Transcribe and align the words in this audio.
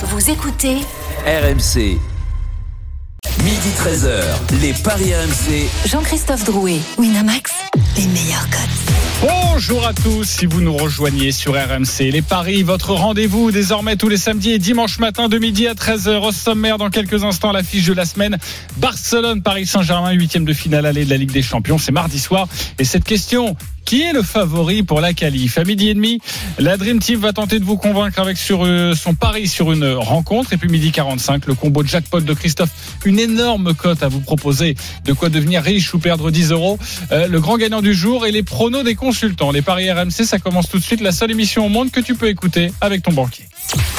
Vous 0.00 0.30
écoutez 0.30 0.76
RMC. 1.26 1.98
Midi 3.42 3.68
13h, 3.76 4.22
les 4.62 4.72
Paris 4.72 5.12
RMC. 5.12 5.68
Jean-Christophe 5.86 6.44
Drouet, 6.44 6.78
Winamax, 6.98 7.50
les 7.96 8.06
meilleurs 8.06 8.48
codes. 8.50 8.88
Bonjour 9.20 9.84
à 9.84 9.92
tous, 9.92 10.24
si 10.24 10.46
vous 10.46 10.60
nous 10.60 10.76
rejoignez 10.76 11.32
sur 11.32 11.54
RMC. 11.54 12.12
Les 12.12 12.22
Paris, 12.22 12.62
votre 12.62 12.94
rendez-vous 12.94 13.50
désormais 13.50 13.96
tous 13.96 14.08
les 14.08 14.16
samedis 14.16 14.52
et 14.52 14.58
dimanches 14.58 15.00
matin 15.00 15.28
de 15.28 15.38
midi 15.38 15.66
à 15.66 15.74
13h 15.74 16.20
au 16.20 16.30
sommaire. 16.30 16.78
Dans 16.78 16.90
quelques 16.90 17.24
instants, 17.24 17.50
l'affiche 17.50 17.86
de 17.86 17.94
la 17.94 18.04
semaine. 18.04 18.38
Barcelone, 18.76 19.42
Paris 19.42 19.66
Saint-Germain, 19.66 20.12
huitième 20.12 20.44
de 20.44 20.52
finale 20.52 20.86
allée 20.86 21.04
de 21.04 21.10
la 21.10 21.16
Ligue 21.16 21.32
des 21.32 21.42
Champions. 21.42 21.78
C'est 21.78 21.90
mardi 21.90 22.20
soir. 22.20 22.46
Et 22.78 22.84
cette 22.84 23.02
question, 23.04 23.56
qui 23.88 24.02
est 24.02 24.12
le 24.12 24.22
favori 24.22 24.82
pour 24.82 25.00
la 25.00 25.14
qualif? 25.14 25.56
À 25.56 25.64
midi 25.64 25.88
et 25.88 25.94
demi, 25.94 26.20
la 26.58 26.76
Dream 26.76 26.98
Team 26.98 27.18
va 27.20 27.32
tenter 27.32 27.58
de 27.58 27.64
vous 27.64 27.78
convaincre 27.78 28.20
avec 28.20 28.36
sur 28.36 28.66
euh, 28.66 28.94
son 28.94 29.14
pari 29.14 29.48
sur 29.48 29.72
une 29.72 29.94
rencontre. 29.94 30.52
Et 30.52 30.58
puis 30.58 30.68
midi 30.68 30.92
45, 30.92 31.46
le 31.46 31.54
combo 31.54 31.82
de 31.82 31.88
jackpot 31.88 32.20
de 32.20 32.34
Christophe. 32.34 32.68
Une 33.06 33.18
énorme 33.18 33.72
cote 33.72 34.02
à 34.02 34.08
vous 34.08 34.20
proposer. 34.20 34.76
De 35.06 35.14
quoi 35.14 35.30
devenir 35.30 35.62
riche 35.62 35.94
ou 35.94 35.98
perdre 35.98 36.30
10 36.30 36.50
euros. 36.50 36.78
Euh, 37.12 37.28
le 37.28 37.40
grand 37.40 37.56
gagnant 37.56 37.77
du 37.82 37.94
jour 37.94 38.26
et 38.26 38.32
les 38.32 38.42
pronos 38.42 38.84
des 38.84 38.94
consultants. 38.94 39.50
Les 39.50 39.62
paris 39.62 39.90
RMC, 39.90 40.24
ça 40.24 40.38
commence 40.38 40.68
tout 40.68 40.78
de 40.78 40.82
suite. 40.82 41.00
La 41.00 41.12
seule 41.12 41.30
émission 41.30 41.66
au 41.66 41.68
monde 41.68 41.90
que 41.90 42.00
tu 42.00 42.14
peux 42.14 42.28
écouter 42.28 42.72
avec 42.80 43.02
ton 43.02 43.12
banquier. 43.12 43.44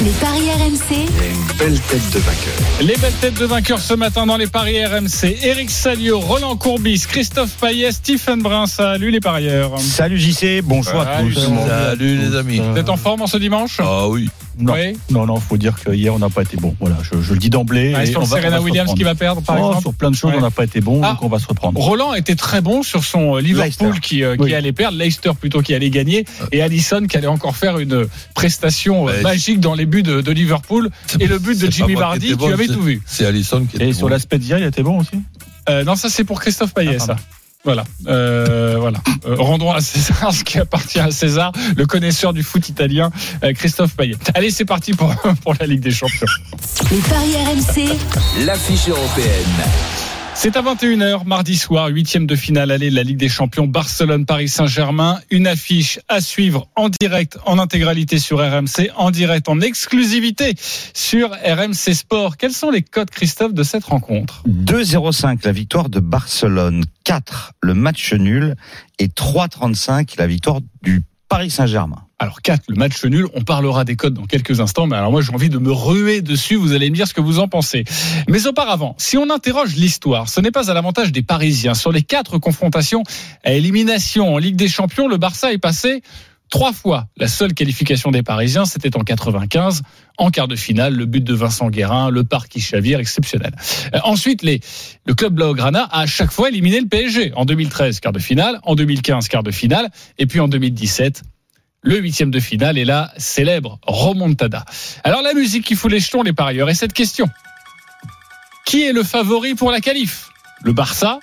Les 0.01 0.09
paris 0.11 0.49
RMC, 0.49 0.97
une 0.97 1.57
belle 1.57 1.79
tête 1.81 2.09
de 2.11 2.19
vainqueur. 2.19 2.53
Les 2.81 2.95
belles 2.97 3.13
têtes 3.21 3.39
de 3.39 3.45
vainqueurs 3.45 3.79
ce 3.79 3.93
matin 3.93 4.25
dans 4.25 4.37
les 4.37 4.47
paris 4.47 4.83
RMC. 4.83 5.37
Eric 5.43 5.69
Salio, 5.69 6.19
Roland 6.19 6.55
Courbis, 6.57 7.03
Christophe 7.07 7.51
Payet, 7.61 7.91
Stephen 7.91 8.41
Brun. 8.41 8.65
Salut 8.65 9.11
les 9.11 9.19
parieurs. 9.19 9.77
Salut 9.79 10.17
JC, 10.17 10.61
bonjour 10.63 11.01
à 11.01 11.21
tous. 11.21 11.37
Salut 11.67 12.17
les 12.17 12.35
amis. 12.35 12.59
Vous 12.59 12.77
êtes 12.77 12.89
en 12.89 12.97
forme 12.97 13.21
en 13.21 13.27
ce 13.27 13.37
dimanche? 13.37 13.77
Ah 13.79 14.07
oui. 14.07 14.29
Non, 14.61 14.73
Oui. 14.73 14.97
non, 15.09 15.25
non, 15.25 15.37
faut 15.39 15.55
dire 15.55 15.75
que 15.81 15.91
hier 15.93 16.13
on 16.13 16.20
n'a 16.20 16.29
pas 16.29 16.41
été 16.41 16.57
bon. 16.57 16.75
Voilà, 16.81 16.97
je, 17.01 17.21
je 17.21 17.31
le 17.31 17.39
dis 17.39 17.49
d'emblée. 17.49 17.93
Ah, 17.95 18.05
Sur 18.05 18.20
on 18.20 18.23
va- 18.25 18.35
Serena 18.41 18.47
on 18.47 18.51
va 18.51 18.57
se 18.57 18.63
Williams 18.65 18.93
qui 18.93 19.03
va 19.03 19.15
perdre 19.15 19.41
par 19.41 19.55
Oh, 19.57 19.67
exemple? 19.67 19.81
sur 19.83 19.93
plein 19.93 20.11
de 20.11 20.17
choses, 20.17 20.31
Ouais. 20.31 20.37
on 20.37 20.41
n'a 20.41 20.51
pas 20.51 20.65
été 20.65 20.81
bon, 20.81 20.99
Ah. 21.01 21.11
donc 21.11 21.23
on 21.23 21.29
va 21.29 21.39
se 21.39 21.48
reprendre. 21.48 21.79
Roland 21.79 22.13
était 22.13 22.35
très 22.35 22.59
bon 22.59 22.83
sur 22.83 23.05
son 23.05 23.37
euh, 23.37 23.39
Liverpool 23.41 23.87
Leicester. 23.91 24.01
qui, 24.01 24.21
euh, 24.23 24.35
qui 24.35 24.41
Oui. 24.43 24.54
allait 24.54 24.73
perdre, 24.73 24.98
Leicester 24.98 25.31
plutôt 25.39 25.61
qui 25.61 25.73
allait 25.73 25.89
gagner, 25.89 26.26
et 26.51 26.61
Allison 26.61 27.05
qui 27.07 27.15
allait 27.15 27.27
encore 27.27 27.55
faire 27.55 27.79
une 27.79 28.07
prestation 28.35 29.07
euh, 29.07 29.13
Ouais. 29.13 29.23
Dans 29.60 29.76
les 29.76 29.85
buts 29.85 30.04
de, 30.04 30.21
de 30.21 30.32
Liverpool. 30.32 30.90
Et 31.20 31.27
le 31.27 31.40
but 31.40 31.60
de 31.60 31.71
Jimmy 31.71 31.96
Vardy, 31.96 32.27
étais 32.27 32.35
tu 32.35 32.40
bon, 32.40 32.52
avais 32.54 32.68
tout 32.68 32.82
vu. 32.82 33.02
C'est 33.05 33.26
Allison 33.26 33.66
qui 33.66 33.76
était 33.76 33.90
Et 33.90 33.93
sur 33.93 34.07
bon. 34.07 34.13
l'aspect 34.13 34.38
d'hier, 34.40 34.57
il 34.60 34.66
était 34.66 34.84
bon 34.84 34.99
aussi? 34.99 35.12
Euh, 35.70 35.84
non, 35.84 35.96
ça 35.96 36.10
c'est 36.10 36.24
pour 36.24 36.40
Christophe 36.41 36.74
Payet, 36.74 36.98
Ah, 36.99 37.05
ça. 37.05 37.16
Voilà, 37.66 37.84
euh, 38.07 38.77
voilà. 38.79 38.99
Euh, 39.27 39.35
rendons 39.38 39.71
à 39.74 39.82
César 39.82 40.34
ce 40.34 40.46
qui 40.46 40.57
appartient 40.60 40.99
à 40.99 41.12
César, 41.12 41.51
le 41.76 41.85
connaisseur 41.85 42.32
du 42.32 42.41
foot 42.41 42.70
italien, 42.70 43.12
euh, 43.43 43.51
Christophe 43.54 43.96
Payet. 43.98 44.16
Allez, 44.34 44.49
c'est 44.49 44.63
parti 44.66 44.93
pour, 44.93 45.13
pour 45.43 45.54
la 45.60 45.66
Ligue 45.68 45.82
des 45.82 45.91
Champions. 45.91 46.26
les 46.90 46.98
paris 46.99 47.35
RMC, 47.35 48.46
L'affiche 48.46 48.88
européenne. 48.88 49.98
C'est 50.41 50.55
à 50.55 50.62
21h, 50.62 51.26
mardi 51.26 51.57
soir, 51.57 51.90
huitième 51.90 52.26
de 52.26 52.34
finale 52.34 52.71
allée 52.71 52.90
de 52.90 52.95
la 52.95 53.04
Ligue 53.04 53.18
des 53.18 53.27
Champions, 53.27 53.68
Barcelone-Paris 53.68 54.48
Saint-Germain. 54.48 55.20
Une 55.32 55.48
affiche 55.48 55.99
à 56.07 56.21
suivre 56.21 56.70
en 56.77 56.87
direct, 56.87 57.37
en 57.45 57.59
intégralité 57.59 58.20
sur 58.20 58.37
RMC, 58.40 58.90
en 58.95 59.12
direct, 59.12 59.49
en 59.49 59.60
exclusivité 59.60 60.55
sur 60.93 61.32
RMC 61.32 61.93
Sport. 61.93 62.37
Quels 62.37 62.54
sont 62.54 62.71
les 62.71 62.84
codes, 62.84 63.10
Christophe, 63.10 63.54
de 63.54 63.63
cette 63.63 63.84
rencontre? 63.84 64.41
2-0-5 64.47 65.40
la 65.44 65.51
victoire 65.51 65.90
de 65.90 66.00
Barcelone, 66.00 66.85
4 67.03 67.56
le 67.62 67.73
match 67.73 68.13
nul 68.13 68.56
et 68.97 69.07
3-35 69.09 70.13
la 70.17 70.28
victoire 70.28 70.62
du 70.81 71.03
Paris 71.28 71.50
Saint-Germain. 71.50 72.06
Alors 72.22 72.41
4, 72.41 72.66
le 72.67 72.75
match 72.75 73.03
nul, 73.06 73.28
on 73.34 73.41
parlera 73.41 73.85
des 73.85 73.95
codes 73.95 74.13
dans 74.13 74.25
quelques 74.25 74.59
instants, 74.59 74.88
mais 74.88 74.97
alors 74.97 75.09
moi 75.09 75.22
j'ai 75.22 75.34
envie 75.34 75.47
de 75.47 75.57
me 75.57 75.72
ruer 75.72 76.22
dessus, 76.22 76.56
vous 76.56 76.73
allez 76.73 76.89
me 76.89 76.95
dire 76.95 77.07
ce 77.07 77.13
que 77.13 77.22
vous 77.22 77.39
en 77.39 77.47
pensez. 77.47 77.85
Mais 78.28 78.45
auparavant, 78.45 78.94
si 78.97 79.17
on 79.17 79.29
interroge 79.29 79.75
l'histoire, 79.75 80.28
ce 80.28 80.41
n'est 80.41 80.51
pas 80.51 80.69
à 80.69 80.73
l'avantage 80.73 81.13
des 81.13 81.23
Parisiens. 81.23 81.73
Sur 81.73 81.94
les 81.94 82.01
quatre 82.01 82.38
confrontations 82.38 83.03
à 83.45 83.53
élimination 83.53 84.33
en 84.33 84.38
Ligue 84.38 84.57
des 84.57 84.67
Champions, 84.67 85.07
le 85.07 85.16
Barça 85.16 85.53
est 85.53 85.59
passé 85.59 86.01
trois 86.49 86.73
fois. 86.73 87.07
La 87.17 87.27
seule 87.27 87.53
qualification 87.53 88.11
des 88.11 88.23
Parisiens, 88.23 88.65
c'était 88.65 88.97
en 88.97 89.03
95, 89.03 89.83
en 90.17 90.29
quart 90.29 90.47
de 90.47 90.55
finale, 90.55 90.95
le 90.95 91.05
but 91.05 91.23
de 91.23 91.33
Vincent 91.33 91.69
Guérin, 91.69 92.09
le 92.09 92.23
parc 92.23 92.49
qui 92.49 92.59
chavire, 92.59 92.99
exceptionnel. 92.99 93.55
Euh, 93.94 93.99
ensuite, 94.03 94.41
les, 94.44 94.59
le 95.05 95.13
club 95.13 95.33
Blaugrana 95.35 95.83
a 95.83 96.01
à 96.01 96.05
chaque 96.05 96.31
fois 96.31 96.49
éliminé 96.49 96.81
le 96.81 96.88
PSG. 96.88 97.31
En 97.35 97.45
2013, 97.45 97.99
quart 97.99 98.11
de 98.11 98.19
finale, 98.19 98.59
en 98.63 98.75
2015, 98.75 99.27
quart 99.27 99.44
de 99.44 99.51
finale, 99.51 99.89
et 100.17 100.25
puis 100.25 100.39
en 100.39 100.47
2017, 100.47 101.23
le 101.81 102.00
huitième 102.00 102.31
de 102.31 102.40
finale 102.40 102.78
et 102.78 102.85
la 102.85 103.12
célèbre 103.17 103.79
remontada. 103.85 104.66
Alors 105.03 105.22
la 105.22 105.34
musique 105.34 105.66
qui 105.66 105.75
fout 105.75 105.91
les 105.91 106.00
jetons, 106.00 106.23
les 106.23 106.34
parieurs, 106.34 106.69
et 106.69 106.73
cette 106.75 106.94
question. 106.94 107.29
Qui 108.66 108.84
est 108.84 108.94
le 108.94 109.03
favori 109.03 109.56
pour 109.56 109.72
la 109.72 109.79
qualif? 109.79 110.29
Le 110.63 110.73
Barça 110.73 111.19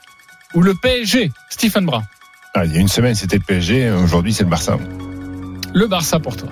ou 0.54 0.62
le 0.62 0.74
PSG 0.74 1.30
Stephen 1.50 1.84
Brun. 1.84 2.02
Ah, 2.54 2.64
il 2.64 2.72
y 2.74 2.78
a 2.78 2.80
une 2.80 2.88
semaine, 2.88 3.14
c'était 3.14 3.36
le 3.36 3.42
PSG. 3.42 3.90
Aujourd'hui, 3.90 4.32
c'est 4.32 4.44
le 4.44 4.48
Barça. 4.48 4.78
Le 5.74 5.86
Barça 5.86 6.18
pour 6.18 6.36
toi. 6.36 6.48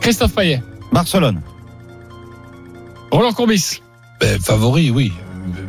Christophe 0.00 0.34
Payet. 0.34 0.62
Barcelone, 0.92 1.40
Roland 3.10 3.32
Courbis. 3.32 3.80
Ben, 4.20 4.40
favori, 4.40 4.90
oui. 4.90 5.12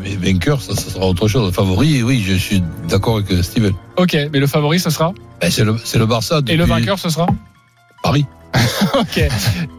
Mais 0.01 0.15
vainqueur, 0.15 0.61
ça, 0.61 0.75
ça 0.75 0.89
sera 0.89 1.05
autre 1.05 1.27
chose. 1.27 1.53
Favori, 1.53 2.03
oui, 2.03 2.23
je 2.25 2.33
suis 2.33 2.63
d'accord 2.87 3.17
avec 3.17 3.43
Steven. 3.43 3.73
Ok, 3.97 4.17
mais 4.31 4.39
le 4.39 4.47
favori 4.47 4.79
ce 4.79 4.89
sera? 4.89 5.13
Ben, 5.39 5.51
c'est 5.51 5.63
le, 5.63 5.73
le 5.73 6.05
Barça. 6.05 6.41
Et 6.47 6.55
le 6.55 6.65
vainqueur 6.65 6.97
ce 6.99 7.09
sera? 7.09 7.27
Paris. 8.03 8.25
Ok. 8.99 9.21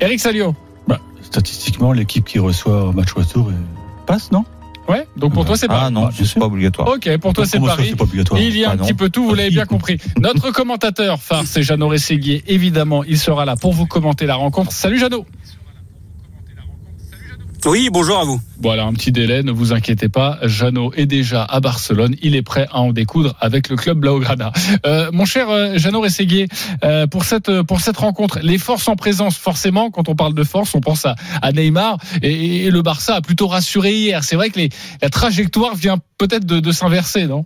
Eric 0.00 0.20
Salio. 0.20 0.54
statistiquement, 1.22 1.92
l'équipe 1.92 2.24
qui 2.24 2.38
reçoit 2.38 2.84
au 2.84 2.92
match 2.92 3.12
retour 3.12 3.50
passe, 4.06 4.30
non? 4.32 4.44
Ouais, 4.88 5.06
donc 5.16 5.34
pour 5.34 5.44
toi 5.44 5.56
c'est 5.56 5.68
pas. 5.68 5.82
Ah 5.84 5.90
non, 5.90 6.08
c'est 6.12 6.38
pas 6.38 6.46
obligatoire. 6.46 6.88
Ok, 6.88 7.16
pour 7.18 7.32
toi 7.32 7.46
c'est 7.46 7.60
Paris. 7.60 7.88
c'est 7.90 7.96
pas 7.96 8.04
obligatoire 8.04 8.40
Il 8.40 8.56
y 8.56 8.64
a 8.64 8.70
Ah 8.70 8.72
un 8.72 8.76
non. 8.76 8.84
petit 8.84 8.94
peu 8.94 9.08
tout, 9.08 9.24
vous 9.28 9.34
l'avez 9.34 9.50
bien 9.50 9.64
compris. 9.66 9.98
Notre 10.20 10.50
commentateur 10.50 11.20
phare, 11.20 11.44
c'est 11.46 11.62
Jeannot 11.62 11.88
Rességuier. 11.88 12.42
Évidemment, 12.48 13.04
il 13.04 13.16
sera 13.18 13.44
là 13.44 13.54
pour 13.54 13.72
vous 13.72 13.86
commenter 13.86 14.26
la 14.26 14.34
rencontre. 14.34 14.72
Salut 14.72 14.98
Jeannot 14.98 15.26
Oui, 17.66 17.90
bonjour 17.92 18.18
à 18.18 18.24
vous. 18.24 18.40
Voilà, 18.62 18.84
un 18.84 18.92
petit 18.94 19.12
délai, 19.12 19.42
ne 19.42 19.52
vous 19.52 19.74
inquiétez 19.74 20.08
pas. 20.08 20.38
Jeannot 20.42 20.92
est 20.94 21.04
déjà 21.04 21.44
à 21.44 21.60
Barcelone. 21.60 22.16
Il 22.22 22.34
est 22.34 22.42
prêt 22.42 22.66
à 22.70 22.80
en 22.80 22.92
découdre 22.92 23.34
avec 23.38 23.68
le 23.68 23.76
club 23.76 23.98
Blaugrana. 23.98 24.50
Euh, 24.86 25.10
mon 25.12 25.26
cher 25.26 25.50
euh, 25.50 25.76
Jeannot 25.76 26.00
Rességuier, 26.00 26.48
euh, 26.84 27.06
pour 27.06 27.24
cette 27.24 27.62
pour 27.62 27.80
cette 27.80 27.98
rencontre, 27.98 28.38
les 28.42 28.56
forces 28.56 28.88
en 28.88 28.96
présence, 28.96 29.36
forcément, 29.36 29.90
quand 29.90 30.08
on 30.08 30.14
parle 30.14 30.32
de 30.32 30.44
force, 30.44 30.74
on 30.74 30.80
pense 30.80 31.04
à, 31.04 31.16
à 31.42 31.52
Neymar 31.52 31.98
et, 32.22 32.70
le 32.70 32.82
Barça 32.82 33.16
a 33.16 33.20
plutôt 33.20 33.46
rassuré 33.46 33.92
hier. 33.92 34.24
C'est 34.24 34.36
vrai 34.36 34.48
que 34.48 34.60
la 35.02 35.10
trajectoire 35.10 35.74
vient 35.74 35.98
peut-être 36.16 36.46
de, 36.46 36.60
de 36.60 36.72
s'inverser, 36.72 37.26
non? 37.26 37.44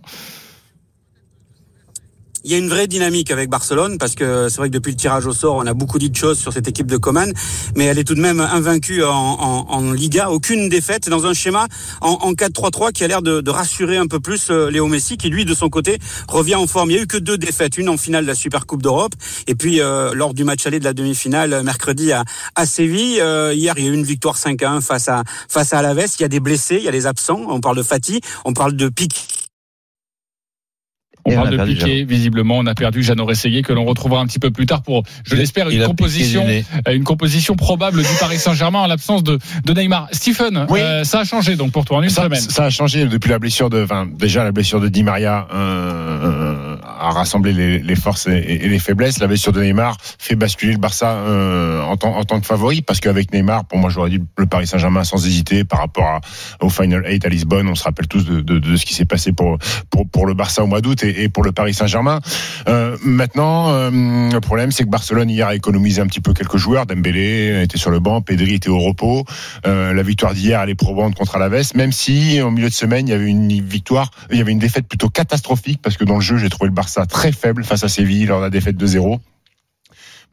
Il 2.45 2.51
y 2.51 2.53
a 2.53 2.59
une 2.59 2.69
vraie 2.69 2.85
dynamique 2.85 3.31
avec 3.31 3.49
Barcelone 3.49 3.97
parce 3.97 4.13
que 4.13 4.49
c'est 4.49 4.57
vrai 4.57 4.69
que 4.69 4.73
depuis 4.73 4.91
le 4.91 4.97
tirage 4.97 5.25
au 5.25 5.33
sort, 5.33 5.55
on 5.55 5.65
a 5.65 5.73
beaucoup 5.73 5.97
dit 5.97 6.11
de 6.11 6.15
choses 6.15 6.37
sur 6.37 6.53
cette 6.53 6.67
équipe 6.67 6.85
de 6.85 6.97
Coman, 6.97 7.33
mais 7.75 7.85
elle 7.85 7.97
est 7.97 8.03
tout 8.03 8.13
de 8.13 8.21
même 8.21 8.39
invaincue 8.39 9.03
en, 9.03 9.91
Liga, 9.91 10.29
aucune 10.29 10.69
défaite 10.69 11.09
dans 11.09 11.25
un 11.25 11.33
schéma 11.33 11.67
en, 12.01 12.11
en 12.11 12.33
4-3-3 12.33 12.91
qui 12.91 13.03
a 13.03 13.07
l'air 13.07 13.23
de, 13.23 13.49
rassurer 13.49 13.97
un 13.97 14.05
peu 14.05 14.19
plus 14.19 14.51
euh, 14.51 14.69
Léo 14.69 14.85
Messi 14.87 15.17
qui 15.17 15.29
lui 15.29 15.43
de 15.43 15.55
son 15.55 15.69
côté 15.69 15.97
revient 16.27 16.55
en 16.55 16.67
forme. 16.67 16.91
Il 16.91 16.97
y 16.97 16.99
a 16.99 17.01
eu 17.01 17.07
que 17.07 17.17
deux 17.17 17.37
défaites, 17.37 17.79
une 17.79 17.89
en 17.89 17.97
finale 17.97 18.25
de 18.25 18.27
la 18.29 18.35
Super 18.35 18.67
Coupe 18.67 18.83
d'Europe 18.83 19.13
et 19.47 19.55
puis 19.55 19.81
euh, 19.81 20.13
lors 20.13 20.35
du 20.35 20.43
match 20.43 20.67
aller 20.67 20.79
de 20.79 20.83
la 20.83 20.93
demi-finale 20.93 21.53
euh, 21.53 21.63
mercredi 21.63 22.11
à, 22.11 22.23
Séville. 22.65 23.21
Euh, 23.21 23.53
hier, 23.55 23.73
il 23.77 23.85
y 23.85 23.87
a 23.87 23.91
eu 23.91 23.93
une 23.93 24.03
victoire 24.03 24.37
5-1 24.37 24.81
face 24.81 25.07
à 25.07 25.23
face 25.49 25.73
à. 25.73 25.81
Il 25.95 26.21
y 26.21 26.23
a 26.23 26.27
des 26.27 26.39
blessés, 26.39 26.75
il 26.75 26.83
y 26.83 26.87
a 26.87 26.91
des 26.91 27.07
absents. 27.07 27.41
On 27.47 27.59
parle 27.59 27.77
de 27.77 27.83
Fati, 27.83 28.21
on 28.43 28.53
parle 28.53 28.75
de 28.75 28.89
Pic 28.89 29.34
On 31.27 31.31
Et 31.31 31.35
parle 31.35 31.47
a 31.47 31.51
de 31.57 31.63
Piqué, 31.65 32.03
visiblement, 32.03 32.59
on 32.59 32.65
a 32.67 32.75
perdu 32.75 33.01
Jeannot 33.01 33.25
Rességuier 33.25 33.63
que 33.63 33.73
l'on 33.73 33.83
retrouvera 33.85 34.21
un 34.21 34.27
petit 34.27 34.37
peu 34.37 34.51
plus 34.51 34.67
tard 34.67 34.83
pour, 34.83 35.01
je 35.25 35.35
l'espère, 35.35 35.69
une 35.69 35.83
composition, 35.83 36.45
euh, 36.47 36.93
une 36.93 37.03
composition 37.03 37.55
probable 37.55 37.97
du 38.03 38.09
Paris 38.19 38.37
Saint-Germain 38.37 38.79
en 38.79 38.87
l'absence 38.87 39.23
de, 39.23 39.39
de 39.65 39.73
Neymar. 39.73 40.07
Stephen, 40.11 40.67
Oui. 40.69 40.79
euh, 40.81 41.03
ça 41.03 41.21
a 41.21 41.23
changé 41.23 41.55
donc 41.55 41.71
pour 41.71 41.83
toi 41.83 41.97
en 41.97 42.03
une 42.03 42.09
Ça, 42.09 42.25
semaine. 42.25 42.39
ça 42.39 42.65
a 42.65 42.69
changé 42.69 43.05
depuis 43.05 43.29
la 43.31 43.39
blessure 43.39 43.71
de, 43.71 43.83
enfin, 43.83 44.07
déjà 44.07 44.43
la 44.43 44.51
blessure 44.51 44.79
de 44.79 44.87
Di 44.87 45.01
Maria 45.03 45.47
euh, 45.51 46.54
a 46.99 47.11
rassemblé 47.11 47.53
les, 47.53 47.95
forces 47.95 48.27
et, 48.27 48.41
les 48.41 48.79
faiblesses. 48.79 49.19
La 49.19 49.27
blessure 49.27 49.51
de 49.51 49.61
Neymar 49.61 49.97
fait 50.01 50.35
basculer 50.35 50.73
le 50.73 50.79
Barça 50.79 51.11
euh, 51.11 51.81
en, 51.83 51.95
tant, 51.97 52.39
que 52.39 52.45
favori 52.45 52.81
parce 52.81 52.99
qu'avec 52.99 53.33
Neymar, 53.33 53.65
pour 53.65 53.77
moi, 53.77 53.89
j'aurais 53.89 54.09
dit 54.09 54.21
le 54.37 54.45
Paris 54.45 54.67
Saint-Germain 54.67 55.03
sans 55.03 55.25
hésiter 55.25 55.63
par 55.63 55.79
rapport 55.79 56.05
à- 56.05 56.21
au 56.61 56.69
Final 56.69 57.05
8 57.05 57.25
à 57.25 57.29
Lisbonne. 57.29 57.67
On 57.67 57.75
se 57.75 57.83
rappelle 57.83 58.07
tous 58.07 58.25
de, 58.25 58.75
ce 58.75 58.85
qui 58.85 58.93
s'est 58.93 59.05
passé 59.05 59.31
pour, 59.31 59.57
pour 60.11 60.25
le 60.25 60.33
Barça 60.33 60.63
au 60.63 60.67
mois 60.67 60.81
d'août 60.81 61.03
et, 61.03 61.29
pour 61.29 61.43
le 61.43 61.51
Paris 61.51 61.73
Saint-Germain. 61.73 62.19
Euh, 62.67 62.97
maintenant, 63.03 63.69
euh, 63.69 63.89
le 64.31 64.39
problème, 64.39 64.71
c'est 64.71 64.83
que 64.83 64.89
Barcelone 64.89 65.29
hier 65.29 65.47
a 65.47 65.55
économisé 65.55 66.01
un 66.01 66.07
petit 66.07 66.21
peu 66.21 66.33
quelques 66.33 66.57
joueurs. 66.57 66.85
Dembélé 66.85 67.63
était 67.63 67.77
sur 67.77 67.91
le 67.91 67.99
banc, 67.99 68.21
Pedri 68.21 68.55
était 68.55 68.69
au 68.69 68.79
repos. 68.79 69.25
La 69.65 70.03
victoire 70.03 70.33
d'hier, 70.33 70.61
elle 70.61 70.69
est 70.69 70.75
probante 70.75 71.15
contre 71.15 71.35
Alaves, 71.35 71.71
même 71.75 71.91
si 71.91 72.41
au 72.41 72.51
milieu 72.51 72.69
de 72.69 72.73
semaine, 72.73 73.07
il 73.07 73.11
y 73.11 73.13
avait 73.13 73.25
une 73.25 73.61
victoire, 73.61 74.11
il 74.31 74.37
y 74.37 74.41
avait 74.41 74.51
une 74.51 74.59
défaite 74.59 74.87
plutôt 74.87 75.09
catastrophique 75.09 75.81
parce 75.81 75.97
que 75.97 76.03
dans 76.03 76.15
le 76.15 76.21
jeu, 76.21 76.37
j'ai 76.37 76.49
trouvé 76.49 76.67
le 76.67 76.73
Barça 76.73 76.84
très 77.09 77.31
faible 77.31 77.63
face 77.63 77.83
à 77.83 77.89
Séville 77.89 78.25
lors 78.25 78.39
de 78.39 78.43
la 78.45 78.49
défaite 78.49 78.77
de 78.77 78.85
0 78.85 79.19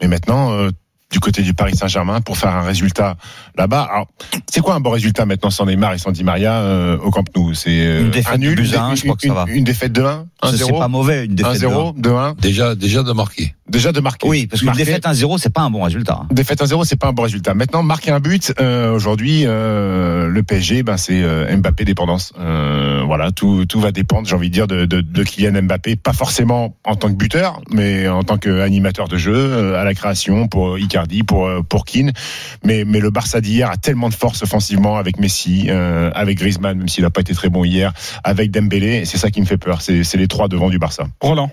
Mais 0.00 0.08
maintenant, 0.08 0.52
euh, 0.52 0.70
du 1.10 1.20
côté 1.20 1.43
du 1.43 1.52
Paris 1.52 1.76
Saint-Germain 1.76 2.22
pour 2.22 2.38
faire 2.38 2.54
un 2.56 2.62
résultat 2.62 3.16
là-bas. 3.58 3.82
Alors, 3.93 4.06
c'est 4.50 4.60
quoi 4.62 4.75
un 4.75 4.81
bon 4.81 4.90
résultat 4.90 5.26
maintenant 5.26 5.50
sans 5.50 5.66
Neymar 5.66 5.93
et 5.93 5.99
sans 5.99 6.10
Di 6.10 6.25
Maria 6.25 6.60
euh, 6.60 6.96
au 6.99 7.10
Camp 7.10 7.25
Nou? 7.37 7.52
C'est 7.52 7.87
euh, 7.87 8.00
Une 8.00 8.10
défaite 8.10 8.34
un 8.34 8.38
nul, 8.38 8.56
de 8.56 8.62
buts 8.62 8.75
à 8.75 8.82
un, 8.84 8.90
une- 8.90 8.96
je 8.96 9.02
crois 9.02 9.16
que 9.16 9.22
ça 9.22 9.28
une- 9.28 9.34
va. 9.34 9.44
Une 9.49 9.64
défaite 9.64 9.93
de 9.93 10.02
1, 10.02 10.26
C'est 10.56 10.70
pas 10.70 10.87
1-0, 10.87 10.88
mauvais, 10.88 11.26
une 11.26 11.34
défaite. 11.34 11.60
de 11.60 11.66
1-0, 11.66 11.94
2-1. 12.00 12.34
Déjà, 12.40 12.75
déjà 12.75 13.02
de 13.02 13.12
marquer. 13.12 13.55
Déjà 13.72 13.90
de 13.90 14.00
marquer. 14.00 14.28
Oui, 14.28 14.46
parce 14.46 14.60
qu'une 14.60 14.66
Marquer. 14.66 14.84
défaite 14.84 15.04
1-0, 15.06 15.38
c'est 15.38 15.52
pas 15.52 15.62
un 15.62 15.70
bon 15.70 15.82
résultat. 15.82 16.26
Défaite 16.30 16.60
1-0, 16.62 16.84
c'est 16.84 16.96
pas 16.96 17.08
un 17.08 17.14
bon 17.14 17.22
résultat. 17.22 17.54
Maintenant, 17.54 17.82
marquer 17.82 18.10
un 18.10 18.20
but, 18.20 18.52
euh, 18.60 18.92
aujourd'hui, 18.92 19.44
euh, 19.46 20.28
le 20.28 20.42
PSG, 20.42 20.82
ben 20.82 20.98
c'est 20.98 21.22
euh, 21.22 21.56
Mbappé 21.56 21.86
dépendance. 21.86 22.34
Euh, 22.38 23.02
voilà, 23.06 23.30
tout, 23.32 23.64
tout 23.64 23.80
va 23.80 23.90
dépendre, 23.90 24.28
j'ai 24.28 24.34
envie 24.36 24.50
de 24.50 24.54
dire, 24.54 24.66
de, 24.66 24.84
de, 24.84 25.00
de 25.00 25.22
Kylian 25.24 25.62
Mbappé, 25.62 25.96
pas 25.96 26.12
forcément 26.12 26.76
en 26.84 26.96
tant 26.96 27.08
que 27.08 27.14
buteur, 27.14 27.62
mais 27.70 28.06
en 28.08 28.22
tant 28.22 28.36
qu'animateur 28.36 29.08
de 29.08 29.16
jeu, 29.16 29.34
euh, 29.34 29.80
à 29.80 29.84
la 29.84 29.94
création 29.94 30.48
pour 30.48 30.78
Icardi, 30.78 31.22
pour 31.22 31.46
euh, 31.46 31.62
pour 31.62 31.86
Keane. 31.86 32.12
Mais 32.64 32.84
mais 32.86 33.00
le 33.00 33.10
Barça 33.10 33.40
d'hier 33.40 33.70
a 33.70 33.78
tellement 33.78 34.10
de 34.10 34.14
force 34.14 34.42
offensivement 34.42 34.98
avec 34.98 35.19
Messi, 35.19 35.66
euh, 35.70 36.10
avec 36.14 36.36
Griezmann, 36.36 36.76
même 36.76 36.88
s'il 36.88 37.04
n'a 37.04 37.10
pas 37.10 37.22
été 37.22 37.32
très 37.34 37.48
bon 37.48 37.64
hier, 37.64 37.94
avec 38.22 38.50
Dembélé. 38.50 38.96
et 38.98 39.04
C'est 39.06 39.19
ça 39.19 39.30
qui 39.30 39.40
me 39.40 39.46
fait 39.46 39.56
peur. 39.56 39.80
C'est 39.80 40.04
c'est 40.04 40.19
les 40.19 40.28
trois 40.28 40.48
devant 40.48 40.69
du 40.69 40.78
Barça. 40.78 41.04
Roland. 41.20 41.50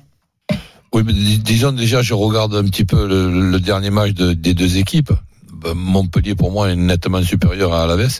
Oui, 0.94 1.04
mais 1.06 1.14
dis- 1.14 1.40
disons 1.40 1.72
déjà, 1.72 2.02
je 2.02 2.14
regarde 2.14 2.56
un 2.56 2.64
petit 2.64 2.86
peu 2.86 3.08
le, 3.08 3.52
le 3.52 3.60
dernier 3.60 3.90
match 3.92 4.14
de- 4.14 4.34
des 4.34 4.54
deux 4.54 4.78
équipes. 4.78 5.12
Ben, 5.54 5.74
Montpellier, 5.76 6.36
pour 6.36 6.52
moi, 6.52 6.70
est 6.72 6.76
nettement 6.76 7.22
supérieur 7.24 7.74
à 7.74 7.84
Alaves. 7.84 8.20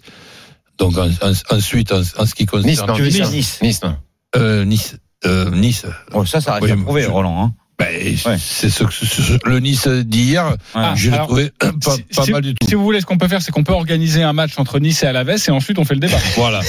Donc 0.78 0.98
en- 0.98 1.08
en- 1.08 1.56
ensuite, 1.56 1.92
en, 1.92 2.02
en 2.18 2.26
ce 2.26 2.36
qui 2.36 2.46
concerne 2.46 2.70
Nice, 2.70 2.84
non, 2.86 2.94
Tu 2.96 3.02
veux 3.04 3.10
dire 3.10 3.30
Nice, 3.30 3.60
Nice 3.62 3.82
Nice, 3.82 3.84
non. 3.84 3.96
Euh, 4.36 4.66
Nice, 4.66 4.98
euh, 5.26 5.50
Nice. 5.52 5.86
Oh, 6.14 6.26
ça, 6.26 6.42
ça 6.42 6.54
reste 6.54 6.64
Oui, 6.66 6.72
à 6.72 6.78
prouver, 6.78 7.02
je- 7.04 7.10
Roland. 7.10 7.44
Hein. 7.44 7.54
Ben, 7.80 8.18
c'est 8.38 8.70
ce, 8.70 8.84
que- 8.84 8.92
ce- 8.94 9.06
ce- 9.06 9.40
le 9.50 9.60
Nice 9.60 9.88
d'hier. 9.88 10.58
Ah, 10.74 10.94
alors, 11.12 11.28
trouvé 11.28 11.50
pas, 11.60 11.72
si, 11.96 12.02
pas 12.14 12.24
si- 12.26 12.32
mal 12.32 12.42
du 12.42 12.54
tout. 12.54 12.68
si 12.68 12.76
vous 12.76 12.84
voulez, 12.84 13.00
ce 13.00 13.06
qu'on 13.06 13.18
peut 13.18 13.30
faire, 13.30 13.42
c'est 13.42 13.52
qu'on 13.54 13.64
peut 13.64 13.72
organiser 13.74 14.22
un 14.22 14.34
match 14.34 14.52
entre 14.58 14.80
Nice 14.80 15.02
et 15.04 15.08
Alaves 15.08 15.30
et 15.48 15.52
ensuite 15.52 15.80
on 15.80 15.86
fait 15.86 15.94
le 15.94 16.02
débat. 16.02 16.18
Voilà. 16.36 16.60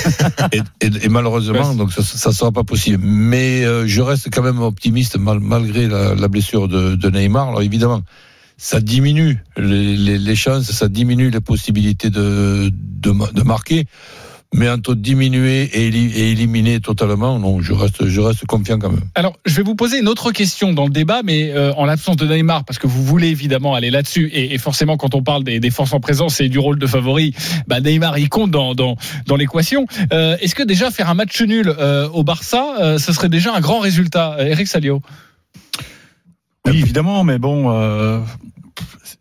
et, 0.53 0.59
et- 0.81 0.91
et 1.05 1.09
malheureusement, 1.09 1.71
Ouais. 1.71 1.77
donc 1.77 1.93
ça, 1.93 2.03
ça 2.05 2.31
sera 2.33 2.53
pas 2.53 2.62
possible. 2.62 3.03
Mais 3.05 3.65
euh, 3.65 3.87
je 3.89 4.01
reste 4.03 4.29
quand 4.33 4.43
même 4.43 4.61
optimiste 4.62 5.17
mal- 5.19 5.41
malgré 5.41 5.89
la, 5.89 6.15
la 6.15 6.29
blessure 6.29 6.69
de, 6.69 6.95
de 6.95 7.11
Neymar. 7.11 7.49
Alors 7.49 7.63
évidemment, 7.63 8.03
ça 8.56 8.81
diminue 8.81 9.43
les, 9.56 9.97
les- 9.97 10.19
les 10.19 10.37
chances, 10.37 10.71
ça 10.71 10.87
diminue 10.89 11.31
les 11.31 11.41
possibilités 11.41 12.11
de, 12.11 12.71
de, 12.73 13.11
ma- 13.11 13.33
de 13.33 13.43
marquer. 13.43 13.87
Mais 14.52 14.69
entre 14.69 14.97
diminuer 14.97 15.62
et, 15.62 15.87
et 15.87 16.31
éliminer 16.32 16.81
totalement, 16.81 17.38
non, 17.38 17.61
je 17.61 17.73
reste, 17.73 18.08
je 18.08 18.20
reste 18.20 18.47
confiant 18.47 18.81
quand 18.81 18.91
même. 18.91 19.05
Alors, 19.14 19.37
je 19.47 19.55
vais 19.55 19.62
vous 19.62 19.76
poser 19.76 20.00
une 20.00 20.08
autre 20.08 20.32
question 20.32 20.73
dans 20.73 20.87
le 20.87 20.91
débat, 20.91 21.20
mais 21.23 21.52
euh, 21.52 21.73
en 21.75 21.85
l'absence 21.85 22.17
de 22.17 22.26
Neymar, 22.26 22.64
parce 22.64 22.81
que 22.81 22.88
vous 22.88 23.05
voulez 23.05 23.29
évidemment 23.29 23.76
aller 23.76 23.93
là-dessus, 23.93 24.26
et, 24.32 24.52
et 24.52 24.58
forcément, 24.58 24.97
quand 24.97 25.14
on 25.14 25.23
parle 25.23 25.44
des, 25.44 25.61
des 25.61 25.70
forces 25.70 25.93
en 25.93 26.00
présence 26.00 26.41
et 26.41 26.49
du 26.49 26.58
rôle 26.58 26.81
de 26.81 26.87
favori, 26.88 27.32
bah, 27.69 27.81
Neymar, 27.81 28.19
il 28.19 28.29
compte 28.29 28.50
dans, 28.50 28.75
dans, 28.75 28.97
dans 29.26 29.37
l'équation. 29.37 29.87
Euh, 30.12 30.37
Est-ce 30.41 30.56
que 30.56 30.64
déjà 30.64 30.91
faire 30.91 31.08
un 31.08 31.14
match 31.14 31.41
nul 31.43 31.73
euh, 31.79 32.08
au 32.08 32.25
Barça, 32.25 32.75
euh, 32.81 32.99
ce 32.99 33.12
serait 33.12 33.29
déjà 33.29 33.55
un 33.55 33.61
grand 33.61 33.79
résultat 33.79 34.37
Eric 34.41 34.67
Salio? 34.67 35.00
Oui, 36.67 36.79
évidemment, 36.81 37.23
mais 37.23 37.38
bon, 37.38 37.70
euh, 37.70 38.19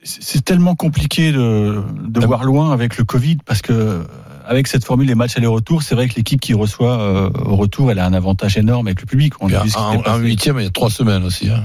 c'est 0.03 0.43
tellement 0.43 0.73
compliqué 0.73 1.31
de, 1.31 1.83
de 2.07 2.25
voir 2.25 2.43
loin 2.43 2.73
avec 2.73 2.97
le 2.97 3.03
Covid 3.03 3.37
parce 3.45 3.61
que 3.61 4.03
avec 4.49 4.65
cette 4.67 4.83
formule 4.83 5.07
les 5.07 5.13
matchs 5.15 5.37
aller-retour, 5.37 5.83
c'est 5.83 5.93
vrai 5.93 6.07
que 6.07 6.15
l'équipe 6.15 6.41
qui 6.41 6.55
reçoit 6.55 6.99
euh, 6.99 7.29
au 7.45 7.55
retour, 7.55 7.91
elle 7.91 7.99
a 7.99 8.05
un 8.05 8.13
avantage 8.13 8.57
énorme 8.57 8.87
avec 8.87 8.99
le 8.99 9.05
public. 9.05 9.33
On 9.41 9.53
a 9.53 9.63
en, 9.77 10.17
huitième, 10.17 10.57
il 10.59 10.63
y 10.63 10.67
a 10.67 10.71
trois 10.71 10.89
semaines 10.89 11.23
aussi. 11.23 11.49
Hein, 11.49 11.63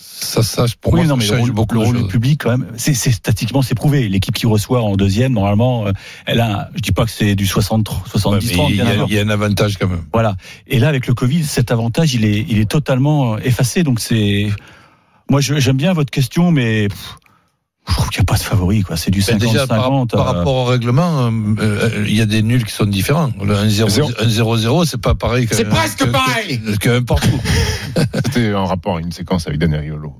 ça, 0.00 0.42
ça, 0.42 0.64
pour 0.80 0.92
Oui, 0.94 1.00
moi, 1.00 1.08
non, 1.08 1.14
ça 1.14 1.16
mais 1.16 1.24
le 1.24 1.28
change 1.30 1.40
rôle, 1.40 1.52
beaucoup 1.52 1.74
le 1.74 1.80
rôle 1.80 1.96
du 2.02 2.08
public, 2.08 2.40
quand 2.42 2.50
même, 2.50 2.66
c'est 2.76 2.92
c'est- 2.94 3.12
statistiquement 3.12 3.62
c'est 3.62 3.76
prouvé. 3.76 4.08
L'équipe 4.08 4.34
qui 4.34 4.46
reçoit 4.46 4.82
en 4.82 4.96
deuxième, 4.96 5.32
normalement, 5.32 5.86
euh, 5.86 5.92
elle 6.26 6.40
a, 6.40 6.60
un- 6.62 6.66
je 6.74 6.80
dis 6.80 6.92
pas 6.92 7.04
que 7.04 7.10
c'est 7.12 7.36
du 7.36 7.46
60 7.46 7.88
Ouais, 7.88 7.96
70 8.10 8.46
mais 8.48 8.52
30 8.54 8.70
il, 8.70 8.76
y 8.76 8.80
a, 8.80 8.94
il 9.06 9.14
y 9.14 9.18
a 9.18 9.22
un 9.22 9.28
avantage 9.28 9.76
quand 9.78 9.88
même. 9.88 10.02
Voilà. 10.12 10.36
Et 10.66 10.78
là, 10.80 10.88
avec 10.88 11.06
le 11.06 11.14
Covid, 11.14 11.44
cet 11.44 11.70
avantage, 11.70 12.14
il 12.14 12.24
est, 12.24 12.44
il 12.48 12.58
est 12.58 12.68
totalement 12.68 13.38
effacé. 13.38 13.84
Donc 13.84 14.00
c'est, 14.00 14.48
moi, 15.30 15.40
j'aime 15.40 15.76
bien 15.76 15.92
votre 15.92 16.10
question, 16.10 16.50
mais 16.50 16.88
pff, 16.88 17.16
je 17.86 17.92
trouve 17.94 18.08
qu'il 18.08 18.20
n'y 18.20 18.24
a 18.24 18.32
pas 18.32 18.38
de 18.38 18.42
favori, 18.42 18.82
quoi. 18.82 18.96
C'est 18.96 19.10
du 19.10 19.20
Ben 19.20 19.36
50-50. 19.36 19.40
déjà, 19.40 19.66
par, 19.66 20.06
par 20.06 20.24
rapport 20.26 20.54
au 20.54 20.64
règlement, 20.64 21.26
euh, 21.26 21.30
euh, 21.60 22.04
il 22.06 22.14
y 22.16 22.20
a 22.20 22.26
des 22.26 22.42
nuls 22.42 22.64
qui 22.64 22.72
sont 22.72 22.86
différents. 22.86 23.30
Le 23.42 23.54
1-0, 23.54 23.88
Zéro. 23.88 24.10
1-0-0, 24.10 24.86
c'est 24.86 25.00
pas 25.00 25.14
pareil 25.14 25.46
que. 25.46 25.54
C'est 25.54 25.64
presque 25.68 25.98
que- 25.98 26.04
pareil. 26.04 26.60
que- 26.60 26.76
que 26.76 26.88
n'importe 26.88 27.26
où. 27.26 27.40
C'était 28.24 28.54
en 28.54 28.64
rapport 28.66 28.96
à 28.96 29.00
une 29.00 29.12
séquence 29.12 29.46
avec 29.46 29.58
Daniel 29.58 29.80
Riolo. 29.80 30.14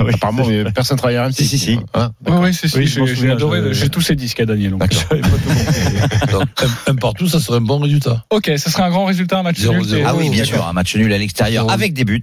oui. 0.00 0.12
Apparemment, 0.14 0.44
mais 0.48 0.64
personne 0.72 0.96
travaille 0.96 1.16
à 1.16 1.24
RMC. 1.24 1.32
Si, 1.34 1.46
si, 1.48 1.58
si. 1.58 1.78
Hein 1.94 2.12
Oui, 2.26 2.32
oui, 2.40 2.54
c'est 2.54 2.72
Oui, 2.76 2.86
si, 2.86 2.94
je 2.94 3.00
m'en 3.00 3.06
j'ai- 3.06 3.30
adoré, 3.32 3.60
je- 3.68 3.72
j'ai 3.72 3.88
tous 3.88 4.00
ces 4.00 4.14
disques 4.14 4.38
à 4.40 4.46
Daniel. 4.46 4.72
donc. 4.72 4.82
Un, 6.88 6.92
un 6.92 6.94
partout, 6.96 7.28
ça 7.28 7.40
serait 7.40 7.58
un 7.58 7.62
bon 7.62 7.78
résultat. 7.78 8.24
Ok, 8.30 8.50
ce 8.56 8.70
serait 8.70 8.82
un 8.84 8.90
grand 8.90 9.04
résultat, 9.06 9.38
un 9.38 9.42
match 9.42 9.60
nul. 9.64 9.82
Ah 10.06 10.14
oui, 10.16 10.30
bien 10.30 10.44
sûr, 10.44 10.66
un 10.66 10.72
match 10.72 10.94
nul 10.96 11.12
à 11.12 11.18
l'extérieur 11.18 11.70
avec 11.70 11.92
des 11.94 12.04
buts, 12.04 12.20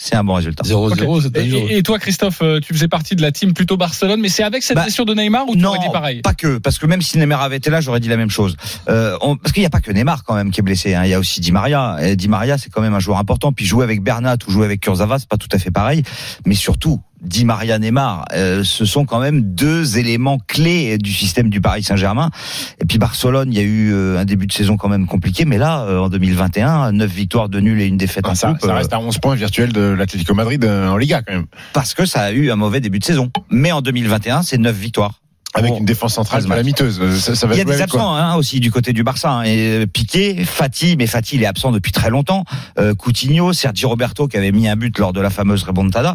c'est 0.00 0.14
un 0.14 0.22
bon 0.24 0.34
résultat. 0.34 0.62
0-0, 0.64 1.16
Ok. 1.16 1.22
c'est 1.34 1.44
Et, 1.44 1.48
et- 1.74 1.76
et 1.78 1.82
toi, 1.82 1.98
Christophe, 1.98 2.38
euh, 2.40 2.60
tu 2.60 2.72
faisais 2.72 2.86
partie 2.88 3.16
de 3.16 3.20
la 3.22 3.32
team 3.32 3.52
plutôt 3.52 3.76
Barcelone, 3.76 4.20
mais 4.20 4.28
c'est 4.28 4.44
avec 4.44 4.62
cette 4.62 4.76
Bah, 4.76 4.84
blessure 4.84 5.04
de 5.04 5.12
Neymar 5.12 5.48
ou 5.48 5.56
tu 5.56 5.58
Non, 5.60 5.70
aurais 5.70 5.80
dit 5.80 5.92
pareil? 5.92 6.20
pas 6.22 6.34
que, 6.34 6.58
parce 6.58 6.78
que 6.78 6.86
même 6.86 7.02
si 7.02 7.18
Neymar 7.18 7.42
avait 7.42 7.56
été 7.56 7.68
là, 7.68 7.80
j'aurais 7.80 7.98
dit 8.00 8.08
la 8.08 8.16
même 8.16 8.30
chose. 8.30 8.56
Euh, 8.88 9.18
on- 9.20 9.36
parce 9.36 9.52
qu'il 9.52 9.60
n'y 9.62 9.66
a 9.66 9.70
pas 9.70 9.80
que 9.80 9.90
Neymar 9.90 10.22
quand 10.24 10.34
même 10.36 10.50
qui 10.52 10.60
est 10.60 10.62
blessé. 10.62 10.94
hein. 10.94 11.02
Il 11.04 11.10
y 11.10 11.14
a 11.14 11.18
aussi 11.18 11.40
Di 11.40 11.50
Maria. 11.52 11.96
Et 12.00 12.14
Di 12.16 12.28
Maria, 12.28 12.56
c'est 12.58 12.70
quand 12.70 12.80
même 12.80 12.94
un 12.94 13.00
joueur 13.00 13.18
important. 13.18 13.52
Puis 13.52 13.66
jouer 13.66 13.82
avec 13.84 14.02
Bernat 14.02 14.36
ou 14.46 14.52
jouer 14.52 14.64
avec 14.66 14.80
Kurzawa, 14.80 15.18
c'est 15.18 15.28
pas 15.28 15.36
tout 15.36 15.48
à 15.52 15.58
fait 15.58 15.72
pareil. 15.72 16.04
Mais 16.46 16.54
surtout, 16.54 17.00
Di 17.20 17.44
Maria, 17.44 17.78
Neymar, 17.78 18.26
euh, 18.32 18.62
ce 18.62 18.84
sont 18.84 19.04
quand 19.04 19.18
même 19.18 19.42
deux 19.42 19.98
éléments 19.98 20.38
clés 20.46 20.98
du 20.98 21.12
système 21.12 21.50
du 21.50 21.60
Paris 21.60 21.82
Saint-Germain. 21.82 22.30
Et 22.80 22.84
puis 22.84 22.98
Barcelone, 22.98 23.52
il 23.52 23.56
y 23.58 23.60
a 23.60 23.64
eu 23.64 23.92
euh, 23.92 24.18
un 24.18 24.24
début 24.24 24.46
de 24.46 24.52
saison 24.52 24.76
quand 24.76 24.88
même 24.88 25.06
compliqué, 25.06 25.44
mais 25.44 25.58
là, 25.58 25.80
euh, 25.82 25.98
en 25.98 26.08
2021, 26.08 26.92
neuf 26.92 27.10
victoires 27.10 27.48
de 27.48 27.58
nul 27.60 27.80
et 27.80 27.86
une 27.86 27.96
défaite 27.96 28.24
Ah, 28.28 28.30
en 28.30 28.34
ça, 28.36 28.48
coupe. 28.52 28.60
ça 28.60 28.68
euh, 28.70 28.74
reste 28.76 28.92
à 28.92 29.00
11 29.00 29.18
points 29.18 29.34
virtuels 29.34 29.72
de 29.72 29.80
l'Atlético 29.80 30.34
Madrid 30.34 30.64
euh, 30.64 30.88
en 30.88 30.96
Liga 30.96 31.22
quand 31.22 31.32
même. 31.34 31.46
parce 31.72 31.92
que 31.94 32.06
ça 32.06 32.20
a 32.22 32.30
eu 32.30 32.50
un 32.50 32.56
mauvais 32.56 32.80
début 32.80 32.98
de 33.00 33.04
saison. 33.04 33.30
Mais 33.50 33.72
en 33.72 33.80
2021, 33.82 34.42
c'est 34.42 34.58
neuf 34.58 34.76
victoires. 34.76 35.20
Avec 35.58 35.72
Bon. 35.72 35.78
une 35.78 35.84
défense 35.84 36.14
centrale 36.14 36.40
matchs. 36.42 36.50
calamiteuse. 36.50 36.98
Euh, 37.02 37.16
Ça, 37.16 37.34
ça 37.34 37.46
va 37.46 37.54
Il 37.54 37.58
y 37.58 37.60
a 37.60 37.64
des 37.64 37.82
absents 37.82 38.14
hein, 38.14 38.34
aussi 38.36 38.60
du 38.60 38.70
côté 38.70 38.92
du 38.92 39.02
Barça. 39.02 39.30
hein. 39.30 39.42
Et 39.42 39.82
euh, 39.82 39.86
Piqué, 39.86 40.44
Fati, 40.44 40.96
mais 40.96 41.06
Fati 41.06 41.36
il 41.36 41.42
est 41.42 41.46
absent 41.46 41.72
depuis 41.72 41.92
très 41.92 42.10
longtemps. 42.10 42.44
Euh, 42.78 42.94
Coutinho, 42.94 43.52
Sergi 43.52 43.84
Roberto 43.86 44.28
qui 44.28 44.36
avait 44.36 44.52
mis 44.52 44.68
un 44.68 44.76
but 44.76 44.96
lors 44.98 45.12
de 45.12 45.20
la 45.20 45.30
fameuse 45.30 45.62
remontada. 45.64 46.14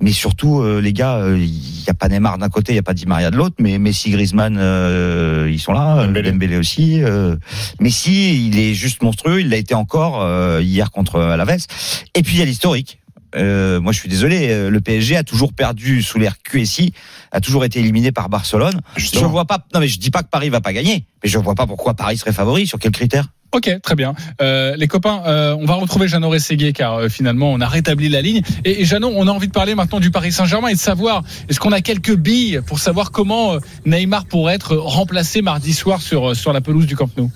Mais 0.00 0.12
surtout 0.12 0.60
euh, 0.60 0.80
les 0.80 0.92
gars, 0.92 1.16
euh, 1.16 1.38
il 1.38 1.84
y 1.84 1.90
a 1.90 1.94
pas 1.94 2.08
Neymar 2.08 2.38
d'un 2.38 2.48
côté, 2.48 2.72
il 2.72 2.76
y 2.76 2.78
a 2.78 2.82
pas 2.82 2.94
Di 2.94 3.06
Maria 3.06 3.30
de 3.30 3.36
l'autre, 3.36 3.56
mais 3.58 3.78
Messi, 3.78 4.10
Griezmann, 4.10 4.56
euh, 4.58 5.48
ils 5.50 5.60
sont 5.60 5.72
là. 5.72 6.04
Dembélé. 6.06 6.30
Dembélé 6.30 6.56
aussi. 6.56 7.02
Euh, 7.02 7.36
Messi, 7.80 8.46
il 8.46 8.58
est 8.58 8.74
juste 8.74 9.02
monstrueux. 9.02 9.40
Il 9.40 9.48
l'a 9.50 9.56
été 9.56 9.74
encore 9.74 10.22
euh, 10.22 10.60
hier 10.62 10.90
contre 10.90 11.20
Alaves. 11.20 11.66
Et 12.14 12.22
puis 12.22 12.36
il 12.36 12.38
y 12.38 12.42
a 12.42 12.44
l'historique. 12.44 12.98
Euh, 13.36 13.80
moi, 13.80 13.92
je 13.92 13.98
suis 14.00 14.08
désolé. 14.08 14.48
euh, 14.50 14.70
Le 14.70 14.80
PSG 14.80 15.16
a 15.16 15.24
toujours 15.24 15.52
perdu 15.52 16.02
sous 16.02 16.18
l'ère 16.18 16.36
QSI, 16.42 16.92
a 17.32 17.40
toujours 17.40 17.64
été 17.64 17.80
éliminé 17.80 18.12
par 18.12 18.28
Barcelone. 18.28 18.80
Je 18.96 19.00
Justement. 19.02 19.28
vois 19.28 19.44
pas. 19.44 19.58
Non, 19.74 19.80
mais 19.80 19.88
je 19.88 19.98
dis 19.98 20.10
pas 20.10 20.22
que 20.22 20.28
Paris 20.28 20.48
va 20.50 20.60
pas 20.60 20.72
gagner, 20.72 21.06
mais 21.22 21.28
je 21.28 21.38
vois 21.38 21.54
pas 21.54 21.66
pourquoi 21.66 21.94
Paris 21.94 22.16
serait 22.18 22.32
favori. 22.32 22.66
Sur 22.66 22.78
quels 22.78 22.92
critères 22.92 23.26
Ok, 23.52 23.70
très 23.84 23.94
bien. 23.94 24.14
Euh, 24.42 24.74
les 24.76 24.88
copains, 24.88 25.22
euh, 25.26 25.56
on 25.60 25.64
va 25.64 25.74
retrouver 25.74 26.08
Jeannot 26.08 26.28
Rességuier 26.30 26.72
car 26.72 26.94
euh, 26.94 27.08
finalement 27.08 27.52
on 27.52 27.60
a 27.60 27.68
rétabli 27.68 28.08
la 28.08 28.20
ligne. 28.20 28.42
Et, 28.64 28.80
et 28.80 28.84
Jeannot, 28.84 29.12
on 29.14 29.28
a 29.28 29.30
envie 29.30 29.46
de 29.46 29.52
parler 29.52 29.76
maintenant 29.76 30.00
du 30.00 30.10
Paris 30.10 30.32
Saint-Germain 30.32 30.66
et 30.68 30.74
de 30.74 30.78
savoir 30.78 31.22
est-ce 31.48 31.60
qu'on 31.60 31.70
a 31.70 31.80
quelques 31.80 32.16
billes 32.16 32.60
pour 32.66 32.80
savoir 32.80 33.12
comment 33.12 33.52
euh, 33.54 33.58
Neymar 33.86 34.24
pourrait 34.26 34.54
être 34.54 34.74
remplacé 34.74 35.40
mardi 35.40 35.72
soir 35.72 36.02
sur 36.02 36.34
sur 36.34 36.52
la 36.52 36.60
pelouse 36.62 36.86
du 36.86 36.96
Camp 36.96 37.08
Nou? 37.16 37.30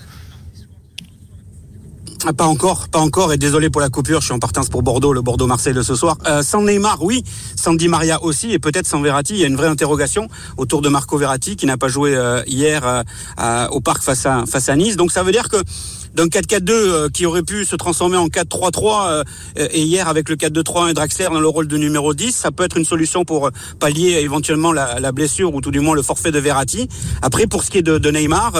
Ah, 2.25 2.33
Pas 2.33 2.45
encore, 2.45 2.89
pas 2.89 2.99
encore, 2.99 3.31
et 3.31 3.37
désolé 3.37 3.69
pour 3.69 3.79
la 3.79 3.89
coupure, 3.89 4.19
je 4.19 4.25
suis 4.25 4.33
en 4.33 4.39
partance 4.39 4.67
pour 4.67 4.83
Bordeaux, 4.83 5.13
le 5.13 5.21
Bordeaux-Marseille 5.21 5.73
de 5.73 5.81
ce 5.81 5.95
soir. 5.95 6.17
Euh, 6.27 6.43
sans 6.43 6.61
Neymar, 6.61 7.01
oui, 7.01 7.23
sans 7.55 7.73
Di 7.73 7.87
Maria 7.87 8.21
aussi, 8.21 8.51
et 8.51 8.59
peut-être 8.59 8.87
sans 8.87 9.01
Verratti, 9.01 9.35
il 9.35 9.39
y 9.39 9.43
a 9.45 9.47
une 9.47 9.55
vraie 9.55 9.67
interrogation 9.69 10.27
autour 10.57 10.81
de 10.81 10.89
Marco 10.89 11.17
Verratti 11.17 11.55
qui 11.55 11.65
n'a 11.65 11.77
pas 11.77 11.87
joué 11.87 12.15
euh, 12.15 12.43
hier 12.45 13.03
euh, 13.39 13.67
au 13.69 13.79
parc 13.79 14.03
face 14.03 14.25
à 14.25 14.75
Nice. 14.75 14.97
Donc 14.97 15.13
ça 15.13 15.23
veut 15.23 15.31
dire 15.31 15.47
que 15.47 15.57
d'un 16.15 16.27
4-4-2 16.27 16.71
euh, 16.71 17.09
qui 17.09 17.25
aurait 17.25 17.43
pu 17.43 17.65
se 17.65 17.75
transformer 17.75 18.17
en 18.17 18.27
4-3-3 18.27 19.09
euh, 19.09 19.23
et 19.71 19.81
hier 19.81 20.07
avec 20.07 20.29
le 20.29 20.35
4-2-3 20.35 20.89
et 20.89 20.93
Draxler 20.93 21.27
dans 21.31 21.39
le 21.39 21.47
rôle 21.47 21.67
de 21.67 21.77
numéro 21.77 22.13
10, 22.13 22.31
ça 22.31 22.51
peut 22.51 22.63
être 22.63 22.77
une 22.77 22.85
solution 22.85 23.25
pour 23.25 23.47
euh, 23.47 23.51
pallier 23.79 24.19
éventuellement 24.21 24.71
la, 24.71 24.99
la 24.99 25.11
blessure 25.11 25.53
ou 25.53 25.61
tout 25.61 25.71
du 25.71 25.79
moins 25.79 25.95
le 25.95 26.01
forfait 26.01 26.31
de 26.31 26.39
Verratti. 26.39 26.87
Après 27.21 27.47
pour 27.47 27.63
ce 27.63 27.71
qui 27.71 27.79
est 27.79 27.83
de, 27.83 27.97
de 27.97 28.11
Neymar, 28.11 28.53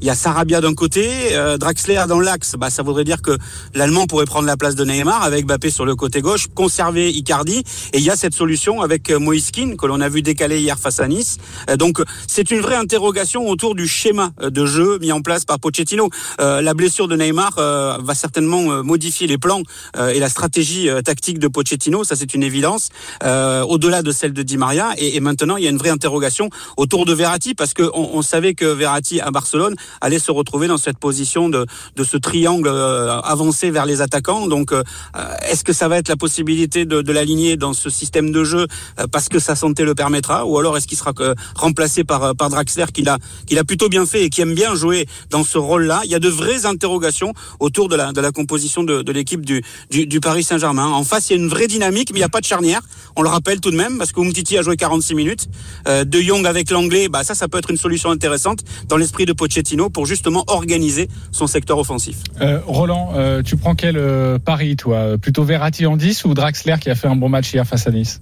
il 0.00 0.06
y 0.06 0.10
a 0.10 0.14
Sarabia 0.14 0.60
d'un 0.60 0.74
côté, 0.74 1.08
Draxler 1.58 2.04
dans 2.08 2.20
l'axe, 2.20 2.54
bah, 2.58 2.70
ça 2.70 2.82
voudrait 2.82 3.04
dire 3.04 3.22
que 3.22 3.36
l'Allemand 3.74 4.06
pourrait 4.06 4.24
prendre 4.24 4.46
la 4.46 4.56
place 4.56 4.74
de 4.74 4.84
Neymar 4.84 5.22
avec 5.22 5.46
Mbappé 5.46 5.70
sur 5.70 5.84
le 5.84 5.94
côté 5.96 6.20
gauche, 6.20 6.48
conserver 6.54 7.10
Icardi 7.10 7.58
et 7.92 7.98
il 7.98 8.02
y 8.02 8.10
a 8.10 8.16
cette 8.16 8.34
solution 8.34 8.82
avec 8.82 9.10
Moïskine 9.10 9.76
que 9.76 9.86
l'on 9.86 10.00
a 10.00 10.08
vu 10.08 10.22
décaler 10.22 10.60
hier 10.60 10.78
face 10.78 11.00
à 11.00 11.08
Nice. 11.08 11.38
Donc 11.78 12.02
c'est 12.26 12.50
une 12.50 12.60
vraie 12.60 12.76
interrogation 12.76 13.48
autour 13.48 13.74
du 13.74 13.86
schéma 13.86 14.32
de 14.42 14.66
jeu 14.66 14.98
mis 15.00 15.12
en 15.12 15.22
place 15.22 15.44
par 15.44 15.58
Pochettino. 15.60 16.10
La 16.74 16.76
blessure 16.76 17.06
de 17.06 17.14
Neymar 17.14 17.52
euh, 17.58 17.98
va 18.02 18.16
certainement 18.16 18.72
euh, 18.72 18.82
modifier 18.82 19.28
les 19.28 19.38
plans 19.38 19.62
euh, 19.96 20.08
et 20.08 20.18
la 20.18 20.28
stratégie 20.28 20.88
euh, 20.88 21.02
tactique 21.02 21.38
de 21.38 21.46
Pochettino. 21.46 22.02
Ça, 22.02 22.16
c'est 22.16 22.34
une 22.34 22.42
évidence. 22.42 22.88
Euh, 23.22 23.62
Au-delà 23.62 24.02
de 24.02 24.10
celle 24.10 24.32
de 24.32 24.42
Di 24.42 24.56
Maria. 24.56 24.90
Et, 24.98 25.14
et, 25.14 25.20
maintenant, 25.20 25.56
il 25.56 25.62
y 25.62 25.68
a 25.68 25.70
une 25.70 25.78
vraie 25.78 25.90
interrogation 25.90 26.50
autour 26.76 27.04
de 27.04 27.12
Verratti 27.14 27.54
parce 27.54 27.74
qu'on 27.74 27.92
on 27.94 28.22
savait 28.22 28.54
que 28.54 28.64
Verratti 28.64 29.20
à 29.20 29.30
Barcelone 29.30 29.76
allait 30.00 30.18
se 30.18 30.32
retrouver 30.32 30.66
dans 30.66 30.76
cette 30.76 30.98
position 30.98 31.48
de, 31.48 31.64
de 31.94 32.02
ce 32.02 32.16
triangle 32.16 32.68
avancé 33.22 33.70
vers 33.70 33.86
les 33.86 34.00
attaquants. 34.00 34.48
Donc, 34.48 34.72
est-ce 35.48 35.62
que 35.62 35.72
ça 35.72 35.86
va 35.86 35.98
être 35.98 36.08
la 36.08 36.16
possibilité 36.16 36.86
de, 36.86 37.02
de 37.02 37.12
l'aligner 37.12 37.56
dans 37.56 37.72
ce 37.72 37.88
système 37.88 38.32
de 38.32 38.42
jeu 38.42 38.66
parce 39.12 39.28
que 39.28 39.38
sa 39.38 39.54
santé 39.54 39.84
le 39.84 39.94
permettra, 39.94 40.44
ou 40.44 40.58
alors 40.58 40.76
est-ce 40.76 40.88
qu'il 40.88 40.98
sera 40.98 41.12
remplacé 41.54 42.02
par 42.02 42.34
par 42.34 42.48
Draxler 42.50 42.86
qui 42.92 43.02
l'a 43.02 43.18
qui 43.46 43.54
l'a 43.54 43.64
plutôt 43.64 43.88
bien 43.88 44.06
fait 44.06 44.24
et 44.24 44.30
qui 44.30 44.40
aime 44.40 44.54
bien 44.54 44.74
jouer 44.74 45.06
dans 45.30 45.44
ce 45.44 45.58
rôle-là? 45.58 46.00
Il 46.04 46.10
y 46.10 46.16
a 46.16 46.18
de 46.18 46.30
vraies 46.64 46.74
interrogations 46.74 47.32
autour 47.60 47.88
de 47.88 47.96
la 47.96 48.12
de 48.12 48.20
la 48.20 48.32
composition 48.32 48.82
de, 48.84 49.02
de 49.02 49.12
l'équipe 49.12 49.44
du, 49.44 49.62
du, 49.90 50.06
du 50.06 50.20
Paris 50.20 50.42
Saint-Germain. 50.42 50.86
En 50.86 51.04
face, 51.04 51.30
il 51.30 51.36
y 51.36 51.38
a 51.38 51.42
une 51.42 51.48
vraie 51.48 51.66
dynamique, 51.66 52.10
mais 52.12 52.18
il 52.18 52.20
n'y 52.20 52.24
a 52.24 52.28
pas 52.28 52.40
de 52.40 52.46
charnière. 52.46 52.80
On 53.16 53.22
le 53.22 53.28
rappelle 53.28 53.60
tout 53.60 53.70
de 53.70 53.76
même 53.76 53.98
parce 53.98 54.12
que 54.12 54.20
Umtiti 54.20 54.58
a 54.58 54.62
joué 54.62 54.76
46 54.76 55.14
minutes. 55.14 55.48
Euh, 55.88 56.04
de 56.04 56.20
Jong 56.20 56.46
avec 56.46 56.70
l'anglais, 56.70 57.08
bah 57.08 57.24
ça, 57.24 57.34
ça 57.34 57.48
peut 57.48 57.58
être 57.58 57.70
une 57.70 57.76
solution 57.76 58.10
intéressante 58.10 58.60
dans 58.88 58.96
l'esprit 58.96 59.26
de 59.26 59.32
Pochettino 59.32 59.90
pour 59.90 60.06
justement 60.06 60.44
organiser 60.48 61.08
son 61.32 61.46
secteur 61.46 61.78
offensif. 61.78 62.16
Euh, 62.40 62.60
Roland, 62.66 63.12
euh, 63.14 63.42
tu 63.42 63.56
prends 63.56 63.74
quel 63.74 63.96
euh, 63.96 64.38
pari, 64.38 64.76
toi? 64.76 65.18
Plutôt 65.18 65.44
Verratti 65.44 65.86
en 65.86 65.96
10 65.96 66.24
ou 66.24 66.34
Draxler 66.34 66.76
qui 66.80 66.90
a 66.90 66.94
fait 66.94 67.08
un 67.08 67.16
bon 67.16 67.28
match 67.28 67.52
hier 67.52 67.66
face 67.66 67.86
à 67.86 67.90
Nice? 67.90 68.20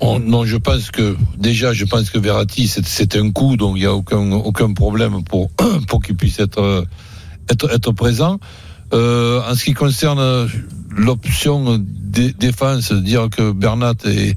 On- 0.00 0.20
non, 0.20 0.44
je 0.44 0.56
pense 0.56 0.90
que 0.92 1.16
déjà, 1.36 1.72
je 1.72 1.84
pense 1.84 2.10
que 2.10 2.18
Verratti, 2.18 2.68
c'est- 2.68 3.16
un 3.16 3.30
coup, 3.32 3.56
donc 3.56 3.76
il 3.76 3.80
n'y 3.80 3.86
a 3.86 3.94
aucun, 3.94 4.30
aucun 4.32 4.72
problème 4.72 5.24
pour, 5.24 5.50
pour 5.88 6.02
qu'il 6.02 6.14
puisse 6.16 6.38
être, 6.38 6.60
euh, 6.60 6.84
être, 7.50 7.92
présent. 7.92 8.38
Euh, 8.94 9.42
en 9.48 9.54
ce 9.54 9.64
qui 9.64 9.74
concerne 9.74 10.48
l'option 10.90 11.78
dé- 11.78 12.32
défense, 12.32 12.92
dire 12.92 13.28
que 13.30 13.52
Bernat 13.52 13.94
est, 14.04 14.34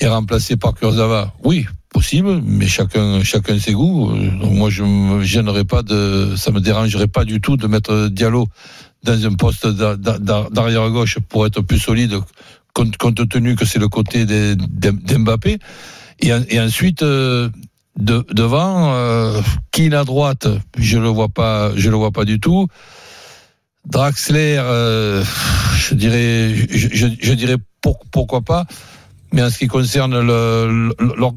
est 0.00 0.08
remplacé 0.08 0.56
par 0.56 0.74
Kurzawa, 0.74 1.32
oui, 1.44 1.66
possible, 1.88 2.42
mais 2.44 2.66
chacun, 2.68 3.22
chacun 3.24 3.58
ses 3.58 3.72
goûts. 3.72 4.10
Moi, 4.42 4.70
je 4.70 4.82
me 4.84 5.22
gênerais 5.22 5.64
pas 5.64 5.82
de, 5.82 6.34
ça 6.36 6.50
me 6.50 6.60
dérangerait 6.60 7.08
pas 7.08 7.24
du 7.24 7.40
tout 7.40 7.56
de 7.56 7.66
mettre 7.66 8.08
Diallo 8.08 8.48
dans 9.02 9.26
un 9.26 9.32
poste 9.32 9.66
d'a- 9.66 9.96
d'a- 9.96 10.18
d'a- 10.18 10.48
d'arrière 10.50 10.88
gauche 10.90 11.18
pour 11.28 11.46
être 11.46 11.62
plus 11.62 11.78
solide, 11.78 12.18
compte, 12.74 13.28
tenu 13.28 13.56
que 13.56 13.64
c'est 13.64 13.78
le 13.78 13.88
côté 13.88 14.26
d'Mbappé. 14.26 15.58
Et, 16.20 16.30
et 16.50 16.60
ensuite, 16.60 17.02
euh, 17.02 17.48
de, 17.96 18.24
devant, 18.32 18.92
euh, 18.94 19.40
Keane 19.72 19.94
à 19.94 20.04
droite, 20.04 20.46
je 20.78 20.98
le 20.98 21.08
vois 21.08 21.28
pas, 21.28 21.72
je 21.76 21.90
le 21.90 21.96
vois 21.96 22.10
pas 22.12 22.24
du 22.24 22.40
tout. 22.40 22.66
Draxler, 23.86 24.56
euh, 24.58 25.24
je 25.76 25.94
dirais, 25.94 26.54
je, 26.54 26.88
je, 26.92 27.06
je 27.20 27.32
dirais 27.32 27.56
pour- 27.80 28.00
pourquoi 28.10 28.42
pas. 28.42 28.66
Mais 29.32 29.42
en 29.42 29.50
ce 29.50 29.58
qui 29.58 29.68
concerne 29.68 30.20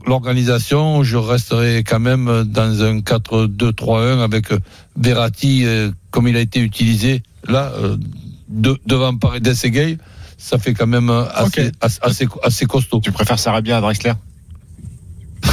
l'organisation, 0.05 1.03
je 1.03 1.15
resterai 1.17 1.83
quand 1.83 1.99
même 1.99 2.43
dans 2.45 2.83
un 2.83 2.99
4-2-3-1 2.99 4.19
avec 4.23 4.47
Verratti 4.97 5.63
euh, 5.65 5.91
comme 6.09 6.27
il 6.27 6.35
a 6.35 6.39
été 6.39 6.59
utilisé 6.59 7.21
là 7.47 7.71
euh, 7.77 7.97
de- 8.49 8.79
devant 8.87 9.15
Paredes 9.15 9.53
et 9.63 9.71
Gay. 9.71 9.97
Ça 10.37 10.57
fait 10.57 10.73
quand 10.73 10.87
même 10.87 11.09
assez, 11.09 11.71
assez, 11.81 11.99
assez, 12.01 12.27
assez 12.43 12.65
costaud. 12.65 12.99
Tu 13.01 13.11
préfères 13.11 13.39
Sarabia 13.39 13.77
à 13.77 13.81
Drexler 13.81 14.13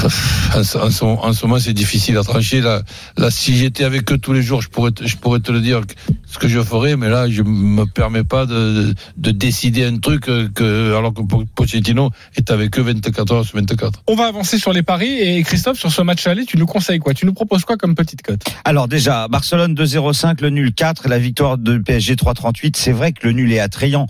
En 0.05 0.65
ce, 0.65 0.79
en 0.79 0.91
ce- 0.91 1.05
en 1.05 1.33
ce 1.33 1.47
moment, 1.47 1.59
c'est 1.61 1.73
difficile 1.73 2.17
à 2.17 2.23
trancher. 2.23 2.61
Là, 2.61 2.83
là 3.17 3.31
si 3.31 3.57
j'étais 3.57 3.85
avec 3.85 4.11
eux 4.13 4.19
tous 4.19 4.33
les 4.33 4.43
jours, 4.43 4.63
je 4.63 4.69
pourrais, 4.69 4.91
te, 4.93 5.07
je 5.07 5.17
pourrais 5.17 5.41
te 5.41 5.53
le 5.53 5.61
dire 5.61 5.81
ce 6.27 6.39
que 6.39 6.49
je 6.49 6.61
ferais, 6.63 6.97
mais 6.97 7.09
là, 7.09 7.29
je 7.29 7.43
me 7.43 7.85
permets 7.85 8.25
pas 8.25 8.47
de, 8.47 8.95
de 9.17 9.31
décider 9.31 9.85
un 9.85 9.99
truc 9.99 10.29
euh, 10.29 10.49
que, 10.55 10.95
alors 10.97 11.13
que 11.13 11.23
Po- 11.23 11.45
Pochettino 11.55 12.11
est 12.37 12.51
avec 12.51 12.79
eux 12.79 12.83
24 12.83 13.33
heures 13.33 13.45
sur 13.45 13.57
24. 13.59 14.03
On 14.09 14.15
va 14.15 14.27
avancer 14.27 14.59
sur 14.59 14.73
les 14.73 14.83
paris 14.83 15.19
et 15.21 15.43
Christophe, 15.43 15.79
sur 15.79 15.91
ce 15.93 16.03
match 16.03 16.27
aller, 16.27 16.47
tu 16.47 16.57
nous 16.57 16.67
conseilles 16.67 16.99
quoi? 16.99 17.13
Tu 17.15 17.27
nous 17.27 17.33
proposes 17.35 17.65
quoi 17.65 17.77
comme 17.77 17.95
petite 17.95 18.23
cote? 18.23 18.43
Alors 18.65 18.89
déjà, 18.89 19.29
Barcelone 19.29 19.75
2-0-5, 19.75 20.41
le 20.41 20.51
nul 20.51 20.73
4, 20.73 21.09
la 21.09 21.19
victoire 21.19 21.59
de 21.59 21.79
PSG 21.79 22.15
3-38. 22.15 22.77
C'est 22.77 22.93
vrai 22.93 23.13
que 23.13 23.27
le 23.27 23.33
nul 23.33 23.53
est 23.53 23.61
attrayant, 23.61 24.07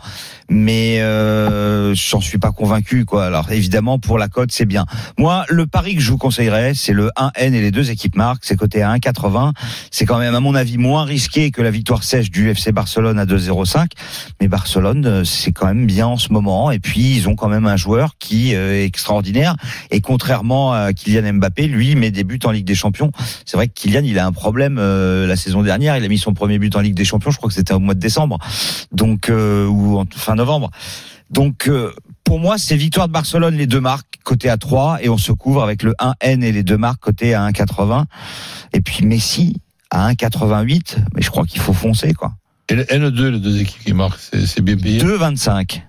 mais 0.48 1.00
euh, 1.00 1.94
j'en 1.94 2.20
suis 2.20 2.38
pas 2.38 2.52
convaincu. 2.52 3.04
quoi. 3.04 3.24
Alors 3.26 3.50
évidemment, 3.50 3.98
pour 3.98 4.18
la 4.18 4.28
cote, 4.28 4.52
c'est 4.52 4.66
bien. 4.66 4.84
Moi, 5.18 5.44
le 5.48 5.66
pari 5.66 5.79
que 5.82 6.00
je 6.00 6.10
vous 6.10 6.18
conseillerais, 6.18 6.74
c'est 6.74 6.92
le 6.92 7.10
1N 7.16 7.54
et 7.54 7.60
les 7.60 7.70
deux 7.70 7.90
équipes 7.90 8.16
marquent. 8.16 8.44
C'est 8.44 8.56
coté 8.56 8.82
à 8.82 8.94
1,80. 8.94 9.52
C'est 9.90 10.06
quand 10.06 10.18
même, 10.18 10.34
à 10.34 10.40
mon 10.40 10.54
avis, 10.54 10.78
moins 10.78 11.04
risqué 11.04 11.50
que 11.50 11.62
la 11.62 11.70
victoire 11.70 12.02
sèche 12.02 12.30
du 12.30 12.50
FC 12.50 12.72
Barcelone 12.72 13.18
à 13.18 13.24
2-0-5. 13.26 13.86
Mais 14.40 14.48
Barcelone, 14.48 15.06
euh, 15.06 15.24
c'est 15.24 15.52
quand 15.52 15.66
même 15.66 15.86
bien 15.86 16.06
en 16.06 16.16
ce 16.16 16.32
moment. 16.32 16.70
Et 16.70 16.78
puis, 16.78 17.16
ils 17.16 17.28
ont 17.28 17.34
quand 17.34 17.48
même 17.48 17.66
un 17.66 17.76
joueur 17.76 18.14
qui 18.18 18.54
euh, 18.54 18.74
est 18.74 18.84
extraordinaire. 18.84 19.56
Et 19.90 20.00
contrairement 20.00 20.72
à 20.72 20.92
Kylian 20.92 21.34
Mbappé, 21.34 21.66
lui, 21.66 21.94
met 21.94 22.10
des 22.10 22.24
buts 22.24 22.40
en 22.44 22.50
Ligue 22.50 22.66
des 22.66 22.74
Champions. 22.74 23.10
C'est 23.44 23.56
vrai 23.56 23.68
que 23.68 23.74
Kylian, 23.74 24.02
il 24.04 24.18
a 24.18 24.26
un 24.26 24.32
problème 24.32 24.78
euh, 24.78 25.26
la 25.26 25.36
saison 25.36 25.62
dernière. 25.62 25.96
Il 25.96 26.04
a 26.04 26.08
mis 26.08 26.18
son 26.18 26.34
premier 26.34 26.58
but 26.58 26.74
en 26.76 26.80
Ligue 26.80 26.94
des 26.94 27.04
Champions. 27.04 27.30
Je 27.30 27.36
crois 27.36 27.48
que 27.48 27.54
c'était 27.54 27.74
au 27.74 27.78
mois 27.78 27.94
de 27.94 28.00
décembre, 28.00 28.38
donc 28.92 29.28
euh, 29.28 29.66
ou 29.66 29.98
en 29.98 30.04
fin 30.14 30.34
novembre. 30.34 30.70
Donc 31.30 31.68
euh, 31.68 31.92
pour 32.24 32.38
moi, 32.38 32.58
c'est 32.58 32.76
victoire 32.76 33.08
de 33.08 33.12
Barcelone 33.12 33.56
les 33.56 33.66
deux 33.66 33.80
marques 33.80 34.06
côté 34.24 34.48
à 34.48 34.56
3 34.56 35.02
et 35.02 35.08
on 35.08 35.18
se 35.18 35.32
couvre 35.32 35.62
avec 35.62 35.82
le 35.82 35.94
1N 36.00 36.42
et 36.42 36.52
les 36.52 36.62
deux 36.62 36.76
marques 36.76 37.00
côté 37.00 37.34
à 37.34 37.48
1,80. 37.48 38.04
Et 38.72 38.80
puis 38.80 39.04
Messi 39.04 39.56
à 39.90 40.10
1,88. 40.12 40.96
Mais 41.14 41.22
je 41.22 41.30
crois 41.30 41.46
qu'il 41.46 41.60
faut 41.60 41.72
foncer 41.72 42.12
quoi. 42.12 42.32
Et 42.68 42.74
le 42.74 42.84
N2, 42.84 43.28
les 43.30 43.40
deux 43.40 43.60
équipes 43.60 43.82
qui 43.84 43.94
marquent, 43.94 44.20
c'est 44.20 44.60
bien 44.60 44.76
payé? 44.76 45.00
2,25. 45.00 45.82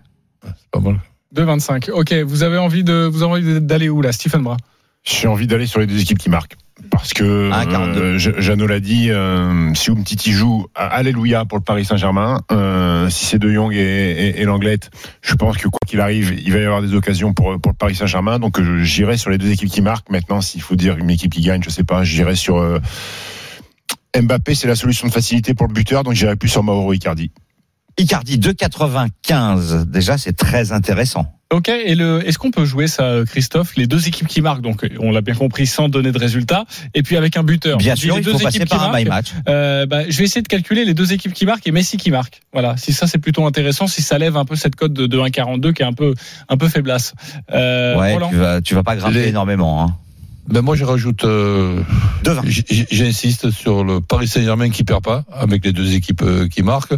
C'est 0.43 0.53
pas 0.71 0.79
mal. 0.79 0.99
2,25. 1.35 1.91
Ok, 1.91 2.13
vous 2.25 2.43
avez 2.43 2.57
envie 2.57 2.83
de 2.83 3.05
vous 3.05 3.23
avez 3.23 3.31
envie 3.31 3.61
d'aller 3.61 3.89
où 3.89 4.01
là, 4.01 4.11
Stephen 4.11 4.41
Bra 4.41 4.57
J'ai 5.03 5.27
envie 5.27 5.47
d'aller 5.47 5.67
sur 5.67 5.79
les 5.79 5.87
deux 5.87 6.01
équipes 6.01 6.17
qui 6.17 6.29
marquent. 6.29 6.55
Parce 6.89 7.13
que 7.13 7.49
Ah, 7.53 7.65
42. 7.65 8.01
euh, 8.01 8.17
Je- 8.17 8.39
Jeannot 8.41 8.67
l'a 8.67 8.79
dit, 8.79 9.09
euh, 9.11 9.73
si 9.75 9.91
Umtiti 9.91 10.31
joue, 10.31 10.65
alléluia 10.75 11.45
pour 11.45 11.57
le 11.57 11.63
Paris 11.63 11.85
Saint-Germain. 11.85 12.41
Euh, 12.51 13.09
si 13.09 13.25
c'est 13.25 13.39
De 13.39 13.51
Jong 13.51 13.73
et, 13.73 13.77
et, 13.79 14.41
et 14.41 14.43
Langlette, 14.45 14.89
je 15.21 15.35
pense 15.35 15.57
que 15.57 15.67
quoi 15.67 15.79
qu'il 15.87 15.99
arrive, 15.99 16.33
il 16.43 16.51
va 16.51 16.59
y 16.59 16.63
avoir 16.65 16.81
des 16.81 16.93
occasions 16.95 17.33
pour, 17.33 17.59
pour 17.61 17.71
le 17.71 17.77
Paris 17.77 17.95
Saint-Germain. 17.95 18.39
Donc 18.39 18.59
j'irai 18.81 19.17
sur 19.17 19.29
les 19.29 19.37
deux 19.37 19.51
équipes 19.51 19.69
qui 19.69 19.81
marquent. 19.81 20.09
Maintenant, 20.09 20.41
s'il 20.41 20.61
faut 20.61 20.75
dire 20.75 20.97
une 20.97 21.09
équipe 21.09 21.31
qui 21.33 21.41
gagne, 21.41 21.61
je 21.63 21.69
sais 21.69 21.83
pas, 21.83 22.03
j'irai 22.03 22.35
sur 22.35 22.79
Mbappé, 24.19 24.55
c'est 24.55 24.67
la 24.67 24.75
solution 24.75 25.07
de 25.07 25.13
facilité 25.13 25.53
pour 25.53 25.67
le 25.67 25.73
buteur, 25.73 26.03
donc 26.03 26.13
j'irai 26.15 26.35
plus 26.35 26.49
sur 26.49 26.63
Mauro 26.63 26.91
Icardi. 26.93 27.31
Icardi 27.97 28.37
2,95. 28.37 29.85
Déjà, 29.85 30.17
c'est 30.17 30.33
très 30.35 30.71
intéressant. 30.71 31.25
Ok, 31.51 31.67
et 31.67 31.95
le, 31.95 32.25
est-ce 32.25 32.37
qu'on 32.37 32.49
peut 32.51 32.63
jouer 32.63 32.87
ça, 32.87 33.13
Christophe? 33.27 33.75
Les 33.75 33.85
deux 33.85 34.07
équipes 34.07 34.27
qui 34.27 34.39
marquent, 34.41 34.61
donc 34.61 34.87
on 34.99 35.11
l'a 35.11 35.19
bien 35.19 35.33
compris, 35.35 35.67
sans 35.67 35.89
donner 35.89 36.13
de 36.13 36.17
résultat, 36.17 36.63
et 36.93 37.03
puis 37.03 37.17
avec 37.17 37.35
un 37.35 37.43
buteur. 37.43 37.77
Bien 37.77 37.97
sûr, 37.97 38.15
les 38.15 38.21
il 38.21 38.23
deux 38.23 38.31
faut 38.31 38.39
passer 38.39 38.57
équipes 38.59 38.69
par 38.69 38.79
qui 38.79 38.85
un 38.85 38.91
marquent. 38.91 39.07
match. 39.09 39.33
Euh, 39.49 39.85
bah, 39.85 40.09
je 40.09 40.17
vais 40.17 40.23
essayer 40.23 40.41
de 40.41 40.47
calculer 40.47 40.85
les 40.85 40.93
deux 40.93 41.11
équipes 41.11 41.33
qui 41.33 41.45
marquent 41.45 41.67
et 41.67 41.71
Messi 41.73 41.97
qui 41.97 42.09
marque. 42.09 42.39
Voilà, 42.53 42.77
si 42.77 42.93
ça 42.93 43.05
c'est 43.05 43.17
plutôt 43.17 43.45
intéressant, 43.45 43.87
si 43.87 44.01
ça 44.01 44.17
lève 44.17 44.37
un 44.37 44.45
peu 44.45 44.55
cette 44.55 44.77
cote 44.77 44.93
de, 44.93 45.07
de 45.07 45.17
1,42 45.17 45.73
qui 45.73 45.81
est 45.81 45.85
un 45.85 45.91
peu 45.91 46.13
un 46.47 46.55
peu 46.55 46.69
faiblasse. 46.69 47.13
Euh, 47.53 47.97
Ouais, 47.99 48.13
Roland 48.13 48.29
tu 48.29 48.35
vas, 48.37 48.61
tu 48.61 48.73
vas 48.75 48.83
pas 48.83 48.95
grimper 48.95 49.15
Les- 49.23 49.27
énormément. 49.27 49.83
Hein. 49.83 49.95
Ben 50.47 50.61
moi, 50.61 50.77
je 50.77 50.85
rajoute, 50.85 51.25
euh, 51.25 51.81
2,20. 52.23 52.41
j- 52.47 52.63
j- 52.69 52.85
j'insiste 52.91 53.51
sur 53.51 53.83
le 53.83 53.99
Paris 53.99 54.27
Saint-Germain 54.29 54.69
qui 54.69 54.85
perd 54.85 55.03
pas, 55.03 55.25
avec 55.33 55.65
les 55.65 55.73
deux 55.73 55.93
équipes 55.95 56.23
euh, 56.23 56.47
qui 56.47 56.63
marquent. 56.63 56.95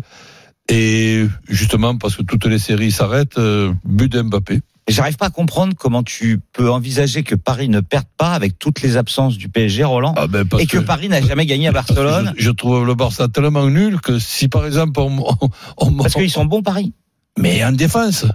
Et 0.70 1.26
justement, 1.50 1.98
parce 1.98 2.16
que 2.16 2.22
toutes 2.24 2.46
les 2.46 2.60
séries 2.60 2.92
s'arrêtent, 2.92 3.38
euh, 3.38 3.74
but 3.86 4.12
d'Mbappé. 4.12 4.62
Et 4.88 4.92
J'arrive 4.92 5.16
pas 5.18 5.28
à 5.28 5.30
comprendre 5.30 5.74
comment 5.78 6.04
tu 6.04 6.40
peux 6.52 6.70
envisager 6.70 7.24
que 7.24 7.36
Paris 7.36 7.70
ne 7.70 7.80
perde 7.80 8.06
pas 8.18 8.34
avec 8.34 8.60
toutes 8.60 8.82
les 8.82 8.98
absences 8.98 9.38
du 9.38 9.48
PSG, 9.50 9.84
Roland, 9.86 10.14
Ah 10.18 10.28
ben, 10.28 10.46
et 10.60 10.66
que, 10.68 10.78
Paris 10.78 11.08
n'a 11.10 11.22
jamais 11.22 11.46
gagné 11.46 11.68
à 11.70 11.72
Barcelone, 11.72 12.34
Je, 12.38 12.44
je 12.46 12.52
trouve 12.52 12.86
le 12.86 12.94
Barça 12.96 13.28
tellement 13.30 13.66
nul 13.70 14.02
que 14.02 14.20
si 14.20 14.50
par 14.50 14.66
exemple 14.66 15.00
on, 15.00 15.18
on, 15.20 15.50
on- 15.78 15.94
parce 15.94 16.14
qu'ils 16.14 16.30
sont 16.32 16.46
bons 16.46 16.62
Paris. 16.64 16.94
mais 17.38 17.64
en 17.64 17.72
défense, 17.72 18.26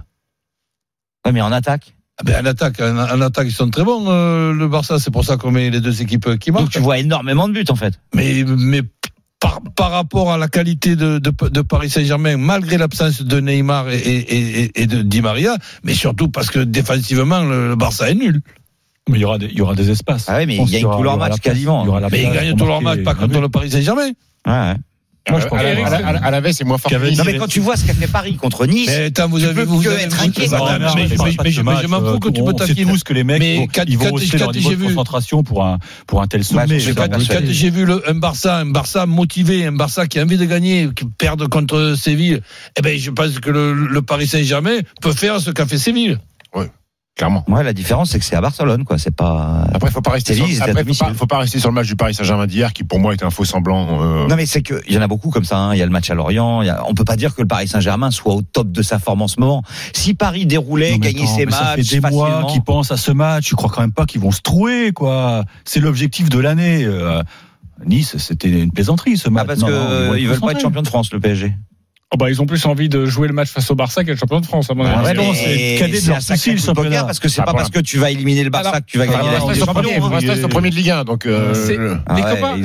Ouais, 1.25 1.31
mais 1.33 1.41
en 1.41 1.51
attaque. 1.51 1.93
ah 2.19 2.23
ben 2.23 2.41
en 2.43 2.45
attaque, 2.49 2.79
en, 2.81 2.97
en 2.97 3.21
attaque 3.21 3.47
ils 3.49 3.53
sont 3.53 3.69
très 3.69 3.83
bons 3.83 4.05
euh, 4.07 4.53
le 4.53 4.67
Barça. 4.67 4.97
C'est 4.99 5.11
pour 5.11 5.25
ça 5.25 5.37
qu'on 5.37 5.51
met 5.51 5.69
les 5.69 5.81
deux 5.81 6.01
équipes 6.01 6.37
qui 6.39 6.49
Donc 6.51 6.61
marquent. 6.61 6.71
tu 6.73 6.79
vois 6.79 6.97
énormément 6.97 7.47
de 7.47 7.53
buts 7.53 7.65
en 7.69 7.75
fait. 7.75 7.99
Mais 8.15 8.43
mais 8.47 8.81
par, 9.79 9.91
rapport 9.91 10.31
à 10.31 10.37
la 10.37 10.47
qualité 10.47 10.95
de, 10.95 11.19
de, 11.19 11.31
de 11.49 11.61
Paris 11.61 11.89
Saint-Germain, 11.89 12.37
malgré 12.37 12.77
l'absence 12.77 13.21
de 13.21 13.39
Neymar 13.39 13.89
et, 13.89 13.97
et, 13.97 14.63
et, 14.63 14.81
et 14.81 14.87
de 14.87 15.01
Di 15.01 15.21
Maria, 15.21 15.57
mais 15.83 15.93
surtout 15.93 16.29
parce 16.29 16.49
que 16.49 16.59
défensivement 16.59 17.43
le, 17.43 17.69
le 17.69 17.75
Barça 17.75 18.09
est 18.09 18.15
nul. 18.15 18.41
Mais 19.09 19.17
il 19.17 19.21
y 19.21 19.25
aura 19.25 19.37
des, 19.37 19.47
il 19.47 19.57
y 19.57 19.61
aura 19.61 19.75
des 19.75 19.89
espaces. 19.89 20.25
Ah 20.27 20.37
ouais, 20.37 20.45
mais 20.45 20.57
ils 20.57 20.69
gagnent 20.69 20.91
tous 20.95 21.03
leurs 21.03 21.17
matchs 21.17 21.39
quasiment. 21.39 21.85
Il 21.85 22.07
Mais 22.11 22.23
ils 22.23 22.31
gagnent 22.31 22.55
tous 22.55 22.65
leurs 22.65 22.81
matchs, 22.81 23.03
pas 23.03 23.15
contre 23.15 23.39
le 23.39 23.49
Paris 23.49 23.71
Saint-Germain. 23.71 24.11
Ouais, 24.45 24.51
ouais. 24.51 24.75
Moi, 25.29 25.39
je 25.39 25.47
pense 25.47 25.59
à, 25.59 25.63
la, 25.63 25.69
Eric, 25.71 25.85
à 25.85 25.89
la- 25.89 26.07
à 26.07 26.11
la- 26.13 26.19
à 26.25 26.31
la 26.31 26.41
veille, 26.41 26.53
c'est 26.53 26.63
moins 26.63 26.77
fort. 26.77 26.89
que 26.89 26.95
Qu'avait 26.95 27.09
Nice. 27.09 27.17
Non, 27.19 27.23
mais 27.25 27.37
quand 27.37 27.47
tu 27.47 27.59
vois 27.59 27.75
ce 27.77 27.85
qu'a 27.85 27.93
fait 27.93 28.07
Paris 28.07 28.35
contre 28.35 28.65
Nice, 28.65 28.87
Mais 28.87 29.05
attends, 29.05 29.27
vous 29.29 29.39
Tu 29.39 29.45
avez 29.45 29.53
peux 29.53 29.63
vous 29.63 29.81
que 29.81 29.89
avez 29.89 30.03
être 30.03 30.21
inquiet, 30.21 30.47
mais- 30.47 30.57
Non, 30.79 30.93
mais- 30.95 31.07
je 31.81 31.87
m'en 31.87 31.99
fous 32.13 32.19
que 32.19 32.29
tu 32.29 32.41
sait 32.65 32.67
taquines. 32.69 32.89
tous 32.89 33.03
que 33.03 33.13
les 33.13 33.23
mecs, 33.23 33.39
Mais 33.39 33.55
ils 33.55 33.59
vont- 33.59 33.67
quand 33.73 33.83
leur 34.37 34.51
niveau 34.53 34.69
j'ai 34.71 34.75
de 34.75 34.81
vu- 34.81 34.87
concentration 34.87 35.43
pour 35.43 35.63
un, 35.65 35.77
pour 36.07 36.21
un 36.21 36.27
tel 36.27 36.43
sommet. 36.43 36.61
j'ai 37.53 37.69
vu 37.69 37.85
le, 37.85 38.09
un 38.09 38.15
Barça, 38.15 38.57
un 38.57 38.65
Barça 38.65 39.05
motivé, 39.05 39.65
un 39.65 39.71
Barça 39.71 40.07
qui 40.07 40.19
a 40.19 40.23
envie 40.23 40.37
de 40.37 40.45
gagner, 40.45 40.89
qui 40.95 41.05
perd 41.05 41.47
contre 41.47 41.95
Séville, 41.97 42.41
eh 42.77 42.81
ben, 42.81 42.97
je 42.97 43.11
pense 43.11 43.39
que 43.39 43.49
le, 43.49 43.73
le 43.73 44.01
Paris 44.01 44.27
Saint-Germain 44.27 44.79
peut 45.01 45.13
faire 45.13 45.39
ce 45.39 45.51
qu'a 45.51 45.65
fait 45.65 45.77
Séville. 45.77 46.17
Clairement. 47.19 47.43
ouais, 47.49 47.63
la 47.65 47.73
différence, 47.73 48.11
c'est 48.11 48.19
que 48.19 48.23
c'est 48.23 48.37
à 48.37 48.39
Barcelone, 48.41 48.85
quoi. 48.85 48.97
C'est 48.97 49.13
pas. 49.13 49.65
Après, 49.73 49.91
faut 49.91 49.99
pas 50.01 50.11
rester. 50.11 50.33
Sur, 50.33 50.45
après, 50.63 50.85
faut 50.85 50.93
pas, 51.05 51.13
faut 51.13 51.27
pas 51.27 51.37
rester 51.39 51.59
sur 51.59 51.67
le 51.67 51.75
match 51.75 51.87
du 51.87 51.97
Paris 51.97 52.13
Saint-Germain 52.13 52.47
d'hier, 52.47 52.71
qui 52.71 52.85
pour 52.85 52.97
moi 52.99 53.13
était 53.13 53.25
un 53.25 53.29
faux 53.29 53.43
semblant. 53.43 54.01
euh, 54.01 54.25
Non 54.27 54.37
mais 54.37 54.45
c'est 54.45 54.61
que 54.61 54.81
il 54.87 54.95
y 54.95 54.97
en 54.97 55.01
a 55.01 55.07
beaucoup 55.07 55.29
comme 55.29 55.43
ça. 55.43 55.57
hein. 55.57 55.73
Il 55.75 55.79
y 55.79 55.81
a 55.81 55.85
le 55.85 55.91
match 55.91 56.09
à 56.09 56.13
Lorient. 56.13 56.61
y 56.61 56.69
a- 56.69 56.81
On 56.87 56.93
peut 56.93 57.03
pas 57.03 57.17
dire 57.17 57.35
que 57.35 57.41
le 57.41 57.47
Paris 57.47 57.67
Saint-Germain 57.67 58.09
soit 58.09 58.33
au 58.33 58.41
top 58.41 58.71
de 58.71 58.81
sa 58.81 58.99
forme 58.99 59.21
en 59.21 59.27
ce 59.27 59.37
moment. 59.41 59.63
Si 59.93 60.13
Paris 60.13 60.45
déroulait, 60.45 60.91
Non, 60.93 60.97
gagnait 60.99 61.23
attends, 61.23 61.35
ses 61.35 61.45
mais 61.45 61.51
ça 61.51 61.61
matchs 61.75 61.75
fait 61.89 61.99
des 61.99 62.09
mois 62.09 62.27
facilement. 62.29 62.47
qu'ils 62.53 62.61
pensent 62.63 62.91
à 62.91 62.97
ce 62.97 63.11
match. 63.11 63.49
Je 63.49 63.55
crois 63.55 63.69
quand 63.69 63.81
même 63.81 63.91
pas 63.91 64.05
qu'ils 64.05 64.21
vont 64.21 64.31
se 64.31 64.41
trouver, 64.41 64.93
quoi. 64.93 65.43
C'est 65.65 65.81
l'objectif 65.81 66.29
de 66.29 66.39
l'année. 66.39 66.85
Euh, 66.85 67.21
Nice, 67.85 68.15
c'était 68.17 68.49
une 68.49 68.71
plaisanterie 68.71 69.17
ce 69.17 69.29
match. 69.29 69.43
Ah, 69.43 69.47
parce 69.47 69.59
Non, 69.59 69.67
que 69.67 69.71
non, 69.71 69.77
euh, 69.89 70.07
vont 70.09 70.15
ils 70.15 70.27
veulent 70.27 70.39
pas 70.39 70.51
être 70.51 70.59
champions 70.61 70.81
de 70.81 70.87
France, 70.87 71.11
le 71.13 71.19
PSG. 71.21 71.53
Oh 72.11 72.17
bah, 72.17 72.31
ils 72.31 72.41
ont 72.41 72.47
plus 72.47 72.65
envie 72.65 72.89
de 72.89 73.05
jouer 73.05 73.27
le 73.27 73.35
match 73.35 73.49
face 73.51 73.69
au 73.69 73.75
Barça 73.75 74.03
qu'être 74.03 74.17
champion 74.17 74.39
de 74.39 74.45
France, 74.47 74.71
à 74.71 74.73
mon 74.73 74.83
Ah 74.83 74.93
avis. 74.97 75.05
ouais, 75.05 75.13
non, 75.13 75.31
c'est 75.31 75.75
cadet 75.77 75.91
de 75.91 75.97
c'est 75.97 76.09
leur 76.09 76.21
souci, 76.23 76.51
le 76.53 76.57
championnat. 76.57 77.03
parce 77.03 77.19
que 77.19 77.29
c'est 77.29 77.41
Ah, 77.41 77.43
pas 77.43 77.53
parce 77.53 77.69
que 77.69 77.79
tu 77.81 77.99
vas 77.99 78.09
éliminer 78.09 78.43
le 78.43 78.49
Barça 78.49 78.69
Alors, 78.69 78.81
que 78.81 78.85
tu 78.87 78.97
vas 78.97 79.05
gagner 79.05 79.29
la 79.31 79.37
Ligue 79.37 79.53
des 79.53 79.59
Champions. 79.59 80.09
rester 80.09 80.35
sur 80.37 80.49
premier 80.49 80.71
de 80.71 80.75
Ligue 80.75 80.89
1. 80.89 81.03
Donc, 81.03 81.27
euh, 81.27 81.53
C'est- 81.53 81.75
le- 81.77 81.97
Ah 82.07 82.15
Les 82.15 82.23
ouais, 82.23 82.29
copains. 82.31 82.55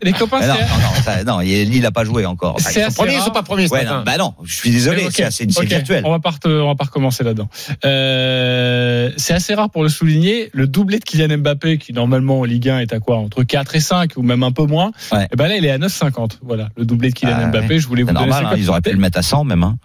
Les 0.00 0.12
copains, 0.12 0.46
non, 0.46 0.54
c'est. 0.54 0.60
non, 0.62 0.68
non, 0.80 1.02
ça- 1.04 1.24
non, 1.24 1.40
il- 1.40 1.68
Lille 1.68 1.84
a 1.86 1.90
pas 1.90 2.04
joué 2.04 2.24
encore. 2.24 2.54
C'est 2.60 2.78
ils 2.80 2.84
sont 2.84 2.92
premiers, 2.92 3.14
ils 3.14 3.16
rare. 3.16 3.24
sont 3.26 3.32
pas 3.32 3.42
premiers 3.42 3.66
ce 3.66 3.72
Ouais, 3.72 3.82
matin. 3.82 3.96
non, 3.98 4.02
bah 4.04 4.16
non, 4.16 4.34
je 4.44 4.54
suis 4.54 4.70
désolé, 4.70 5.06
Ok, 5.06 5.24
c'est 5.30 5.50
virtuel. 5.64 6.04
On 6.06 6.12
va 6.12 6.20
pas, 6.20 6.30
on 6.44 6.66
va 6.68 6.74
pas 6.76 6.84
recommencer 6.84 7.24
là-dedans. 7.24 7.48
Euh, 7.84 9.10
c'est 9.16 9.34
assez 9.34 9.54
rare 9.54 9.70
pour 9.70 9.82
le 9.82 9.88
souligner. 9.88 10.50
Le 10.52 10.68
doublé 10.68 11.00
de 11.00 11.04
Kylian 11.04 11.38
Mbappé, 11.38 11.78
qui 11.78 11.92
normalement 11.92 12.38
en 12.40 12.44
Ligue 12.44 12.68
1 12.68 12.78
est 12.78 12.92
à 12.92 13.00
quoi 13.00 13.16
Entre 13.16 13.42
4 13.42 13.74
et 13.74 13.80
5 13.80 14.12
ou 14.16 14.22
même 14.22 14.44
un 14.44 14.52
peu 14.52 14.66
moins. 14.66 14.92
Et 15.32 15.36
ben 15.36 15.48
là, 15.48 15.56
il 15.56 15.64
est 15.64 15.70
à 15.72 15.78
9,50. 15.78 16.38
Voilà, 16.42 16.68
le 16.76 16.84
doublé 16.84 17.08
de 17.10 17.14
Kylian 17.14 17.36
Ah, 17.40 17.46
Mbappé. 17.48 17.80
Je 17.80 17.88
voulais 17.88 18.04
vous 18.04 18.12
donner 18.12 18.30
ils 18.68 18.70
auraient 18.70 18.80
pu 18.82 18.90
le 18.90 18.98
mettre 18.98 19.18
à 19.18 19.22
100 19.22 19.44
même. 19.44 19.62
Hein. 19.64 19.76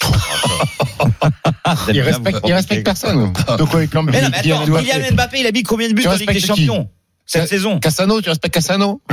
Il 1.92 2.00
respecte, 2.00 2.40
il 2.44 2.52
respecte 2.52 2.84
personne. 2.84 3.32
Donc, 3.58 3.72
Mais 3.74 3.88
non, 3.94 4.02
mais 4.02 4.18
attends. 4.22 4.40
Kylian 4.40 5.12
Mbappé, 5.12 5.40
il 5.40 5.46
a 5.46 5.52
mis 5.52 5.62
combien 5.62 5.88
de 5.88 5.92
buts 5.94 6.06
en 6.06 6.14
Ligue 6.14 6.32
des 6.32 6.40
Champions 6.40 6.88
cette 7.26 7.42
Ca- 7.42 7.46
saison? 7.48 7.78
Cassano, 7.78 8.20
tu 8.22 8.28
respectes 8.30 8.54
Cassano? 8.54 9.00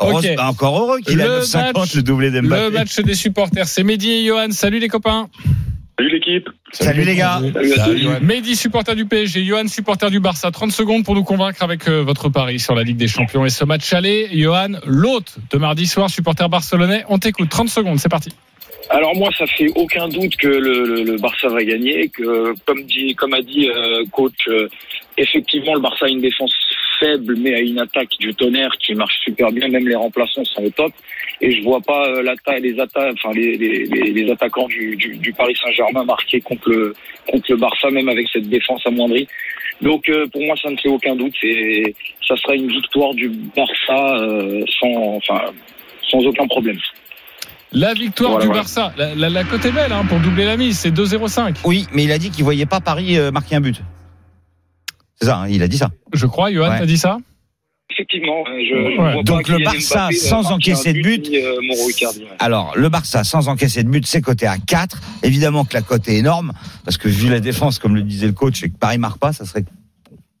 Heureuse- 0.00 0.26
Ok. 0.26 0.34
bah, 0.36 0.48
Encore 0.48 0.78
heureux 0.78 1.00
qu'il 1.00 1.20
a 1.22 1.26
Le 1.26 1.40
9,50 1.40 1.78
match- 1.78 1.94
le 1.94 2.02
doublé 2.02 2.30
Le 2.30 2.42
d'Mbappé. 2.42 2.70
match 2.70 2.98
des 3.00 3.14
supporters, 3.14 3.66
c'est 3.68 3.82
Mehdi 3.82 4.10
et 4.10 4.26
Johan. 4.26 4.48
Salut 4.50 4.78
les 4.78 4.88
copains. 4.88 5.28
Salut 5.98 6.10
l'équipe. 6.10 6.48
Salut 6.72 7.02
les 7.02 7.16
gars. 7.16 7.40
Salut. 7.76 8.06
Mehdi, 8.22 8.54
supporter 8.54 8.94
du 8.94 9.04
PSG, 9.06 9.42
Johan, 9.44 9.66
supporter 9.66 10.10
du 10.10 10.20
Barça. 10.20 10.50
30 10.52 10.70
secondes 10.70 11.04
pour 11.04 11.16
nous 11.16 11.24
convaincre 11.24 11.60
avec 11.64 11.88
euh, 11.88 12.02
votre 12.02 12.28
pari 12.28 12.60
sur 12.60 12.76
la 12.76 12.84
Ligue 12.84 12.98
des 12.98 13.08
Champions. 13.08 13.44
Et 13.44 13.50
ce 13.50 13.64
match 13.64 13.92
aller, 13.92 14.28
Johan, 14.32 14.74
l'hôte 14.86 15.36
de 15.50 15.58
mardi 15.58 15.86
soir, 15.88 16.08
supporter 16.08 16.48
barcelonais. 16.48 17.02
On 17.08 17.18
t'écoute. 17.18 17.48
30 17.48 17.68
secondes, 17.68 17.98
c'est 17.98 18.08
parti. 18.08 18.30
Alors 18.90 19.14
moi, 19.16 19.28
ça 19.36 19.44
fait 19.46 19.68
aucun 19.74 20.08
doute 20.08 20.36
que 20.36 20.46
le, 20.46 20.84
le- 20.84 21.02
le 21.02 21.16
Barça 21.18 21.48
va 21.48 21.62
gagner. 21.64 22.08
Que 22.10 22.54
comme 22.64 22.84
dit, 22.84 23.14
comme 23.16 23.34
a 23.34 23.42
dit 23.42 23.68
euh, 23.68 24.04
coach, 24.12 24.32
euh, 24.46 24.68
effectivement, 25.16 25.74
le 25.74 25.80
Barça 25.80 26.06
a 26.06 26.08
une 26.08 26.20
défense 26.20 26.54
faible, 27.00 27.36
mais 27.38 27.54
a 27.54 27.60
une 27.60 27.78
attaque 27.80 28.10
du 28.20 28.32
tonnerre 28.34 28.70
qui 28.80 28.94
marche 28.94 29.18
super 29.24 29.50
bien. 29.50 29.68
Même 29.68 29.86
les 29.88 29.94
remplaçants 29.96 30.44
sont 30.44 30.62
au 30.62 30.70
top. 30.70 30.92
Et 31.40 31.52
je 31.54 31.62
vois 31.62 31.80
pas 31.80 32.08
euh, 32.08 32.22
l'attaque, 32.22 32.60
les 32.62 32.78
attaques, 32.80 33.14
enfin 33.22 33.32
les, 33.32 33.56
les, 33.56 33.84
les- 33.84 34.12
les 34.12 34.30
attaquants 34.32 34.66
du, 34.66 34.96
du, 34.96 35.16
du 35.16 35.32
Paris 35.32 35.54
Saint-Germain 35.62 36.04
marquer 36.04 36.40
contre 36.40 36.68
le 36.68 36.94
contre 37.30 37.44
le 37.50 37.56
Barça, 37.56 37.90
même 37.90 38.08
avec 38.08 38.26
cette 38.32 38.48
défense 38.48 38.82
amoindrie. 38.86 39.28
Donc 39.80 40.08
euh, 40.08 40.26
pour 40.32 40.42
moi, 40.42 40.56
ça 40.60 40.68
ne 40.70 40.76
fait 40.76 40.88
aucun 40.88 41.14
doute. 41.14 41.34
C'est 41.40 41.94
ça 42.26 42.36
sera 42.36 42.54
une 42.56 42.68
victoire 42.68 43.14
du 43.14 43.28
Barça 43.56 44.16
euh, 44.18 44.64
sans, 44.80 45.16
enfin, 45.16 45.42
sans 46.10 46.18
aucun 46.26 46.46
problème. 46.48 46.78
La 47.70 47.92
victoire 47.94 48.30
Voilà, 48.32 48.42
du 48.44 48.48
voilà. 48.48 48.62
Barça. 48.62 48.92
La, 48.96 49.14
la, 49.14 49.28
la 49.28 49.44
cote 49.44 49.64
est 49.64 49.70
belle 49.72 49.92
hein, 49.92 50.04
pour 50.08 50.18
doubler 50.20 50.44
la 50.46 50.56
mise. 50.56 50.78
C'est 50.78 50.90
2-0-5. 50.90 51.54
Oui, 51.66 51.86
mais 51.92 52.02
il 52.04 52.10
a 52.12 52.18
dit 52.18 52.30
qu'il 52.30 52.42
voyait 52.42 52.64
pas 52.66 52.80
Paris 52.80 53.16
euh, 53.18 53.30
marquer 53.30 53.56
un 53.56 53.60
but. 53.60 53.76
C'est 55.20 55.26
ça, 55.26 55.38
hein, 55.40 55.48
il 55.48 55.62
a 55.62 55.68
dit 55.68 55.76
ça. 55.78 55.90
Je 56.12 56.26
crois, 56.26 56.50
Johan, 56.50 56.70
Ouais. 56.70 56.78
t'as 56.78 56.86
dit 56.86 56.96
ça? 56.98 57.18
Effectivement, 57.98 58.44
euh, 58.46 58.60
je, 58.60 58.76
je 58.94 59.00
Ouais. 59.00 59.12
vois 59.14 59.22
Donc 59.24 59.48
le 59.48 59.58
Barça, 59.64 60.02
Mbappé, 60.04 60.14
sans 60.16 60.42
marquer 60.42 60.54
encaisser 60.54 60.92
de 60.92 61.02
but. 61.02 61.28
euh, 61.34 61.56
Mauro 61.66 61.90
Icardi, 61.90 62.20
ouais. 62.20 62.26
Alors, 62.38 62.72
le 62.76 62.88
Barça, 62.88 63.24
sans 63.24 63.48
encaisser 63.48 63.82
de 63.82 63.88
but, 63.88 64.06
c'est 64.06 64.20
coté 64.20 64.46
à 64.46 64.56
4. 64.58 65.00
Évidemment 65.24 65.64
que 65.64 65.74
la 65.74 65.82
cote 65.82 66.06
est 66.08 66.16
énorme, 66.16 66.52
parce 66.84 66.96
que 66.96 67.08
vu 67.08 67.28
la 67.28 67.40
défense, 67.40 67.80
comme 67.80 67.96
le 67.96 68.02
disait 68.02 68.26
le 68.28 68.32
coach, 68.32 68.62
et 68.62 68.68
que 68.70 68.76
Paris 68.78 68.98
marque 68.98 69.18
pas, 69.18 69.32
ça 69.32 69.44
serait, 69.44 69.64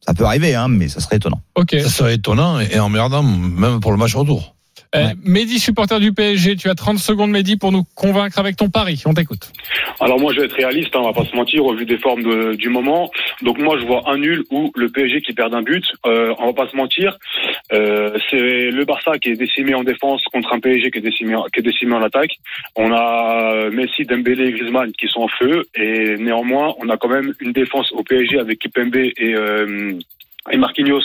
ça 0.06 0.14
peut 0.14 0.24
arriver, 0.24 0.54
hein, 0.54 0.68
mais 0.68 0.86
ça 0.88 1.00
serait 1.00 1.16
étonnant. 1.16 1.40
Ok. 1.56 1.70
Ça 1.80 1.88
serait 1.88 2.14
étonnant 2.14 2.60
et 2.60 2.78
emmerdant, 2.78 3.24
même 3.24 3.80
pour 3.80 3.90
le 3.90 3.98
match 3.98 4.14
retour. 4.14 4.54
Euh, 4.94 5.08
Mehdi, 5.24 5.58
supporter 5.58 6.00
du 6.00 6.12
PSG, 6.12 6.56
tu 6.56 6.70
as 6.70 6.74
30 6.74 6.98
secondes, 6.98 7.30
Mehdi, 7.30 7.56
pour 7.56 7.72
nous 7.72 7.84
convaincre 7.94 8.38
avec 8.38 8.56
ton 8.56 8.70
pari. 8.70 9.02
On 9.06 9.12
t'écoute. 9.12 9.50
Alors 10.00 10.18
moi 10.18 10.32
je 10.32 10.40
vais 10.40 10.46
être 10.46 10.54
réaliste, 10.56 10.94
hein, 10.94 11.00
on 11.02 11.10
va 11.10 11.12
pas 11.12 11.24
se 11.28 11.36
mentir, 11.36 11.64
au 11.66 11.74
vu 11.74 11.84
des 11.84 11.98
formes 11.98 12.22
de- 12.22 12.54
du 12.54 12.68
moment. 12.70 13.10
Donc 13.42 13.58
moi 13.58 13.76
je 13.78 13.84
vois 13.86 14.02
un 14.10 14.16
nul 14.16 14.44
ou 14.50 14.72
le 14.76 14.88
PSG 14.88 15.20
qui 15.20 15.32
perd 15.34 15.52
un 15.54 15.62
but. 15.62 15.84
Euh, 16.06 16.32
on 16.38 16.46
va 16.46 16.52
pas 16.52 16.68
se 16.70 16.76
mentir, 16.76 17.18
euh, 17.72 18.16
c'est 18.30 18.70
le 18.70 18.84
Barça 18.84 19.18
qui 19.18 19.30
est 19.30 19.36
décimé 19.36 19.74
en 19.74 19.84
défense 19.84 20.22
contre 20.32 20.52
un 20.54 20.60
PSG 20.60 20.90
qui 20.90 20.98
est 20.98 21.02
décimé, 21.02 21.34
en- 21.34 21.44
qui 21.52 21.60
est 21.60 21.62
décimé 21.62 21.94
en 21.94 22.02
attaque. 22.02 22.32
On 22.76 22.90
a 22.92 23.68
Messi, 23.70 24.04
Dembélé 24.04 24.48
et 24.48 24.52
Griezmann 24.52 24.92
qui 24.92 25.08
sont 25.08 25.20
en 25.20 25.28
feu 25.28 25.64
et 25.74 26.16
néanmoins 26.18 26.74
on 26.80 26.88
a 26.88 26.96
quand 26.96 27.08
même 27.08 27.34
une 27.40 27.52
défense 27.52 27.92
au 27.92 28.02
PSG 28.04 28.38
avec 28.38 28.58
Kipembe 28.60 28.96
et 28.96 29.14
euh, 29.34 29.92
et 30.50 30.56
Marquinhos 30.56 31.02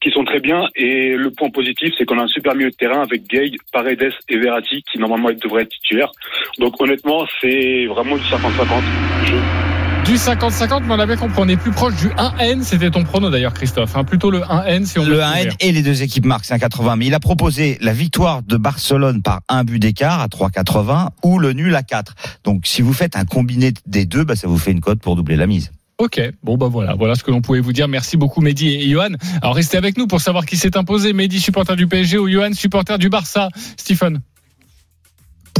qui 0.00 0.10
sont 0.10 0.24
très 0.24 0.40
bien 0.40 0.66
et 0.76 1.14
le 1.16 1.30
point 1.30 1.50
positif 1.50 1.92
c'est 1.98 2.04
qu'on 2.04 2.18
a 2.18 2.22
un 2.24 2.28
super 2.28 2.54
milieu 2.54 2.70
de 2.70 2.76
terrain 2.76 3.02
avec 3.02 3.26
Gay, 3.28 3.50
Paredes 3.72 4.12
et 4.28 4.38
Verratti 4.38 4.82
qui 4.90 4.98
normalement 4.98 5.30
devraient 5.32 5.62
être 5.62 5.70
titulaires. 5.70 6.10
Donc 6.58 6.80
honnêtement, 6.80 7.26
c'est 7.40 7.86
vraiment 7.86 8.16
du 8.16 8.22
50-50. 8.24 8.82
Je- 9.26 9.64
Du 10.04 10.16
50-50, 10.18 10.82
mais 10.86 10.92
on 10.94 10.98
avait 10.98 11.16
compris. 11.16 11.36
On 11.38 11.48
est 11.48 11.56
plus 11.56 11.70
proche 11.70 11.94
du 11.96 12.08
1N. 12.08 12.62
C'était 12.62 12.90
ton 12.90 13.04
prono 13.04 13.30
d'ailleurs, 13.30 13.54
Christophe. 13.54 13.96
hein. 13.96 14.04
Plutôt 14.04 14.30
le 14.30 14.40
1N 14.42 14.84
si 14.84 14.98
on 14.98 15.02
veut 15.04 15.12
Le 15.12 15.16
se 15.16 15.20
1N 15.22 15.32
couvrir. 15.38 15.52
et 15.60 15.72
les 15.72 15.82
deux 15.82 16.02
équipes 16.02 16.26
marquent, 16.26 16.44
c'est 16.44 16.52
un 16.52 16.58
80. 16.58 16.96
Mais 16.96 17.06
il 17.06 17.14
a 17.14 17.20
proposé 17.20 17.78
la 17.80 17.94
victoire 17.94 18.42
de 18.42 18.58
Barcelone 18.58 19.22
par 19.22 19.40
un 19.48 19.64
but 19.64 19.78
d'écart 19.78 20.20
à 20.20 20.28
3,80 20.28 21.08
ou 21.22 21.38
le 21.38 21.54
nul 21.54 21.74
à 21.74 21.82
4. 21.82 22.14
Donc, 22.44 22.66
si 22.66 22.82
vous 22.82 22.92
faites 22.92 23.16
un 23.16 23.24
combiné 23.24 23.72
des 23.86 24.04
deux, 24.04 24.24
bah, 24.24 24.36
ça 24.36 24.46
vous 24.46 24.58
fait 24.58 24.72
une 24.72 24.80
cote 24.82 25.00
pour 25.00 25.16
doubler 25.16 25.36
la 25.36 25.46
mise. 25.46 25.72
Ok, 25.98 26.20
bon 26.42 26.56
bah 26.56 26.66
voilà, 26.68 26.94
voilà 26.94 27.14
ce 27.14 27.22
que 27.22 27.30
l'on 27.30 27.40
pouvait 27.40 27.60
vous 27.60 27.72
dire. 27.72 27.86
Merci 27.86 28.16
beaucoup 28.16 28.40
Mehdi 28.40 28.68
et 28.68 28.88
Johan. 28.88 29.10
Alors 29.42 29.54
restez 29.54 29.76
avec 29.76 29.96
nous 29.96 30.08
pour 30.08 30.20
savoir 30.20 30.44
qui 30.44 30.56
s'est 30.56 30.76
imposé. 30.76 31.12
Mehdi, 31.12 31.40
supporter 31.40 31.76
du 31.76 31.86
PSG 31.86 32.18
ou 32.18 32.28
Johan, 32.28 32.52
supporter 32.52 32.98
du 32.98 33.08
Barça? 33.08 33.48
Stephen. 33.76 34.20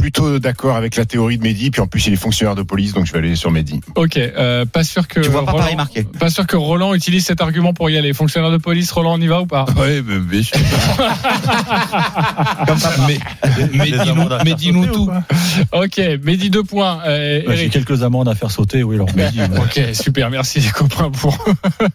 Plutôt 0.05 0.37
d'accord 0.37 0.75
avec 0.75 0.97
la 0.97 1.05
théorie 1.05 1.39
de 1.39 1.41
Mehdi, 1.41 1.71
puis 1.71 1.81
en 1.81 1.87
plus 1.87 2.05
il 2.05 2.13
est 2.13 2.15
fonctionnaire 2.15 2.53
de 2.53 2.61
police, 2.61 2.93
donc 2.93 3.07
je 3.07 3.11
vais 3.11 3.17
aller 3.17 3.35
sur 3.35 3.49
Mehdi. 3.49 3.81
Ok, 3.95 4.17
euh, 4.17 4.63
pas 4.63 4.83
sûr 4.83 5.07
que 5.07 5.19
Tu 5.19 5.29
vois 5.29 5.43
pas 5.43 5.53
Roland, 5.53 5.63
Paris 5.63 5.75
marquer. 5.75 6.03
pas 6.03 6.29
sûr 6.29 6.45
que 6.45 6.55
Roland 6.55 6.93
utilise 6.93 7.25
cet 7.25 7.41
argument 7.41 7.73
pour 7.73 7.89
y 7.89 7.97
aller. 7.97 8.13
Fonctionnaire 8.13 8.51
de 8.51 8.57
police, 8.57 8.91
Roland, 8.91 9.15
on 9.15 9.19
y 9.19 9.25
va 9.25 9.41
ou 9.41 9.47
pas? 9.47 9.65
Oui, 9.75 10.03
mais 10.29 10.43
sûr. 10.43 10.59
Comme 12.67 12.77
mais 13.07 13.17
mais 13.73 13.85
dis-nous 14.03 14.29
mais 14.45 14.53
dis-nous 14.53 14.83
sauter 14.83 14.95
ou 14.99 15.05
tout. 15.07 15.11
Ok, 15.71 15.99
Mehdi 16.23 16.51
deux 16.51 16.63
points. 16.63 16.99
Euh, 17.07 17.41
Bah, 17.47 17.55
J'ai 17.55 17.69
quelques 17.69 18.03
amendes 18.03 18.27
à 18.29 18.35
faire 18.35 18.51
sauter, 18.51 18.83
oui, 18.83 18.97
alors 18.97 19.09
Mehdi. 19.15 19.39
Ok, 19.57 19.81
super, 19.93 20.29
merci 20.29 20.59
les 20.65 20.69
copains 20.69 21.09
pour 21.09 21.35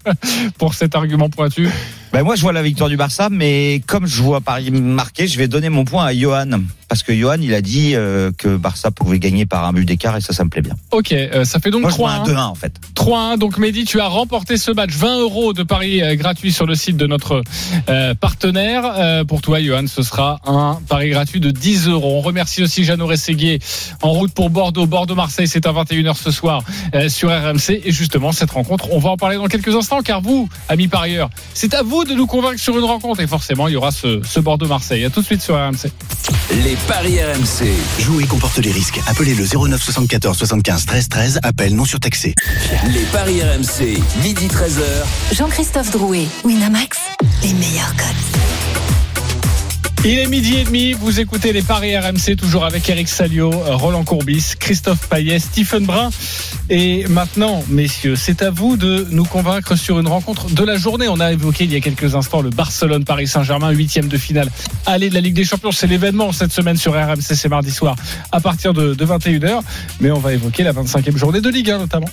pour 0.59 0.75
cet 0.75 0.97
argument 0.97 1.31
pointu. 1.31 1.69
Ben 2.13 2.25
moi, 2.25 2.35
je 2.35 2.41
vois 2.43 2.53
la 2.53 2.63
victoire 2.63 2.91
du 2.91 2.97
Barça, 2.97 3.29
mais 3.31 3.81
comme 3.87 4.09
je 4.09 4.21
vois 4.21 4.41
Paris 4.41 4.73
marquer, 4.73 5.29
je 5.29 5.39
vais 5.39 5.47
donner 5.47 5.69
mon 5.69 5.85
point 5.85 6.07
à 6.07 6.13
Johan. 6.13 6.59
Parce 6.91 7.05
que 7.05 7.15
Johan, 7.15 7.37
il 7.41 7.55
a 7.55 7.61
dit 7.61 7.93
euh, 7.95 8.33
que 8.37 8.57
Barça 8.57 8.91
pouvait 8.91 9.21
gagner 9.21 9.47
par 9.47 9.65
un 9.65 9.73
but 9.73 9.85
d'écart 9.85 10.17
et 10.17 10.21
ça, 10.21 10.33
ça 10.33 10.43
me 10.43 10.51
plaît 10.51 10.61
bien. 10.61 10.75
Ok, 10.91 11.13
euh, 11.13 11.45
ça 11.45 11.61
fait 11.61 11.71
donc 11.71 11.83
Moi, 11.83 11.91
je 11.91 11.97
vois 11.97 12.11
un 12.11 12.25
3-1. 12.25 12.35
2-1 12.35 12.41
en 12.41 12.55
fait. 12.57 12.73
3-1. 12.97 13.39
Donc 13.39 13.59
Mehdi, 13.59 13.85
tu 13.85 14.01
as 14.01 14.09
remporté 14.09 14.57
ce 14.57 14.73
match. 14.73 14.91
20 14.91 15.21
euros 15.21 15.53
de 15.53 15.63
paris 15.63 16.03
euh, 16.03 16.17
gratuit 16.17 16.51
sur 16.51 16.67
le 16.67 16.75
site 16.75 16.97
de 16.97 17.07
notre 17.07 17.45
euh, 17.89 18.15
partenaire. 18.15 18.83
Euh, 18.99 19.25
pour 19.25 19.41
toi, 19.41 19.63
Johan, 19.63 19.87
ce 19.87 20.03
sera 20.03 20.41
un 20.45 20.81
pari 20.89 21.11
gratuit 21.11 21.39
de 21.39 21.53
10 21.53 21.87
euros. 21.87 22.17
On 22.19 22.21
remercie 22.23 22.61
aussi 22.63 22.83
Jeannot 22.83 23.07
Rességuier 23.07 23.61
en 24.03 24.11
route 24.11 24.33
pour 24.33 24.51
Bordeaux. 24.51 24.87
Bordeaux-Marseille, 24.87 25.47
c'est 25.47 25.67
à 25.67 25.73
21h 25.73 26.17
ce 26.17 26.33
soir 26.33 26.65
euh, 26.97 27.09
sur 27.09 27.31
RMC. 27.31 27.83
Et 27.85 27.93
justement, 27.93 28.33
cette 28.33 28.51
rencontre, 28.51 28.91
on 28.91 28.99
va 28.99 29.11
en 29.11 29.17
parler 29.17 29.37
dans 29.37 29.47
quelques 29.47 29.77
instants 29.77 30.03
car 30.03 30.21
vous, 30.21 30.49
amis 30.69 30.89
parieurs, 30.89 31.31
c'est 31.55 31.73
à 31.75 31.83
vous 31.83 32.05
de 32.05 32.15
nous 32.15 32.27
convaincre 32.27 32.59
sur 32.59 32.77
une 32.77 32.85
rencontre. 32.85 33.21
Et 33.21 33.29
forcément, 33.29 33.69
il 33.69 33.75
y 33.75 33.77
aura 33.77 33.93
ce, 33.93 34.21
ce 34.25 34.41
Bordeaux-Marseille. 34.41 35.05
À 35.05 35.11
tout 35.11 35.21
de 35.21 35.27
suite 35.27 35.43
sur 35.43 35.55
RMC. 35.55 35.93
Les 36.65 36.77
paris 36.87 37.19
RMC. 37.21 37.73
Jouer 37.99 38.27
comporte 38.27 38.59
les 38.59 38.73
risques. 38.73 39.01
Appelez 39.07 39.35
le 39.35 39.45
09 39.45 39.83
74 39.83 40.37
75 40.37 40.87
13 40.87 41.09
13. 41.09 41.41
Appel 41.43 41.75
non 41.75 41.85
surtaxé. 41.85 42.35
Les 42.93 43.05
paris 43.13 43.41
RMC. 43.43 43.99
Midi 44.23 44.49
13h. 44.49 45.35
Jean-Christophe 45.35 45.91
Drouet, 45.91 46.27
Winamax, 46.45 46.99
les 47.43 47.55
meilleurs 47.55 47.95
codes. 47.97 49.00
Il 50.03 50.19
est 50.19 50.29
midi 50.29 50.57
et 50.57 50.65
demi, 50.65 50.93
vous 50.95 51.21
écoutez 51.21 51.53
les 51.53 51.61
Paris 51.61 51.95
RMC, 51.95 52.35
toujours 52.35 52.65
avec 52.65 52.89
Eric 52.89 53.07
Salio, 53.07 53.51
Roland 53.51 54.03
Courbis, 54.03 54.55
Christophe 54.59 55.07
Payet, 55.11 55.39
Stephen 55.39 55.85
Brun. 55.85 56.09
Et 56.71 57.07
maintenant, 57.09 57.63
messieurs, 57.69 58.17
c'est 58.17 58.41
à 58.41 58.51
vous 58.51 58.79
de 58.79 59.07
nous 59.11 59.25
convaincre 59.25 59.77
sur 59.77 60.01
une 60.01 60.09
rencontre 60.09 60.47
de 60.47 60.65
la 60.65 60.79
journée. 60.79 61.07
On 61.09 61.21
a 61.21 61.33
évoqué 61.33 61.65
il 61.65 61.73
y 61.73 61.77
a 61.77 61.81
quelques 61.81 62.15
instants 62.15 62.41
le 62.41 62.49
Barcelone-Paris 62.49 63.27
Saint-Germain, 63.27 63.73
huitième 63.73 64.09
de 64.09 64.17
finale. 64.17 64.49
Allez 64.87 65.11
de 65.11 65.15
la 65.15 65.21
Ligue 65.21 65.35
des 65.35 65.45
Champions, 65.45 65.71
c'est 65.71 65.87
l'événement 65.87 66.33
cette 66.33 66.53
semaine 66.53 66.79
sur 66.79 66.95
RMC, 66.95 67.21
c'est 67.21 67.51
mardi 67.51 67.71
soir 67.71 67.95
à 68.33 68.41
partir 68.41 68.73
de, 68.73 68.95
de 68.95 69.05
21h. 69.05 69.61
Mais 70.01 70.11
on 70.11 70.19
va 70.19 70.33
évoquer 70.33 70.63
la 70.63 70.73
25e 70.73 71.19
journée 71.19 71.43
de 71.43 71.51
Ligue 71.51 71.73
1 71.73 71.79
notamment. 71.79 72.09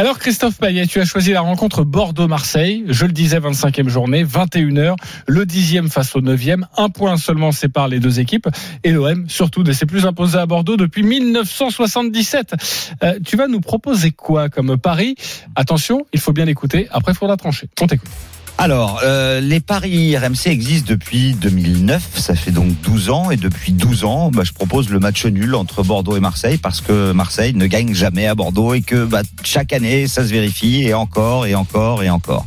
Alors 0.00 0.18
Christophe 0.18 0.56
Payet, 0.56 0.86
tu 0.86 0.98
as 0.98 1.04
choisi 1.04 1.32
la 1.32 1.42
rencontre 1.42 1.84
Bordeaux-Marseille. 1.84 2.84
Je 2.88 3.04
le 3.04 3.12
disais, 3.12 3.38
25e 3.38 3.90
journée, 3.90 4.24
21h, 4.24 4.96
le 5.26 5.44
10e 5.44 5.90
face 5.90 6.16
au 6.16 6.22
9e. 6.22 6.62
Un 6.78 6.88
point 6.88 7.18
seulement 7.18 7.52
sépare 7.52 7.86
les 7.86 8.00
deux 8.00 8.18
équipes. 8.18 8.48
Et 8.82 8.92
l'OM, 8.92 9.28
surtout, 9.28 9.62
ne 9.62 9.72
s'est 9.72 9.84
plus 9.84 10.06
imposé 10.06 10.38
à 10.38 10.46
Bordeaux 10.46 10.78
depuis 10.78 11.02
1977. 11.02 12.54
Euh, 13.02 13.18
tu 13.26 13.36
vas 13.36 13.46
nous 13.46 13.60
proposer 13.60 14.10
quoi 14.10 14.48
comme 14.48 14.78
pari? 14.78 15.16
Attention, 15.54 16.06
il 16.14 16.20
faut 16.20 16.32
bien 16.32 16.46
l'écouter. 16.46 16.88
Après, 16.92 17.12
il 17.12 17.16
faudra 17.16 17.36
trancher. 17.36 17.68
On 17.82 17.86
t'écoute. 17.86 18.08
Alors, 18.58 19.00
euh, 19.02 19.40
les 19.40 19.60
paris 19.60 20.16
RMC 20.16 20.48
existent 20.48 20.86
depuis 20.88 21.32
2009, 21.32 22.10
ça 22.14 22.34
fait 22.34 22.50
donc 22.50 22.78
12 22.82 23.08
ans, 23.08 23.30
et 23.30 23.38
depuis 23.38 23.72
12 23.72 24.04
ans, 24.04 24.30
bah, 24.30 24.42
je 24.44 24.52
propose 24.52 24.90
le 24.90 24.98
match 24.98 25.24
nul 25.24 25.54
entre 25.54 25.82
Bordeaux 25.82 26.16
et 26.16 26.20
Marseille, 26.20 26.58
parce 26.58 26.82
que 26.82 27.12
Marseille 27.12 27.54
ne 27.54 27.66
gagne 27.66 27.94
jamais 27.94 28.26
à 28.26 28.34
Bordeaux, 28.34 28.74
et 28.74 28.82
que 28.82 29.04
bah, 29.06 29.22
chaque 29.44 29.72
année, 29.72 30.06
ça 30.08 30.24
se 30.24 30.30
vérifie, 30.30 30.82
et 30.82 30.92
encore, 30.92 31.46
et 31.46 31.54
encore, 31.54 32.02
et 32.02 32.10
encore. 32.10 32.44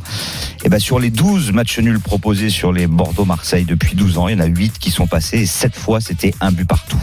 Et 0.64 0.68
bah, 0.68 0.78
sur 0.78 1.00
les 1.00 1.10
12 1.10 1.52
matchs 1.52 1.80
nuls 1.80 2.00
proposés 2.00 2.50
sur 2.50 2.72
les 2.72 2.86
Bordeaux-Marseille 2.86 3.64
depuis 3.64 3.96
12 3.96 4.18
ans, 4.18 4.28
il 4.28 4.38
y 4.38 4.40
en 4.40 4.44
a 4.44 4.46
8 4.46 4.78
qui 4.78 4.92
sont 4.92 5.08
passés, 5.08 5.40
et 5.40 5.46
7 5.46 5.74
fois, 5.74 6.00
c'était 6.00 6.32
un 6.40 6.52
but 6.52 6.66
partout. 6.66 7.02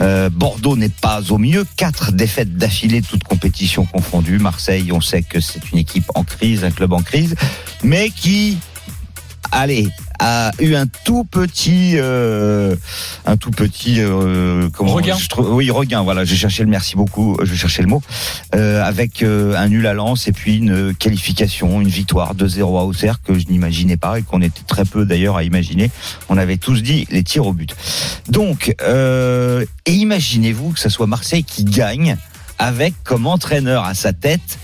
Euh, 0.00 0.28
Bordeaux 0.28 0.76
n'est 0.76 0.88
pas 0.88 1.20
au 1.30 1.38
mieux, 1.38 1.64
quatre 1.76 2.12
défaites 2.12 2.56
d'affilée, 2.56 3.00
toutes 3.00 3.24
compétitions 3.24 3.86
confondues. 3.86 4.38
Marseille, 4.38 4.90
on 4.92 5.00
sait 5.00 5.22
que 5.22 5.40
c'est 5.40 5.70
une 5.72 5.78
équipe 5.78 6.10
en 6.14 6.24
crise, 6.24 6.64
un 6.64 6.70
club 6.70 6.92
en 6.92 7.02
crise, 7.02 7.36
mais 7.82 8.10
qui, 8.16 8.58
allez, 9.52 9.88
a 10.20 10.52
eu 10.60 10.74
un 10.74 10.86
tout 10.86 11.24
petit, 11.24 11.92
euh, 11.96 12.76
un 13.26 13.36
tout 13.36 13.50
petit, 13.50 13.96
euh, 13.98 14.68
comment 14.72 14.92
Regain. 14.92 15.16
je 15.18 15.28
trouve- 15.28 15.52
oui, 15.52 15.70
regain. 15.70 16.02
Voilà, 16.02 16.24
j'ai 16.24 16.36
cherché 16.36 16.62
le 16.62 16.70
merci 16.70 16.94
beaucoup, 16.96 17.36
je 17.42 17.54
cherchais 17.54 17.82
le 17.82 17.88
mot, 17.88 18.00
euh, 18.54 18.82
avec 18.82 19.22
euh, 19.22 19.56
un 19.56 19.68
nul 19.68 19.86
à 19.86 19.92
Lens 19.92 20.28
et 20.28 20.32
puis 20.32 20.56
une 20.58 20.94
qualification, 20.94 21.80
une 21.80 21.88
victoire 21.88 22.34
2-0 22.34 22.78
à 22.78 22.84
Auxerre 22.84 23.20
que 23.22 23.38
je 23.38 23.46
n'imaginais 23.48 23.96
pas 23.96 24.18
et 24.18 24.22
qu'on 24.22 24.40
était 24.40 24.62
très 24.66 24.84
peu 24.84 25.04
d'ailleurs 25.04 25.36
à 25.36 25.42
imaginer. 25.42 25.90
On 26.28 26.38
avait 26.38 26.56
tous 26.58 26.80
dit 26.82 27.06
les 27.10 27.24
tirs 27.24 27.46
au 27.46 27.52
but. 27.52 27.74
Donc, 28.28 28.74
euh, 28.82 29.64
et 29.84 29.92
imaginez-vous 29.92 30.70
que 30.70 30.78
ce 30.80 30.88
soit 30.88 31.06
Marseille 31.08 31.44
qui 31.44 31.64
gagne 31.64 32.16
avec 32.58 32.94
comme 33.02 33.26
entraîneur 33.26 33.84
à 33.84 33.94
sa 33.94 34.12
tête 34.12 34.58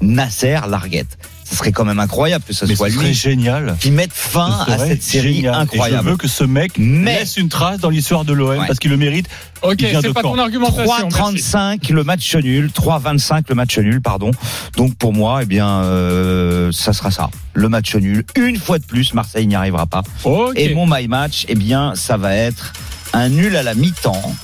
Nasser 0.00 0.58
Larguette. 0.68 1.18
Ce 1.44 1.56
serait 1.56 1.72
quand 1.72 1.84
même 1.84 2.00
incroyable 2.00 2.44
que 2.46 2.54
ce 2.54 2.64
Mais 2.64 2.74
soit 2.74 2.88
ce 2.88 2.94
serait 2.94 3.06
lui 3.08 3.14
génial. 3.14 3.76
qui 3.80 3.90
mette 3.90 4.12
fin 4.12 4.64
Ce 4.66 4.72
à 4.72 4.78
cette 4.78 5.02
série 5.02 5.34
génial. 5.36 5.54
Et 5.54 5.56
incroyable. 5.58 6.04
je 6.04 6.10
veux 6.10 6.16
que 6.16 6.28
ce 6.28 6.44
mec 6.44 6.72
Mais- 6.78 7.18
laisse 7.20 7.36
une 7.36 7.48
trace 7.48 7.78
dans 7.80 7.90
l'histoire 7.90 8.24
de 8.24 8.32
l'OM 8.32 8.58
Ouais. 8.58 8.66
parce 8.66 8.78
qu'il 8.78 8.90
le 8.90 8.96
mérite. 8.96 9.28
Ok, 9.62 9.76
c'est 9.80 10.12
pas 10.12 10.22
ton 10.22 10.38
argumentation. 10.38 11.08
merci. 11.10 11.42
3,35 11.42 11.90
le 11.92 12.04
match 12.04 12.34
nul, 12.36 12.70
3,25 12.72 13.44
le 13.48 13.54
match 13.54 13.78
nul, 13.78 14.00
pardon. 14.00 14.30
Donc 14.76 14.94
pour 14.96 15.12
moi, 15.12 15.40
eh 15.42 15.46
bien, 15.46 15.68
euh, 15.84 16.70
ça 16.72 16.92
sera 16.92 17.10
ça, 17.10 17.30
le 17.52 17.68
match 17.68 17.94
nul. 17.94 18.24
Une 18.36 18.56
fois 18.56 18.78
de 18.78 18.84
plus, 18.84 19.12
Marseille 19.14 19.46
n'y 19.46 19.54
arrivera 19.54 19.86
pas. 19.86 20.02
Ok. 20.24 20.52
Et 20.56 20.74
mon 20.74 20.86
my 20.86 21.08
match, 21.08 21.44
eh 21.48 21.54
bien, 21.54 21.94
ça 21.94 22.16
va 22.16 22.34
être 22.34 22.72
un 23.12 23.28
nul 23.28 23.54
à 23.56 23.62
la 23.62 23.74
mi-temps. 23.74 24.34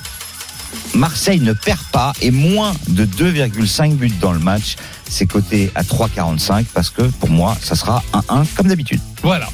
Marseille 0.95 1.41
ne 1.41 1.53
perd 1.53 1.81
pas 1.93 2.13
et 2.21 2.31
moins 2.31 2.73
de 2.89 3.05
2,5 3.05 3.95
buts 3.97 4.13
dans 4.21 4.33
le 4.33 4.39
match. 4.39 4.77
C'est 5.11 5.27
coté 5.27 5.71
à 5.75 5.83
3,45 5.83 6.67
parce 6.73 6.89
que 6.89 7.03
pour 7.03 7.29
moi, 7.29 7.57
ça 7.61 7.75
sera 7.75 8.03
1-1 8.13 8.47
comme 8.57 8.69
d'habitude. 8.69 9.01
Voilà. 9.23 9.49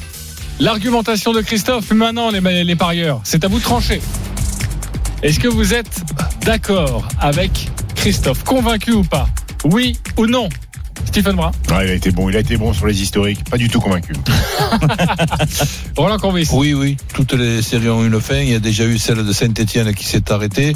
L'argumentation 0.59 1.33
de 1.33 1.41
Christophe, 1.41 1.91
maintenant 1.91 2.29
les, 2.31 2.63
les 2.63 2.75
parieurs, 2.75 3.19
c'est 3.23 3.43
à 3.43 3.47
vous 3.47 3.57
de 3.57 3.63
trancher. 3.63 4.01
Est-ce 5.23 5.39
que 5.39 5.47
vous 5.47 5.73
êtes 5.73 5.99
d'accord 6.45 7.07
avec 7.19 7.69
Christophe? 7.95 8.43
Convaincu 8.43 8.91
ou 8.91 9.03
pas? 9.03 9.27
Oui 9.65 9.97
ou 10.15 10.27
non? 10.27 10.47
Stephen 11.05 11.35
Brun 11.35 11.51
Ah, 11.71 11.83
il 11.83 11.91
a 11.91 11.93
été 11.93 12.11
bon, 12.11 12.29
il 12.29 12.35
a 12.35 12.39
été 12.39 12.57
bon 12.57 12.73
sur 12.73 12.85
les 12.85 13.01
historiques, 13.01 13.43
pas 13.49 13.57
du 13.57 13.69
tout 13.69 13.79
convaincu. 13.79 14.13
Roland 15.97 16.17
Courbis 16.19 16.47
Oui, 16.51 16.73
oui, 16.73 16.97
toutes 17.13 17.33
les 17.33 17.61
séries 17.61 17.89
ont 17.89 18.05
une 18.05 18.19
fin. 18.19 18.37
Il 18.37 18.49
y 18.49 18.55
a 18.55 18.59
déjà 18.59 18.85
eu 18.85 18.97
celle 18.97 19.25
de 19.25 19.31
Saint-Etienne 19.33 19.93
qui 19.93 20.05
s'est 20.05 20.31
arrêtée. 20.31 20.75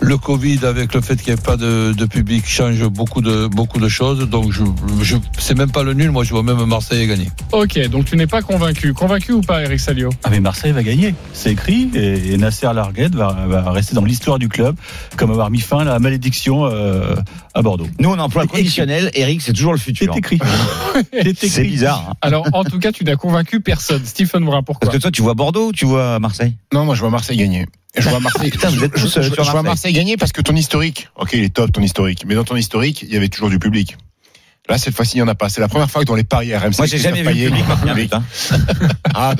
Le 0.00 0.18
Covid, 0.18 0.60
avec 0.64 0.94
le 0.94 1.00
fait 1.00 1.16
qu'il 1.16 1.32
n'y 1.32 1.38
ait 1.40 1.42
pas 1.42 1.56
de, 1.56 1.92
de 1.92 2.04
public, 2.04 2.44
change 2.46 2.84
beaucoup 2.88 3.22
de, 3.22 3.46
beaucoup 3.46 3.80
de 3.80 3.88
choses. 3.88 4.28
Donc, 4.28 4.52
je, 4.52 4.62
je, 5.02 5.16
c'est 5.38 5.56
même 5.56 5.70
pas 5.70 5.82
le 5.82 5.94
nul. 5.94 6.10
Moi, 6.10 6.22
je 6.22 6.30
vois 6.30 6.42
même 6.42 6.62
Marseille 6.66 7.06
gagner. 7.08 7.30
Ok, 7.52 7.78
donc 7.88 8.04
tu 8.04 8.16
n'es 8.16 8.26
pas 8.26 8.42
convaincu. 8.42 8.92
Convaincu 8.92 9.32
ou 9.32 9.40
pas, 9.40 9.62
Eric 9.62 9.80
Salio? 9.80 10.10
Ah 10.24 10.28
mais 10.30 10.40
Marseille 10.40 10.72
va 10.72 10.82
gagner, 10.82 11.14
c'est 11.32 11.52
écrit. 11.52 11.90
Et, 11.94 12.32
et 12.34 12.36
Nasser 12.36 12.68
Larguette 12.74 13.14
va, 13.14 13.46
va 13.48 13.70
rester 13.70 13.94
dans 13.94 14.04
l'histoire 14.04 14.38
du 14.38 14.48
club 14.48 14.76
comme 15.16 15.30
avoir 15.30 15.50
mis 15.50 15.60
fin 15.60 15.78
à 15.78 15.84
la 15.84 15.98
malédiction 15.98 16.66
euh, 16.66 17.14
à 17.54 17.62
Bordeaux. 17.62 17.86
Nous, 17.98 18.10
on 18.10 18.18
emploie 18.18 18.42
le 18.42 18.48
C'est 18.52 18.58
conditionnel. 18.58 19.10
Eric, 19.14 19.40
c'est 19.40 19.52
toujours 19.54 19.72
le 19.72 19.78
C'est 19.78 19.84
futur. 19.86 20.14
écrit. 20.16 20.38
C'est 21.12 21.26
écrit. 21.28 21.48
C'est 21.48 21.64
bizarre. 21.64 22.04
hein. 22.10 22.14
Alors, 22.20 22.46
en 22.52 22.64
tout 22.64 22.78
cas, 22.78 22.92
tu 22.92 23.04
n'as 23.04 23.16
convaincu 23.16 23.60
personne. 23.60 24.02
Stephen 24.04 24.44
Brun, 24.44 24.62
pourquoi? 24.62 24.86
Parce 24.88 24.96
que 24.96 25.02
toi, 25.02 25.10
tu 25.10 25.22
vois 25.22 25.34
Bordeaux 25.34 25.68
ou 25.68 25.72
tu 25.72 25.86
vois 25.86 26.18
Marseille? 26.18 26.54
Non, 26.74 26.84
moi 26.84 26.94
je 26.94 27.00
vois 27.00 27.10
Marseille 27.10 27.36
gagner. 27.38 27.66
Je 27.98 28.08
vois 28.08 28.20
Marseille, 28.20 28.50
Putain, 28.50 28.68
vous 28.70 28.84
êtes 28.84 28.96
je- 28.96 29.02
tous, 29.02 29.14
je- 29.14 29.22
je- 29.22 29.32
sur 29.34 29.44
je 29.44 29.50
vois 29.50 29.62
Marseille. 29.62 29.92
Gagner 29.92 30.16
parce 30.16 30.32
que 30.32 30.40
ton 30.42 30.54
historique, 30.54 31.08
ok, 31.16 31.30
il 31.32 31.44
est 31.44 31.54
top 31.54 31.72
ton 31.72 31.80
historique, 31.82 32.24
mais 32.26 32.34
dans 32.34 32.44
ton 32.44 32.56
historique, 32.56 33.02
il 33.02 33.12
y 33.12 33.16
avait 33.16 33.28
toujours 33.28 33.50
du 33.50 33.58
public. 33.58 33.96
Là, 34.68 34.78
cette 34.78 34.94
fois-ci, 34.96 35.14
il 35.14 35.18
n'y 35.18 35.22
en 35.22 35.28
a 35.28 35.34
pas. 35.36 35.48
C'est 35.48 35.60
la 35.60 35.68
première 35.68 35.90
fois 35.90 36.02
que 36.02 36.06
dans 36.06 36.16
les 36.16 36.24
paris 36.24 36.54
RMC. 36.54 36.76
Moi, 36.78 36.86
j'ai 36.86 36.98
jamais 36.98 37.22
vu 37.22 37.48
le 37.48 37.86
public 37.86 38.12
ah, 39.14 39.34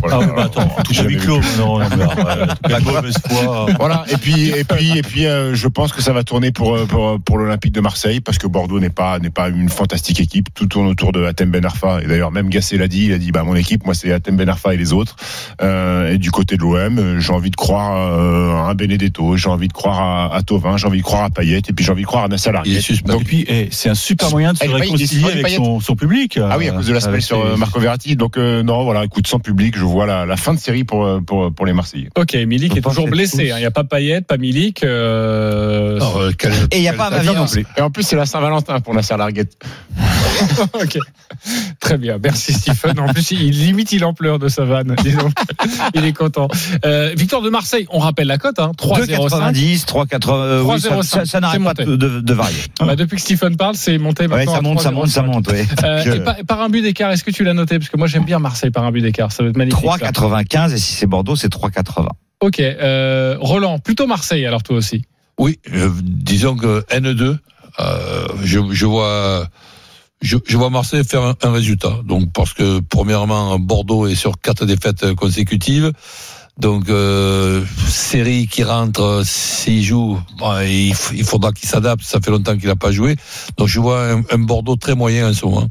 voilà. 0.00 0.16
Ah 0.16 0.18
oui, 0.20 0.26
bah 0.36 0.42
attends, 0.44 0.68
tout 0.84 0.92
à 0.92 0.94
Jamais 0.94 1.08
huis 1.10 1.16
vu. 1.16 1.20
clos. 1.22 1.40
Non, 1.58 1.78
non, 1.78 1.88
mais, 1.96 2.04
euh, 2.04 2.46
quelle 2.68 2.82
mauvaise 2.82 3.16
foi. 3.28 3.66
Voilà. 3.78 4.04
Et 4.08 4.16
puis, 4.16 4.48
et 4.50 4.64
puis, 4.64 4.98
et 4.98 5.02
puis, 5.02 5.26
euh, 5.26 5.54
je 5.54 5.68
pense 5.68 5.92
que 5.92 6.02
ça 6.02 6.12
va 6.12 6.24
tourner 6.24 6.52
pour 6.52 6.74
euh, 6.74 6.86
pour, 6.86 7.20
pour 7.20 7.38
l'Olympique 7.38 7.72
de 7.72 7.80
Marseille 7.80 8.20
parce 8.20 8.38
que 8.38 8.46
Bordeaux 8.46 8.80
n'est 8.80 8.90
pas 8.90 9.18
n'est 9.18 9.30
pas 9.30 9.48
une 9.48 9.68
fantastique 9.68 10.20
équipe. 10.20 10.48
Tout 10.54 10.66
tourne 10.66 10.86
autour 10.86 11.12
de 11.12 11.24
Atem 11.24 11.50
Ben 11.50 11.64
Arfa. 11.64 12.00
Et 12.02 12.06
d'ailleurs, 12.06 12.30
même 12.30 12.48
Gasset 12.48 12.76
l'a 12.76 12.88
dit. 12.88 13.06
Il 13.06 13.12
a 13.12 13.18
dit, 13.18 13.32
bah 13.32 13.42
mon 13.44 13.54
équipe, 13.54 13.84
moi, 13.84 13.94
c'est 13.94 14.12
Atem 14.12 14.36
Ben 14.36 14.48
Arfa 14.48 14.74
et 14.74 14.76
les 14.76 14.92
autres. 14.92 15.16
Euh, 15.62 16.12
et 16.12 16.18
du 16.18 16.30
côté 16.30 16.56
de 16.56 16.62
l'OM, 16.62 16.98
euh, 16.98 17.20
j'ai 17.20 17.32
envie 17.32 17.50
de 17.50 17.56
croire 17.56 17.96
euh, 17.96 18.68
à 18.68 18.74
Benedetto, 18.74 19.36
j'ai 19.36 19.48
envie 19.48 19.68
de 19.68 19.72
croire 19.72 20.00
à, 20.00 20.36
à 20.36 20.42
Tovin, 20.42 20.76
j'ai 20.76 20.86
envie 20.86 20.98
de 20.98 21.04
croire 21.04 21.24
à 21.24 21.30
Payet, 21.30 21.58
et 21.58 21.72
puis 21.72 21.84
j'ai 21.84 21.92
envie 21.92 22.02
de 22.02 22.06
croire 22.06 22.24
à 22.24 22.28
Nassar. 22.28 22.62
Donc, 23.04 23.22
Et 23.22 23.24
puis, 23.24 23.44
eh, 23.48 23.68
c'est 23.70 23.88
un 23.88 23.94
super 23.94 24.30
moyen 24.30 24.52
de 24.52 24.58
se 24.58 24.68
réconcilier 24.68 25.30
avec 25.30 25.48
son, 25.48 25.80
son 25.80 25.96
public. 25.96 26.38
Ah 26.42 26.56
oui, 26.58 26.68
à 26.68 26.72
euh, 26.72 26.76
cause 26.76 26.86
de 26.86 26.92
la 26.92 27.00
semelle 27.00 27.14
avec 27.14 27.24
sur 27.24 27.40
euh, 27.44 27.56
Marco 27.56 27.78
Verratti. 27.80 28.16
Donc 28.16 28.36
euh, 28.36 28.62
non, 28.62 28.84
voilà, 28.84 29.04
écoute, 29.04 29.26
sans 29.26 29.38
public, 29.38 29.76
je 29.76 29.83
vois 29.84 30.06
la, 30.06 30.26
la 30.26 30.36
fin 30.36 30.54
de 30.54 30.58
série 30.58 30.84
pour 30.84 31.04
euh, 31.04 31.20
pour 31.20 31.52
pour 31.54 31.66
les 31.66 31.72
Marseillais. 31.72 32.08
Ok, 32.16 32.34
Milik 32.34 32.76
est 32.76 32.80
toujours 32.80 33.08
blessé. 33.08 33.50
hein. 33.50 33.56
Il 33.56 33.60
n'y 33.60 33.66
a 33.66 33.70
pas 33.70 33.84
Payet, 33.84 34.20
pas 34.20 34.36
Milik. 34.36 34.82
euh, 34.84 35.98
euh, 36.00 36.32
quel- 36.38 36.52
Et 36.70 36.76
il 36.78 36.80
n'y 36.80 36.88
a 36.88 36.92
pas 36.92 37.10
quel- 37.10 37.24
Mavi 37.24 37.36
non 37.36 37.46
plus. 37.46 37.66
Et 37.76 37.80
en 37.80 37.90
plus, 37.90 38.02
c'est 38.02 38.16
la 38.16 38.26
Saint-Valentin 38.26 38.80
pour 38.80 38.94
Nasser 38.94 39.16
Larguette. 39.16 39.56
ok. 40.74 40.98
Très 41.80 41.98
bien. 41.98 42.18
Merci 42.22 42.52
Stephen. 42.52 42.98
En 42.98 43.08
plus, 43.12 43.30
il 43.32 43.50
limite, 43.50 43.92
il 43.92 44.04
en 44.04 44.14
pleure 44.14 44.38
de 44.38 44.48
sa 44.48 44.64
vanne. 44.64 44.94
Dis 45.02 45.12
donc. 45.12 45.32
Il 45.94 46.04
est 46.04 46.12
content. 46.12 46.48
Euh, 46.84 47.12
victoire 47.16 47.42
de 47.42 47.50
Marseille. 47.50 47.86
On 47.90 47.98
rappelle 47.98 48.26
la 48.26 48.38
cote, 48.38 48.58
hein. 48.58 48.72
3-0-5. 48.76 49.52
2,90, 49.52 49.84
3,80. 49.84 50.30
euh, 50.30 50.62
oui, 50.62 50.80
ça, 50.80 50.88
3,05, 50.90 51.02
ça, 51.02 51.24
ça 51.24 51.40
n'arrête 51.40 51.60
c'est 51.60 51.74
pas 51.76 51.84
de, 51.84 51.96
de, 51.96 52.20
de 52.20 52.34
varier. 52.34 52.56
Bah, 52.80 52.96
depuis 52.96 53.16
que 53.16 53.22
Stephen 53.22 53.56
parle, 53.56 53.74
c'est 53.76 53.98
monté 53.98 54.26
Ouais, 54.26 54.46
ça 54.46 54.60
monte, 54.60 54.80
ça 54.80 54.90
monte, 54.90 55.08
ça 55.08 55.22
3,05. 55.22 55.26
monte. 55.26 55.48
Ouais. 55.48 55.66
Euh, 55.84 56.02
Je- 56.04 56.10
et 56.12 56.20
par, 56.20 56.36
par 56.46 56.60
un 56.62 56.68
but 56.68 56.82
d'écart, 56.82 57.10
est-ce 57.12 57.24
que 57.24 57.30
tu 57.30 57.44
l'as 57.44 57.54
noté? 57.54 57.78
Parce 57.78 57.90
que 57.90 57.96
moi 57.96 58.06
j'aime 58.06 58.24
bien 58.24 58.38
Marseille 58.38 58.70
par 58.70 58.84
un 58.84 58.90
but 58.92 59.02
d'écart, 59.02 59.30
ça 59.32 59.42
va 59.42 59.50
être 59.50 59.56
magnifique. 59.56 59.73
Ça. 59.80 60.10
3,95 60.10 60.72
et 60.74 60.78
si 60.78 60.92
c'est 60.94 61.06
Bordeaux, 61.06 61.36
c'est 61.36 61.52
3,80. 61.52 62.08
Ok, 62.40 62.60
euh, 62.60 63.36
Roland, 63.40 63.78
plutôt 63.78 64.06
Marseille 64.06 64.44
alors 64.46 64.62
toi 64.62 64.76
aussi. 64.76 65.02
Oui, 65.38 65.58
euh, 65.72 65.90
disons 66.02 66.56
que 66.56 66.84
N2, 66.90 67.38
euh, 67.80 68.26
je, 68.42 68.60
je 68.70 68.86
vois. 68.86 69.48
Je, 70.22 70.36
je 70.46 70.56
vois 70.56 70.70
Marseille 70.70 71.04
faire 71.04 71.22
un, 71.22 71.34
un 71.42 71.52
résultat. 71.52 71.98
Donc 72.04 72.32
parce 72.32 72.52
que 72.54 72.80
premièrement 72.80 73.58
Bordeaux 73.58 74.06
est 74.06 74.14
sur 74.14 74.38
quatre 74.40 74.64
défaites 74.64 75.12
consécutives. 75.14 75.92
Donc 76.58 76.88
euh, 76.88 77.64
série 77.88 78.46
qui 78.46 78.62
rentre, 78.62 79.22
s'il 79.26 79.82
joue, 79.82 80.20
bon, 80.38 80.60
il, 80.60 80.92
f- 80.92 81.12
il 81.14 81.24
faudra 81.24 81.50
qu'il 81.52 81.68
s'adapte. 81.68 82.04
Ça 82.04 82.20
fait 82.20 82.30
longtemps 82.30 82.56
qu'il 82.56 82.68
n'a 82.68 82.76
pas 82.76 82.92
joué. 82.92 83.16
Donc 83.56 83.68
je 83.68 83.80
vois 83.80 84.12
un, 84.12 84.22
un 84.30 84.38
Bordeaux 84.38 84.76
très 84.76 84.94
moyen 84.94 85.30
en 85.30 85.34
ce 85.34 85.44
moment. 85.44 85.66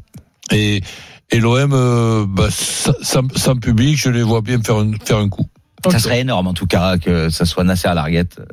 Et, 0.52 0.82
et 1.30 1.40
l'OM, 1.40 1.72
euh, 1.72 2.24
bah, 2.28 2.48
sans, 2.50 2.92
sans- 3.34 3.56
public, 3.56 3.98
je 3.98 4.10
les 4.10 4.22
vois 4.22 4.40
bien 4.40 4.60
faire 4.62 4.76
un, 4.76 4.92
faire 5.04 5.18
un 5.18 5.28
coup. 5.28 5.46
Ça 5.90 5.98
serait 5.98 6.20
énorme 6.20 6.46
en 6.46 6.54
tout 6.54 6.66
cas 6.66 6.96
que 6.98 7.28
ça 7.28 7.44
soit 7.44 7.62
Nasser 7.64 7.88
à 7.88 7.94
Larguette 7.94 8.36
euh, 8.40 8.44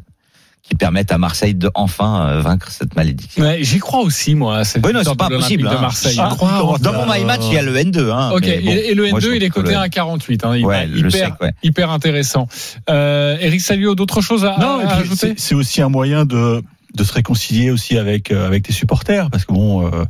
qui 0.63 0.75
permettent 0.75 1.11
à 1.13 1.17
Marseille 1.17 1.55
de 1.55 1.71
enfin 1.75 2.27
euh, 2.27 2.41
vaincre 2.41 2.69
cette 2.71 2.95
malédiction. 2.95 3.41
Ouais, 3.43 3.59
J'y 3.63 3.79
crois 3.79 4.01
aussi, 4.01 4.35
moi. 4.35 4.57
à 4.57 4.63
Cette 4.65 4.85
Oui, 4.85 4.91
non, 4.93 5.01
c'est 5.03 5.15
pas 5.17 5.29
possible. 5.29 5.63
de 5.63 5.67
hein. 5.69 5.79
Marseille. 5.81 6.17
Ah, 6.19 6.35
hein. 6.41 6.75
Dans 6.81 6.93
mon 6.93 7.05
my 7.11 7.23
match, 7.23 7.41
il 7.47 7.53
y 7.53 7.57
a 7.57 7.61
le 7.61 7.73
N2. 7.75 8.09
Hein, 8.11 8.31
Ok, 8.35 8.41
mais 8.45 8.59
bon, 8.61 8.71
et 8.71 8.75
et 8.89 8.93
le 8.93 9.09
moi, 9.09 9.19
je 9.21 9.29
N2, 9.29 9.35
il 9.37 9.43
est 9.43 9.49
coté 9.49 9.75
à 9.75 9.87
48. 9.89 10.45
Hein, 10.45 10.57
il 10.57 10.65
Ouais, 10.65 10.87
hyper, 10.87 11.11
sais, 11.11 11.33
ouais. 11.41 11.53
hyper 11.63 11.89
intéressant. 11.89 12.47
Euh, 12.89 13.37
Eric 13.39 13.61
Salio, 13.61 13.95
d'autres 13.95 14.21
choses 14.21 14.43
à, 14.45 14.57
Non, 14.59 14.79
à 14.79 14.87
puis, 14.87 14.99
ajouter 15.01 15.15
c'est 15.15 15.39
c'est 15.39 15.55
aussi 15.55 15.81
un 15.81 15.89
moyen 15.89 16.25
de 16.25 16.61
de 16.93 17.03
se 17.05 17.13
réconcilier 17.13 17.71
aussi 17.71 17.97
avec 17.97 18.31
euh, 18.31 18.45
avec 18.45 18.63
tes 18.63 18.73
supporters 18.73 19.29
parce 19.29 19.45
que 19.45 19.53
bon 19.53 19.87
euh, 19.87 20.03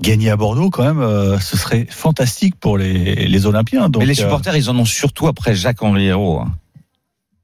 gagner 0.00 0.30
à 0.30 0.36
Bordeaux 0.36 0.70
quand 0.70 0.84
même 0.84 1.00
euh, 1.00 1.38
ce 1.38 1.56
serait 1.56 1.86
fantastique 1.90 2.54
pour 2.56 2.78
les 2.78 3.26
les 3.26 3.46
Olympiens 3.46 3.88
donc 3.88 4.00
Mais 4.02 4.06
les 4.06 4.18
euh, 4.20 4.24
supporters, 4.24 4.56
ils 4.56 4.70
en 4.70 4.78
ont 4.78 4.84
surtout 4.84 5.26
après 5.26 5.54
Jacques 5.54 5.82
Henri 5.82 6.06
Hérault. 6.06 6.40
hein. 6.40 6.52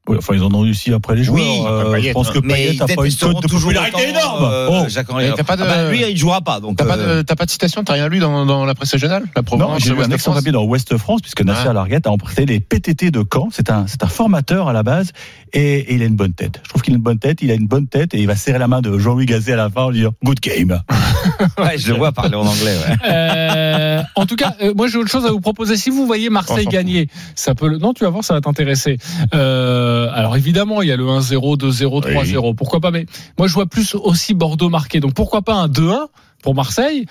Oui, 0.08 0.16
enfin 0.18 0.34
ils 0.34 0.42
en 0.42 0.52
ont 0.52 0.64
eu 0.66 0.70
aussi 0.70 0.92
après 0.92 1.14
les 1.16 1.24
joueurs 1.24 1.42
Oui, 1.42 1.62
Euh, 1.66 1.92
Payet, 1.92 2.08
je 2.08 2.12
pense 2.12 2.28
hein. 2.28 2.32
que 2.34 2.38
Payet 2.40 2.74
ils 2.74 2.82
a 2.82 2.86
pas 2.86 2.92
une 3.06 3.14
cote 3.14 3.42
de 3.42 3.48
popularité 3.48 4.08
énorme 4.10 4.44
euh, 4.44 4.68
Oh. 4.70 4.84
Jacques 4.88 5.06
pas 5.08 5.56
de- 5.56 5.62
Ah 5.62 5.66
bah, 5.66 5.90
lui, 5.90 6.02
il 6.10 6.16
jouera 6.16 6.40
pas. 6.42 6.60
Donc, 6.60 6.76
T'as 6.76 6.84
pas, 6.84 6.96
euh, 6.98 7.16
de, 7.18 7.22
t'as 7.22 7.36
pas 7.36 7.46
de 7.46 7.50
citation, 7.50 7.82
t'as 7.84 7.94
rien 7.94 8.08
lu 8.08 8.18
dans, 8.18 8.44
dans 8.44 8.64
la 8.66 8.74
presse 8.74 8.92
régionale 8.92 9.22
La 9.34 9.40
Non, 9.40 9.44
Provence, 9.44 9.82
j'ai 9.82 9.90
vu 9.90 9.96
l'Ouest 9.96 10.10
un 10.10 10.14
excellent 10.14 10.36
papier 10.36 10.52
dans 10.52 10.64
Ouest 10.64 10.96
France, 10.98 11.20
puisque 11.22 11.42
Nasser 11.42 11.68
Ah. 11.68 11.72
Larguette 11.72 12.06
a 12.06 12.10
emprunté 12.10 12.44
les 12.46 12.60
PTT 12.60 13.10
de 13.10 13.24
Caen. 13.32 13.48
C'est 13.50 13.70
un, 13.70 13.86
c'est 13.86 14.02
un 14.04 14.06
formateur 14.08 14.68
à 14.68 14.72
la 14.72 14.82
base 14.82 15.12
et, 15.52 15.78
et 15.78 15.94
il 15.94 16.02
a 16.02 16.06
une 16.06 16.16
bonne 16.16 16.32
tête. 16.34 16.60
Je 16.64 16.68
trouve 16.68 16.82
qu'il 16.82 16.92
a 16.94 16.96
une 16.96 17.02
bonne 17.02 17.18
tête, 17.18 17.38
il 17.42 17.50
a 17.50 17.54
une 17.54 17.66
bonne 17.66 17.86
tête 17.86 18.14
et 18.14 18.20
il 18.20 18.26
va 18.26 18.36
serrer 18.36 18.58
la 18.58 18.68
main 18.68 18.82
de 18.82 18.98
Jean-Louis 18.98 19.26
Gazet 19.26 19.52
à 19.52 19.56
la 19.56 19.70
fin 19.70 19.82
en 19.84 19.90
disant 19.90 20.10
Good 20.24 20.40
game. 20.40 20.80
ouais, 21.58 21.78
je 21.78 21.88
le 21.88 21.94
vois 21.98 22.12
parler 22.12 22.34
en 22.36 22.46
anglais. 22.46 22.76
Ouais. 22.76 22.96
Euh, 23.10 24.02
en 24.16 24.26
tout 24.26 24.36
cas, 24.36 24.54
euh, 24.62 24.74
moi 24.76 24.88
j'ai 24.88 24.98
autre 24.98 25.10
chose 25.10 25.24
à 25.26 25.30
vous 25.30 25.40
proposer. 25.40 25.76
Si 25.76 25.88
vous 25.90 26.06
voyez 26.06 26.28
Marseille 26.30 26.66
gagner, 26.66 27.08
ça 27.34 27.54
peut. 27.54 27.68
Le... 27.68 27.78
Non, 27.78 27.92
tu 27.94 28.04
vas 28.04 28.10
voir, 28.10 28.22
ça 28.24 28.34
va 28.34 28.40
t'intéresser. 28.42 28.98
Euh, 29.34 29.93
alors 30.12 30.36
évidemment, 30.36 30.82
il 30.82 30.88
y 30.88 30.92
a 30.92 30.96
le 30.96 31.04
1-0, 31.04 31.56
2-0, 31.58 32.02
3-0. 32.02 32.54
Pourquoi 32.54 32.80
pas? 32.80 32.90
Mais 32.90 33.06
moi, 33.38 33.48
je 33.48 33.54
vois 33.54 33.66
plus 33.66 33.94
aussi 33.94 34.34
Bordeaux 34.34 34.68
marqué. 34.68 35.00
Donc 35.00 35.14
pourquoi 35.14 35.42
pas 35.42 35.54
un 35.54 35.68
2-1 35.68 36.06
pour 36.42 36.54
Marseille? 36.54 37.06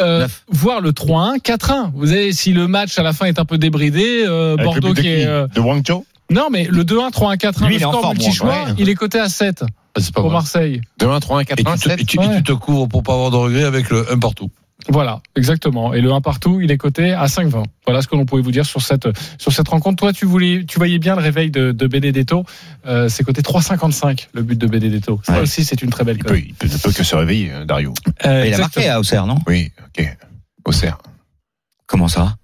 Euh. 0.00 0.28
Voir 0.48 0.80
le 0.80 0.92
3-1, 0.92 1.38
4-1. 1.40 1.90
Vous 1.94 2.06
savez, 2.06 2.32
si 2.32 2.52
le 2.52 2.68
match 2.68 2.98
à 2.98 3.02
la 3.02 3.12
fin 3.12 3.26
est 3.26 3.38
un 3.38 3.44
peu 3.44 3.58
débridé, 3.58 4.24
euh, 4.26 4.56
Bordeaux 4.56 4.94
qui 4.94 5.08
est. 5.08 5.26
euh, 5.26 5.46
De 5.54 5.60
Wang 5.60 5.82
Cho 5.86 6.04
Non, 6.30 6.48
mais 6.50 6.64
le 6.70 6.84
2-1, 6.84 7.10
3-1, 7.10 7.36
4-1, 7.36 7.66
Lui, 7.66 7.74
le 7.74 7.74
il 7.74 7.82
est 7.82 7.84
en 7.84 7.90
score 7.90 8.02
forme, 8.02 8.16
multi-choix, 8.16 8.48
ouais. 8.48 8.74
il 8.78 8.88
est 8.88 8.94
coté 8.94 9.18
à 9.18 9.28
7 9.28 9.64
Ah, 9.96 10.00
pour. 10.14 10.30
Marseille. 10.30 10.80
2-1, 11.00 11.18
3-1, 11.20 11.40
Et 11.42 11.44
tu, 11.56 11.64
4-1, 11.64 11.74
te, 11.74 11.88
7 11.88 12.00
et 12.00 12.04
tu- 12.04 12.18
Ouais. 12.20 12.36
tu 12.36 12.42
te 12.44 12.52
couvres 12.52 12.86
pour 12.86 13.02
pas 13.02 13.14
avoir 13.14 13.30
de 13.32 13.36
regrets 13.36 13.64
avec 13.64 13.90
le 13.90 14.06
1 14.12 14.18
partout. 14.18 14.50
Voilà, 14.88 15.20
exactement. 15.34 15.92
Et 15.92 16.00
le 16.00 16.12
1 16.12 16.20
partout, 16.20 16.60
il 16.60 16.70
est 16.70 16.78
coté 16.78 17.12
à 17.12 17.26
5,20. 17.26 17.64
Voilà 17.84 18.00
ce 18.00 18.06
que 18.06 18.14
l'on 18.14 18.24
pouvait 18.24 18.42
vous 18.42 18.52
dire 18.52 18.64
sur 18.64 18.80
cette 18.80 19.08
sur 19.36 19.52
cette 19.52 19.68
rencontre. 19.68 19.96
Toi, 19.96 20.12
tu 20.12 20.24
voulais, 20.24 20.64
tu 20.66 20.78
voyais 20.78 20.98
bien 20.98 21.16
le 21.16 21.20
réveil 21.22 21.50
de, 21.50 21.72
de 21.72 21.86
Benedetto. 21.88 22.44
Euh, 22.86 23.08
c'est 23.08 23.24
coté 23.24 23.42
3,55 23.42 24.28
le 24.32 24.42
but 24.42 24.56
de 24.58 24.66
Benedetto. 24.68 25.20
Ça 25.24 25.32
Ouais. 25.34 25.40
aussi, 25.40 25.64
c'est 25.64 25.82
une 25.82 25.90
très 25.90 26.04
belle 26.04 26.16
il 26.18 26.22
cote. 26.22 26.32
peut, 26.32 26.38
il 26.38 26.54
peut- 26.54 26.68
ne 26.68 26.78
peut 26.78 26.92
que 26.92 27.02
se 27.02 27.16
réveiller, 27.16 27.50
euh, 27.52 27.64
Dario. 27.64 27.92
Euh, 28.24 28.42
Mais 28.42 28.48
il 28.48 28.54
a 28.54 28.58
marqué 28.58 28.88
à 28.88 29.00
Auxerre, 29.00 29.26
non? 29.26 29.38
Oui, 29.48 29.72
ok. 29.98 30.16
Auxerre. 30.64 30.98
Comment 31.86 32.08
ça? 32.08 32.36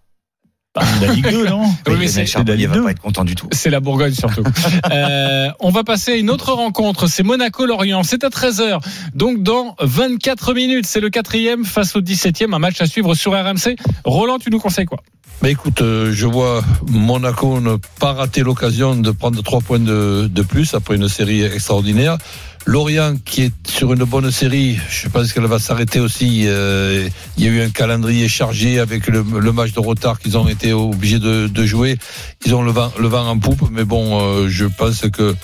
Bah, 0.74 0.82
la 1.00 1.12
Ligue 1.12 1.30
2, 1.30 1.46
non 1.46 1.62
Oui, 1.86 1.94
mais 1.98 2.06
Le 2.06 2.06
c'est- 2.08 2.26
Charbonnier 2.26 2.66
va 2.66 2.82
pas 2.82 2.90
être 2.90 3.00
content 3.00 3.24
du 3.24 3.36
tout. 3.36 3.48
C'est 3.52 3.70
la 3.70 3.78
Bourgogne 3.80 4.12
surtout. 4.14 4.42
Euh, 4.92 5.48
on 5.60 5.70
va 5.70 5.84
passer 5.84 6.12
à 6.12 6.16
une 6.16 6.30
autre 6.30 6.52
rencontre. 6.52 7.06
C'est 7.06 7.22
Monaco-Lorient. 7.22 8.02
C'est 8.02 8.24
à 8.24 8.28
13h. 8.28 8.80
Donc 9.14 9.42
dans 9.42 9.76
24 9.80 10.52
minutes, 10.54 10.86
c'est 10.86 11.00
le 11.00 11.10
quatrième 11.10 11.64
face 11.64 11.94
au 11.96 12.00
17e. 12.00 12.52
Un 12.54 12.58
match 12.58 12.80
à 12.80 12.86
suivre 12.86 13.14
sur 13.14 13.32
RMC. 13.32 13.76
Roland, 14.04 14.38
tu 14.38 14.50
nous 14.50 14.58
conseilles 14.58 14.86
quoi? 14.86 14.98
Mais 15.42 15.52
écoute, 15.52 15.80
euh, 15.82 16.12
je 16.12 16.26
vois 16.26 16.62
Monaco 16.88 17.60
ne 17.60 17.76
pas 18.00 18.12
rater 18.12 18.42
l'occasion 18.42 18.94
de 18.94 19.10
prendre 19.10 19.42
trois 19.42 19.60
points 19.60 19.78
de, 19.80 20.28
de 20.30 20.42
plus 20.42 20.74
après 20.74 20.96
une 20.96 21.08
série 21.08 21.42
extraordinaire. 21.42 22.18
Lorient 22.66 23.16
qui 23.24 23.42
est 23.42 23.68
sur 23.68 23.92
une 23.92 24.04
bonne 24.04 24.30
série, 24.30 24.78
je 24.88 25.08
pense 25.08 25.32
qu'elle 25.32 25.46
va 25.46 25.58
s'arrêter 25.58 26.00
aussi. 26.00 26.44
Euh, 26.46 27.08
il 27.36 27.44
y 27.44 27.48
a 27.48 27.50
eu 27.50 27.60
un 27.60 27.68
calendrier 27.68 28.26
chargé 28.26 28.78
avec 28.78 29.06
le, 29.06 29.22
match 29.52 29.72
de 29.72 29.80
retard 29.80 30.18
qu'ils 30.18 30.38
ont 30.38 30.48
été 30.48 30.72
obligés 30.72 31.18
de, 31.18 31.66
jouer. 31.66 31.98
Ils 32.46 32.54
ont 32.54 32.62
le 32.62 32.70
vent, 32.72 32.90
en 33.28 33.38
poupe, 33.38 33.68
mais 33.70 33.84
bon, 33.84 34.20
euh, 34.20 34.48
je 34.48 34.64
pense 34.64 35.02
que 35.12 35.34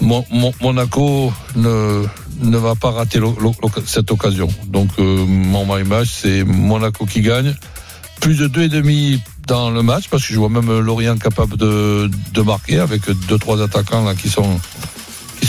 Mon- 0.00 0.24
Mon- 0.30 0.52
Monaco 0.60 1.32
ne, 1.54 2.56
va 2.56 2.74
pas 2.74 2.90
rater 2.90 3.20
cette 3.86 4.10
occasion. 4.10 4.48
Donc 4.66 4.88
euh, 4.98 5.24
mon 5.24 5.64
match, 5.84 6.08
c'est 6.20 6.42
Monaco 6.42 7.06
qui 7.06 7.20
gagne. 7.20 7.54
Plus 8.20 8.38
de 8.38 8.48
deux 8.48 8.62
et 8.62 8.68
demi 8.68 9.20
dans 9.46 9.70
le 9.70 9.82
match 9.82 10.08
parce 10.08 10.26
que 10.26 10.32
je 10.32 10.38
vois 10.38 10.48
même 10.48 10.80
Lorient 10.80 11.16
capable 11.16 11.56
de, 11.56 12.10
marquer 12.44 12.80
avec 12.80 13.02
deux 13.28 13.38
trois 13.38 13.62
attaquants 13.62 14.12
qui 14.16 14.28
sont 14.28 14.58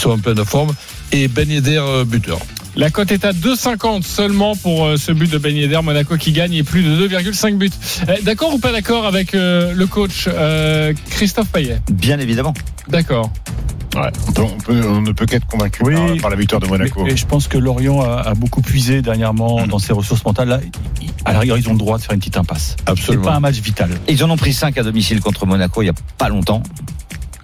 en 0.05 0.19
pleine 0.19 0.45
forme 0.45 0.71
et 1.11 1.27
Ben 1.27 1.49
Yedder 1.49 1.77
euh, 1.81 2.05
buteur. 2.05 2.39
La 2.75 2.91
cote 2.91 3.11
est 3.11 3.25
à 3.25 3.31
2,50 3.31 4.03
seulement 4.03 4.55
pour 4.55 4.85
euh, 4.85 4.97
ce 4.97 5.11
but 5.11 5.29
de 5.31 5.37
Ben 5.39 5.55
Yedder. 5.55 5.79
Monaco 5.83 6.15
qui 6.17 6.31
gagne 6.31 6.53
et 6.53 6.63
plus 6.63 6.83
de 6.83 7.07
2,5 7.07 7.57
buts. 7.57 7.71
Eh, 8.07 8.21
D'accord 8.23 8.53
ou 8.53 8.59
pas 8.59 8.71
d'accord 8.71 9.05
avec 9.07 9.33
euh, 9.33 9.73
le 9.73 9.87
coach 9.87 10.25
euh, 10.27 10.93
Christophe 11.09 11.49
Payet? 11.49 11.79
Bien 11.91 12.19
évidemment. 12.19 12.53
D'accord. 12.87 13.31
Ouais, 13.95 14.11
on, 14.27 14.31
peut- 14.31 14.41
on 14.43 14.57
peut- 14.59 14.87
on 14.87 15.01
ne 15.01 15.11
peut 15.11 15.25
qu'être 15.25 15.47
convaincu 15.47 15.81
Oui. 15.83 15.95
par, 15.95 16.17
par 16.23 16.29
la 16.29 16.35
victoire 16.35 16.61
de 16.61 16.67
Monaco. 16.67 17.03
Mais- 17.03 17.13
Et 17.13 17.17
je 17.17 17.25
pense 17.25 17.47
que 17.47 17.57
Lorient 17.57 18.01
a, 18.01 18.17
a 18.21 18.33
beaucoup 18.35 18.61
puisé 18.61 19.01
dernièrement 19.01 19.61
Mm. 19.65 19.67
dans 19.69 19.79
ses 19.79 19.93
ressources 19.93 20.23
mentales. 20.23 20.49
Là, 20.49 20.59
à 21.25 21.33
la 21.33 21.39
rigueur, 21.39 21.57
ils 21.57 21.67
ont 21.67 21.73
le 21.73 21.79
droit 21.79 21.97
de 21.97 22.03
faire 22.03 22.13
une 22.13 22.19
petite 22.19 22.37
impasse. 22.37 22.75
C'est 22.77 22.89
Absolument. 22.91 23.23
pas 23.23 23.33
un 23.35 23.39
match 23.39 23.55
vital. 23.59 23.89
Ils 24.07 24.23
en 24.23 24.29
ont 24.29 24.37
pris 24.37 24.53
5 24.53 24.77
à 24.77 24.83
domicile 24.83 25.19
contre 25.19 25.47
Monaco 25.47 25.81
il 25.81 25.87
y 25.87 25.89
a 25.89 25.93
pas 26.19 26.29
longtemps. 26.29 26.61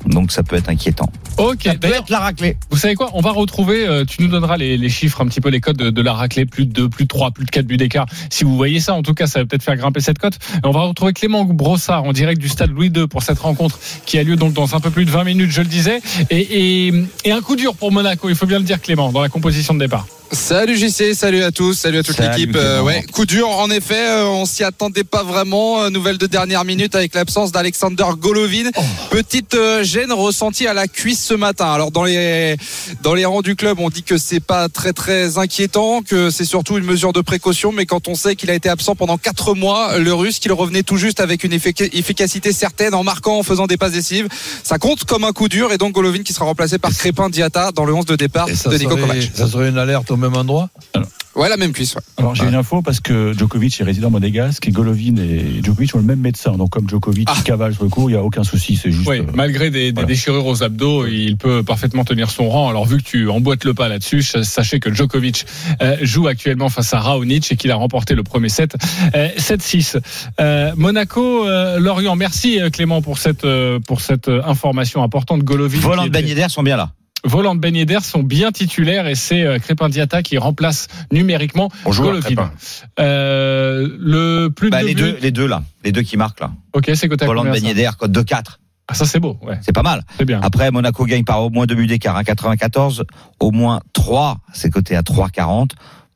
Donc 0.05 0.31
ça 0.31 0.43
peut 0.43 0.55
être 0.55 0.69
inquiétant. 0.69 1.11
Ok. 1.37 1.63
Ça 1.63 1.75
peut 1.75 1.87
être 1.87 2.09
la 2.09 2.19
raclée. 2.19 2.57
vous 2.69 2.77
savez 2.77 2.95
quoi 2.95 3.09
On 3.13 3.21
va 3.21 3.31
retrouver. 3.31 3.87
euh, 3.87 4.05
tu 4.05 4.21
nous 4.21 4.27
donneras 4.27 4.57
les, 4.57 4.77
les 4.77 4.89
chiffres, 4.89 5.21
un 5.21 5.27
petit 5.27 5.41
peu 5.41 5.49
les 5.49 5.61
codes 5.61 5.77
de, 5.77 5.89
de 5.89 6.01
la 6.01 6.13
raclée, 6.13 6.45
plus 6.45 6.65
de 6.65 6.73
2, 6.73 6.89
plus 6.89 7.03
de 7.05 7.07
3, 7.09 7.31
plus 7.31 7.45
de 7.45 7.49
4 7.51 7.65
buts 7.65 7.77
d'écart. 7.77 8.05
Si 8.29 8.43
vous 8.43 8.55
voyez 8.55 8.79
ça, 8.79 8.93
en 8.93 9.01
tout 9.01 9.13
cas, 9.13 9.27
ça 9.27 9.39
va 9.39 9.45
peut-être 9.45 9.63
faire 9.63 9.75
grimper 9.77 10.01
cette 10.01 10.19
cote. 10.19 10.37
On 10.63 10.71
va 10.71 10.81
retrouver 10.81 11.13
Clément 11.13 11.45
Brossard 11.45 12.03
en 12.03 12.13
direct 12.13 12.39
du 12.41 12.49
stade 12.49 12.71
Louis 12.71 12.91
II 12.95 13.07
pour 13.07 13.23
cette 13.23 13.39
rencontre 13.39 13.79
qui 14.05 14.17
a 14.17 14.23
lieu 14.23 14.35
donc 14.35 14.53
dans 14.53 14.75
un 14.75 14.79
peu 14.79 14.89
plus 14.89 15.05
de 15.05 15.11
20 15.11 15.23
minutes, 15.23 15.51
je 15.51 15.61
le 15.61 15.67
disais. 15.67 16.01
Et, 16.29 16.87
et, 16.87 16.93
et 17.25 17.31
un 17.31 17.41
coup 17.41 17.55
dur 17.55 17.75
pour 17.75 17.91
Monaco, 17.91 18.29
il 18.29 18.35
faut 18.35 18.45
bien 18.45 18.59
le 18.59 18.65
dire, 18.65 18.81
Clément, 18.81 19.11
dans 19.11 19.21
la 19.21 19.29
composition 19.29 19.73
de 19.73 19.79
départ. 19.79 20.05
Salut 20.33 20.75
JC, 20.75 21.13
salut 21.13 21.43
à 21.43 21.51
tous, 21.51 21.73
salut 21.75 21.99
à 21.99 22.03
toute 22.03 22.17
l'équipe. 22.17 22.55
Euh, 22.55 22.81
ouais, 22.81 23.03
coup 23.11 23.27
dur 23.27 23.47
en 23.49 23.69
effet, 23.69 23.93
euh, 24.07 24.25
on 24.25 24.45
s'y 24.45 24.63
attendait 24.63 25.03
pas 25.03 25.23
vraiment. 25.23 25.83
Euh, 25.83 25.89
Nouvelle 25.91 26.17
de 26.17 26.25
dernière 26.25 26.65
minute 26.65 26.95
avec 26.95 27.13
l'absence 27.13 27.51
d'Alexander 27.51 28.05
Golovin. 28.17 28.71
Petite 29.11 29.53
euh, 29.53 29.83
gêne 29.83 30.11
ressentie 30.11 30.65
à 30.65 30.73
la 30.73 30.87
cuisse 30.87 31.23
ce 31.23 31.35
matin. 31.35 31.71
Alors 31.71 31.91
dans 31.91 32.03
les 32.03 32.57
dans 33.03 33.13
les 33.13 33.25
rangs 33.25 33.43
du 33.43 33.55
club, 33.55 33.77
on 33.79 33.89
dit 33.91 34.01
que 34.01 34.17
c'est 34.17 34.39
pas 34.39 34.69
très 34.69 34.91
très 34.91 35.37
inquiétant, 35.37 36.01
que 36.01 36.31
c'est 36.31 36.45
surtout 36.45 36.79
une 36.79 36.85
mesure 36.85 37.13
de 37.13 37.21
précaution, 37.21 37.71
mais 37.71 37.85
quand 37.85 38.07
on 38.07 38.15
sait 38.15 38.35
qu'il 38.35 38.49
a 38.49 38.55
été 38.55 38.69
absent 38.69 38.95
pendant 38.95 39.19
quatre 39.19 39.53
mois, 39.53 39.99
le 39.99 40.13
Russe, 40.15 40.39
qu'il 40.39 40.51
revenait 40.51 40.83
tout 40.83 40.97
juste 40.97 41.19
avec 41.19 41.43
une 41.43 41.51
effic- 41.53 41.89
efficacité 41.95 42.51
certaine 42.53 42.95
en 42.95 43.03
marquant, 43.03 43.37
en 43.37 43.43
faisant 43.43 43.67
des 43.67 43.77
passes 43.77 43.91
décisives, 43.93 44.29
ça 44.63 44.79
compte 44.79 45.03
comme 45.03 45.25
un 45.25 45.31
coup 45.31 45.47
dur. 45.47 45.71
Et 45.73 45.77
donc 45.77 45.93
Golovin 45.93 46.23
qui 46.23 46.33
sera 46.33 46.45
remplacé 46.45 46.79
par 46.79 46.91
Crépin 46.91 47.29
Diata 47.29 47.71
dans 47.71 47.85
le 47.85 47.93
11 47.93 48.05
de 48.05 48.15
départ 48.15 48.47
de 48.47 48.77
Nico 48.77 48.97
Kovac. 48.97 49.29
ça 49.35 49.47
serait 49.47 49.69
une 49.69 49.77
alerte 49.77 50.09
au 50.09 50.17
même 50.23 50.35
endroit 50.35 50.69
Ouais, 51.35 51.49
la 51.49 51.57
même 51.57 51.71
cuisse. 51.71 51.95
Ouais. 51.95 52.01
Alors 52.17 52.35
j'ai 52.35 52.43
une 52.43 52.53
info 52.53 52.83
parce 52.83 52.99
que 52.99 53.33
Djokovic 53.35 53.81
est 53.81 53.83
résident 53.83 54.11
monégasque 54.11 54.67
et 54.67 54.71
Golovin 54.71 55.15
et 55.17 55.63
Djokovic 55.63 55.95
ont 55.95 55.97
le 55.97 56.03
même 56.03 56.19
médecin. 56.19 56.51
Donc 56.57 56.69
comme 56.69 56.87
Djokovic 56.87 57.27
Ah. 57.31 57.41
cavale 57.43 57.73
sur 57.73 57.83
le 57.83 57.89
coup, 57.89 58.07
il 58.07 58.11
n'y 58.11 58.17
a 58.19 58.23
aucun 58.23 58.43
souci. 58.43 58.75
C'est 58.75 58.91
juste. 58.91 59.07
Oui, 59.09 59.19
euh, 59.19 59.23
malgré 59.33 59.71
des, 59.71 59.91
des 59.91 60.05
déchirures 60.05 60.45
aux 60.45 60.61
abdos, 60.61 61.07
il 61.07 61.35
peut 61.37 61.63
parfaitement 61.63 62.05
tenir 62.05 62.29
son 62.29 62.49
rang. 62.49 62.69
Alors 62.69 62.85
vu 62.85 62.97
que 62.97 63.03
tu 63.03 63.29
emboîtes 63.29 63.65
le 63.65 63.73
pas 63.73 63.87
là-dessus, 63.87 64.21
sachez 64.21 64.79
que 64.79 64.93
Djokovic 64.93 65.47
euh, 65.81 65.97
joue 66.03 66.27
actuellement 66.27 66.69
face 66.69 66.93
à 66.93 66.99
Raonic 66.99 67.51
et 67.51 67.55
qu'il 67.55 67.71
a 67.71 67.75
remporté 67.75 68.13
le 68.13 68.21
premier 68.21 68.49
set 68.49 68.75
euh, 69.15 69.29
7-6. 69.35 69.97
Euh, 70.39 70.71
Monaco, 70.75 71.47
euh, 71.47 71.79
Lorient. 71.79 72.15
Merci 72.15 72.59
Clément 72.71 73.01
pour 73.01 73.17
cette 73.17 73.47
pour 73.87 74.01
cette 74.01 74.29
information 74.29 75.01
importante. 75.01 75.41
Golovin, 75.41 75.79
Volant 75.79 76.05
de 76.05 76.49
sont 76.49 76.61
bien 76.61 76.77
là. 76.77 76.91
Volant 77.25 77.55
de 77.55 77.59
Ben 77.59 77.75
Yedder 77.75 77.99
sont 78.01 78.21
bien 78.23 78.51
titulaires 78.51 79.07
et 79.07 79.15
c'est 79.15 79.43
euh, 79.43 79.57
Crépin 79.59 79.87
Diata 79.89 80.21
qui 80.23 80.37
remplace 80.37 80.87
numériquement 81.11 81.69
à. 81.85 82.19
Crépin. 82.21 82.51
Euh, 82.99 83.87
le 83.99 84.49
plus 84.49 84.69
Bah, 84.69 84.81
de 84.81 84.87
les 84.87 84.93
buts- 84.95 85.01
deux, 85.01 85.17
les 85.21 85.31
deux 85.31 85.47
là, 85.47 85.63
les 85.83 85.91
deux 85.91 86.01
qui 86.01 86.17
marquent 86.17 86.41
là. 86.41 86.51
Ok, 86.73 86.91
c'est 86.95 87.07
côté 87.07 87.25
à 87.25 87.27
combien, 87.27 87.51
Ben 87.51 87.63
Yedder, 87.63 87.89
code 87.97 88.11
de 88.11 88.21
4. 88.21 88.59
Ah, 88.89 88.93
ça 88.93 89.05
c'est 89.05 89.19
beau, 89.21 89.37
ouais, 89.43 89.57
C'est 89.61 89.71
pas 89.71 89.81
mal. 89.83 90.01
c'est 90.17 90.25
bien. 90.25 90.41
Après, 90.43 90.69
Monaco 90.69 91.05
gagne 91.05 91.23
par 91.23 91.41
au 91.43 91.49
moins 91.49 91.65
deux 91.65 91.75
buts 91.75 91.87
d'écart, 91.87 92.17
hein, 92.17 92.23
94, 92.25 93.05
au 93.39 93.51
moins 93.51 93.79
3, 93.93 94.39
c'est 94.53 94.69
coté 94.69 94.95
à 94.97 95.01
3,40. 95.03 95.71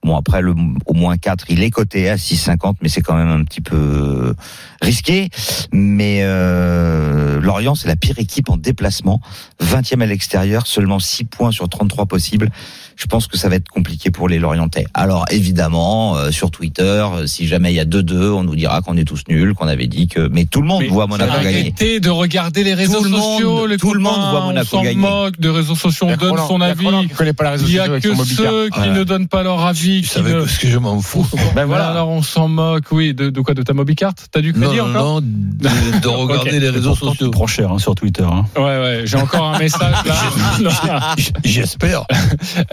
Bon, 0.08 0.16
après, 0.16 0.42
le, 0.42 0.56
au 0.86 0.94
moins 0.94 1.18
4, 1.18 1.46
il 1.50 1.62
est 1.64 1.70
coté 1.70 2.10
à 2.10 2.16
6,50, 2.16 2.76
mais 2.82 2.88
c'est 2.90 3.02
quand 3.02 3.16
même 3.16 3.30
un 3.30 3.44
petit 3.44 3.60
peu 3.62 4.34
risqué. 4.82 5.30
Mais 5.74 6.20
euh, 6.22 7.40
Lorient, 7.42 7.76
c'est 7.76 7.88
la 7.88 7.96
pire 7.96 8.18
équipe 8.20 8.50
en 8.50 8.58
déplacement. 8.58 9.20
20e 9.62 10.02
à 10.02 10.06
l'extérieur, 10.06 10.66
seulement 10.68 11.00
6 11.00 11.26
points 11.26 11.52
sur 11.52 11.68
33 11.68 12.06
possibles. 12.06 12.50
Je 12.96 13.06
pense 13.06 13.28
que 13.28 13.38
ça 13.38 13.48
va 13.48 13.56
être 13.58 13.70
compliqué 13.70 14.10
pour 14.10 14.28
les 14.28 14.40
Lorientais. 14.40 14.86
Alors 14.96 15.26
évidemment, 15.30 16.16
euh, 16.18 16.32
sur 16.32 16.50
Twitter, 16.50 16.82
euh, 17.14 17.28
si 17.28 17.46
jamais 17.48 17.72
il 17.72 17.76
y 17.76 17.80
a 17.80 17.86
2-2, 17.86 18.32
on 18.32 18.44
nous 18.44 18.56
dira 18.56 18.82
qu'on 18.82 18.98
est 18.98 19.04
tous 19.04 19.22
nuls, 19.30 19.54
qu'on 19.54 19.68
avait 19.68 19.86
dit 19.86 20.08
que... 20.08 20.28
Mais 20.30 20.46
tout 20.46 20.62
le 20.62 20.68
monde 20.68 20.82
Mais 20.82 20.88
voit 20.88 21.06
Monaco 21.06 21.32
gagner. 21.44 21.60
Arrêtez 21.60 22.00
de 22.00 22.10
regarder 22.10 22.64
les 22.64 22.74
réseaux 22.74 22.98
Tout 22.98 23.04
le 23.04 23.10
monde- 23.12 23.22
sociaux. 23.34 23.68
les 23.68 23.78
tout 23.78 23.94
le 23.94 24.00
monde 24.00 24.20
voit 24.32 24.42
Monaco 24.46 24.78
on 24.78 24.82
gagner. 24.84 24.96
moque 25.00 25.40
des 25.40 25.50
réseaux 25.50 25.76
sociaux, 25.76 26.08
on 26.10 26.16
donne 26.18 26.32
Roland- 26.32 26.48
son 26.48 26.58
il 26.58 26.62
y 26.62 26.64
a 26.64 26.68
avis. 26.70 26.86
Roland 26.86 27.04
Il 27.68 27.72
y 27.74 27.80
a 27.80 27.88
que 28.00 28.16
ceux 28.26 28.70
qui 28.70 28.90
ne 28.90 29.04
donnent 29.04 29.28
pas 29.28 29.44
leur 29.44 29.64
avis. 29.64 29.97
Tu 30.02 30.08
Qui 30.08 30.14
savais 30.14 30.34
parce 30.34 30.58
que 30.58 30.68
je 30.68 30.78
m'en 30.78 31.02
fous. 31.02 31.26
Ben 31.56 31.66
voilà, 31.66 31.88
alors 31.90 32.10
on 32.10 32.22
s'en 32.22 32.48
moque, 32.48 32.92
oui. 32.92 33.14
De, 33.14 33.30
de 33.30 33.42
quoi 33.42 33.54
De 33.54 33.62
ta 33.64 33.74
mobicarte 33.74 34.28
T'as 34.32 34.42
du 34.42 34.54
crédit 34.54 34.78
Non, 34.78 34.86
non, 34.86 34.90
encore? 34.90 35.22
non, 35.22 35.22
de, 35.22 36.00
de 36.02 36.08
regarder 36.08 36.50
Ok. 36.56 36.62
les 36.62 36.70
réseaux 36.70 36.90
Pourtant, 36.90 37.12
tu 37.12 37.18
sociaux. 37.18 37.32
prends 37.32 37.48
cher 37.48 37.72
hein, 37.72 37.80
sur 37.80 37.96
Twitter. 37.96 38.24
Hein. 38.24 38.46
Ouais, 38.56 38.64
ouais, 38.64 39.02
j'ai 39.06 39.18
encore 39.18 39.46
un 39.56 39.60
message 39.60 39.96
là. 40.62 41.16
J'espère. 41.44 42.06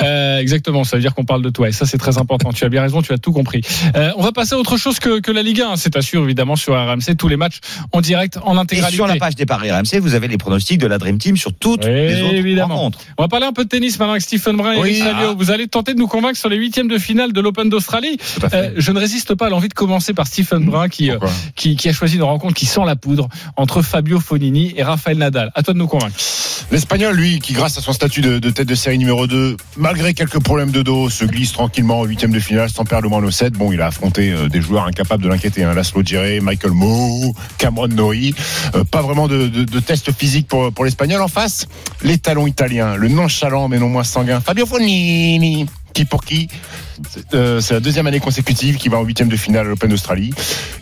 Euh, 0.02 0.38
exactement, 0.38 0.84
ça 0.84 0.96
veut 0.96 1.02
dire 1.02 1.14
qu'on 1.14 1.24
parle 1.24 1.42
de 1.42 1.50
toi 1.50 1.68
et 1.68 1.72
ça 1.72 1.86
c'est 1.86 1.98
très 1.98 2.18
important. 2.18 2.52
Tu 2.52 2.64
as 2.64 2.68
bien 2.68 2.82
raison, 2.82 3.02
tu 3.02 3.12
as 3.12 3.18
tout 3.18 3.32
compris. 3.32 3.62
Euh, 3.96 4.10
on 4.16 4.22
va 4.22 4.32
passer 4.32 4.54
à 4.54 4.58
autre 4.58 4.76
chose 4.76 4.98
que, 4.98 5.20
que 5.20 5.30
la 5.32 5.42
Ligue 5.42 5.60
1, 5.62 5.76
c'est 5.76 6.00
sûr 6.02 6.22
évidemment 6.24 6.56
sur 6.56 6.74
RMC, 6.74 7.16
tous 7.16 7.28
les 7.28 7.36
matchs 7.36 7.60
en 7.92 8.00
direct, 8.00 8.38
en 8.44 8.56
Et 8.56 8.58
intégralité. 8.58 8.96
sur 8.96 9.06
la 9.06 9.16
page 9.16 9.36
des 9.36 9.46
paris 9.46 9.70
RMC, 9.70 10.00
vous 10.00 10.14
avez 10.14 10.28
les 10.28 10.36
pronostics 10.38 10.78
de 10.78 10.86
la 10.86 10.98
Dream 10.98 11.18
Team 11.18 11.36
sur 11.36 11.52
toutes 11.54 11.84
Oui, 11.84 11.90
les 11.92 12.22
autres 12.22 12.34
évidemment. 12.34 12.74
rencontres. 12.76 12.98
On 13.16 13.22
va 13.22 13.28
parler 13.28 13.46
un 13.46 13.52
peu 13.52 13.64
de 13.64 13.68
tennis 13.68 13.98
maintenant 13.98 14.12
avec 14.12 14.22
Stephen 14.22 14.56
Brun 14.56 14.72
et 14.72 14.80
Oui. 14.80 14.90
Eric 14.98 15.02
Salio. 15.04 15.36
Vous 15.36 15.50
allez 15.50 15.68
tenter 15.68 15.94
de 15.94 15.98
nous 15.98 16.08
convaincre 16.08 16.38
sur 16.38 16.48
les 16.48 16.56
huitièmes 16.56 16.88
de 16.88 16.98
finale 16.98 17.13
de 17.14 17.40
l'Open 17.40 17.68
d'Australie. 17.68 18.18
Euh, 18.52 18.70
je 18.76 18.92
ne 18.92 18.98
résiste 18.98 19.34
pas 19.34 19.46
à 19.46 19.48
l'envie 19.48 19.68
de 19.68 19.74
commencer 19.74 20.12
par 20.14 20.26
Stephen 20.26 20.64
Brun 20.64 20.88
qui, 20.88 21.10
euh, 21.10 21.18
qui, 21.54 21.76
qui 21.76 21.88
a 21.88 21.92
choisi 21.92 22.16
une 22.16 22.24
rencontre 22.24 22.54
qui 22.54 22.66
sent 22.66 22.80
la 22.84 22.96
poudre 22.96 23.28
entre 23.56 23.82
Fabio 23.82 24.20
Fonini 24.20 24.74
et 24.76 24.82
Rafael 24.82 25.18
Nadal. 25.18 25.52
À 25.54 25.62
toi 25.62 25.74
de 25.74 25.78
nous 25.78 25.86
convaincre. 25.86 26.16
L'Espagnol, 26.70 27.14
lui, 27.14 27.38
qui 27.38 27.52
grâce 27.52 27.78
à 27.78 27.80
son 27.80 27.92
statut 27.92 28.20
de, 28.20 28.38
de 28.38 28.50
tête 28.50 28.68
de 28.68 28.74
série 28.74 28.98
numéro 28.98 29.26
2, 29.26 29.56
malgré 29.76 30.14
quelques 30.14 30.40
problèmes 30.40 30.70
de 30.70 30.82
dos, 30.82 31.10
se 31.10 31.24
glisse 31.24 31.52
tranquillement 31.52 32.00
en 32.00 32.04
huitième 32.04 32.32
de 32.32 32.40
finale 32.40 32.70
sans 32.70 32.84
perdre 32.84 33.04
le 33.04 33.08
moins 33.10 33.22
au 33.22 33.30
7. 33.30 33.52
Bon, 33.52 33.72
il 33.72 33.80
a 33.80 33.86
affronté 33.86 34.32
euh, 34.32 34.48
des 34.48 34.60
joueurs 34.60 34.84
incapables 34.84 35.22
de 35.22 35.28
l'inquiéter. 35.28 35.64
Hein. 35.64 35.74
Laszlo 35.74 36.02
Djere, 36.02 36.42
Michael 36.42 36.72
Moe, 36.72 37.32
Cameron 37.58 37.88
Norrie. 37.88 38.34
Euh, 38.74 38.84
pas 38.84 39.02
vraiment 39.02 39.28
de, 39.28 39.46
de, 39.46 39.64
de 39.64 39.80
test 39.80 40.10
physique 40.12 40.48
pour, 40.48 40.72
pour 40.72 40.84
l'Espagnol. 40.84 41.20
En 41.20 41.28
face, 41.28 41.66
les 42.02 42.18
talons 42.18 42.46
italiens, 42.46 42.96
le 42.96 43.08
nonchalant 43.08 43.68
mais 43.68 43.78
non 43.78 43.88
moins 43.88 44.04
sanguin 44.04 44.40
Fabio 44.40 44.66
Fonini. 44.66 45.66
Qui 45.92 46.04
pour 46.04 46.24
qui 46.24 46.48
C'est 47.10 47.34
euh, 47.34 47.60
c'est 47.60 47.74
la 47.74 47.80
deuxième 47.80 48.06
année 48.06 48.20
consécutive 48.20 48.76
qu'il 48.76 48.90
va 48.90 48.98
en 48.98 49.04
huitième 49.04 49.28
de 49.28 49.36
finale 49.36 49.66
à 49.66 49.68
l'Open 49.70 49.90
d'Australie. 49.90 50.32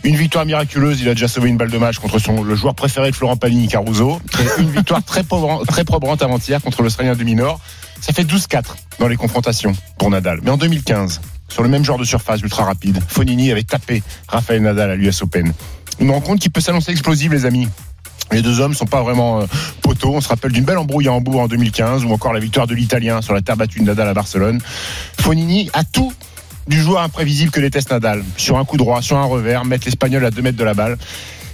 Une 0.03 0.15
victoire 0.15 0.45
miraculeuse, 0.45 1.01
il 1.01 1.09
a 1.09 1.13
déjà 1.13 1.27
sauvé 1.27 1.49
une 1.49 1.57
balle 1.57 1.69
de 1.69 1.77
match 1.77 1.97
contre 1.99 2.19
son, 2.19 2.43
le 2.43 2.55
joueur 2.55 2.75
préféré 2.75 3.11
de 3.11 3.15
Florent 3.15 3.37
Pagny, 3.37 3.67
Caruso. 3.67 4.21
Une 4.59 4.69
victoire 4.69 5.03
très, 5.03 5.23
pauvre, 5.23 5.65
très 5.65 5.83
probrante 5.83 6.21
avant-hier 6.21 6.61
contre 6.61 6.83
l'Australien 6.83 7.15
de 7.15 7.23
Minor. 7.23 7.59
Ça 8.01 8.13
fait 8.13 8.23
12-4 8.23 8.63
dans 8.99 9.07
les 9.07 9.15
confrontations 9.15 9.73
pour 9.97 10.09
Nadal. 10.09 10.39
Mais 10.43 10.51
en 10.51 10.57
2015, 10.57 11.21
sur 11.47 11.63
le 11.63 11.69
même 11.69 11.85
genre 11.85 11.97
de 11.97 12.03
surface 12.03 12.41
ultra 12.41 12.65
rapide, 12.65 12.99
Fonini 13.07 13.51
avait 13.51 13.63
tapé 13.63 14.03
Rafael 14.27 14.61
Nadal 14.61 14.91
à 14.91 14.95
l'US 14.95 15.21
Open. 15.21 15.53
Une 15.99 16.11
rencontre 16.11 16.41
qui 16.41 16.49
peut 16.49 16.61
s'annoncer 16.61 16.91
explosive, 16.91 17.31
les 17.31 17.45
amis. 17.45 17.67
Les 18.31 18.41
deux 18.41 18.59
hommes 18.59 18.73
sont 18.73 18.85
pas 18.85 19.01
vraiment 19.01 19.41
euh, 19.41 19.45
poteaux. 19.81 20.13
On 20.15 20.21
se 20.21 20.27
rappelle 20.27 20.51
d'une 20.51 20.63
belle 20.63 20.77
embrouille 20.77 21.07
à 21.07 21.13
Hambourg 21.13 21.41
en 21.41 21.47
2015 21.47 22.05
ou 22.05 22.11
encore 22.11 22.33
la 22.33 22.39
victoire 22.39 22.67
de 22.67 22.73
l'Italien 22.73 23.21
sur 23.21 23.33
la 23.33 23.41
terre 23.41 23.57
battue 23.57 23.79
de 23.79 23.85
Nadal 23.85 24.07
à 24.07 24.13
Barcelone. 24.13 24.59
Fonini 25.19 25.69
a 25.73 25.83
tout 25.83 26.13
du 26.67 26.81
joueur 26.81 27.01
imprévisible 27.01 27.51
que 27.51 27.59
déteste 27.59 27.91
Nadal. 27.91 28.23
Sur 28.37 28.57
un 28.57 28.65
coup 28.65 28.77
droit, 28.77 29.01
sur 29.01 29.17
un 29.17 29.25
revers, 29.25 29.65
mettre 29.65 29.85
l'Espagnol 29.85 30.25
à 30.25 30.31
2 30.31 30.41
mètres 30.41 30.57
de 30.57 30.63
la 30.63 30.73
balle. 30.73 30.97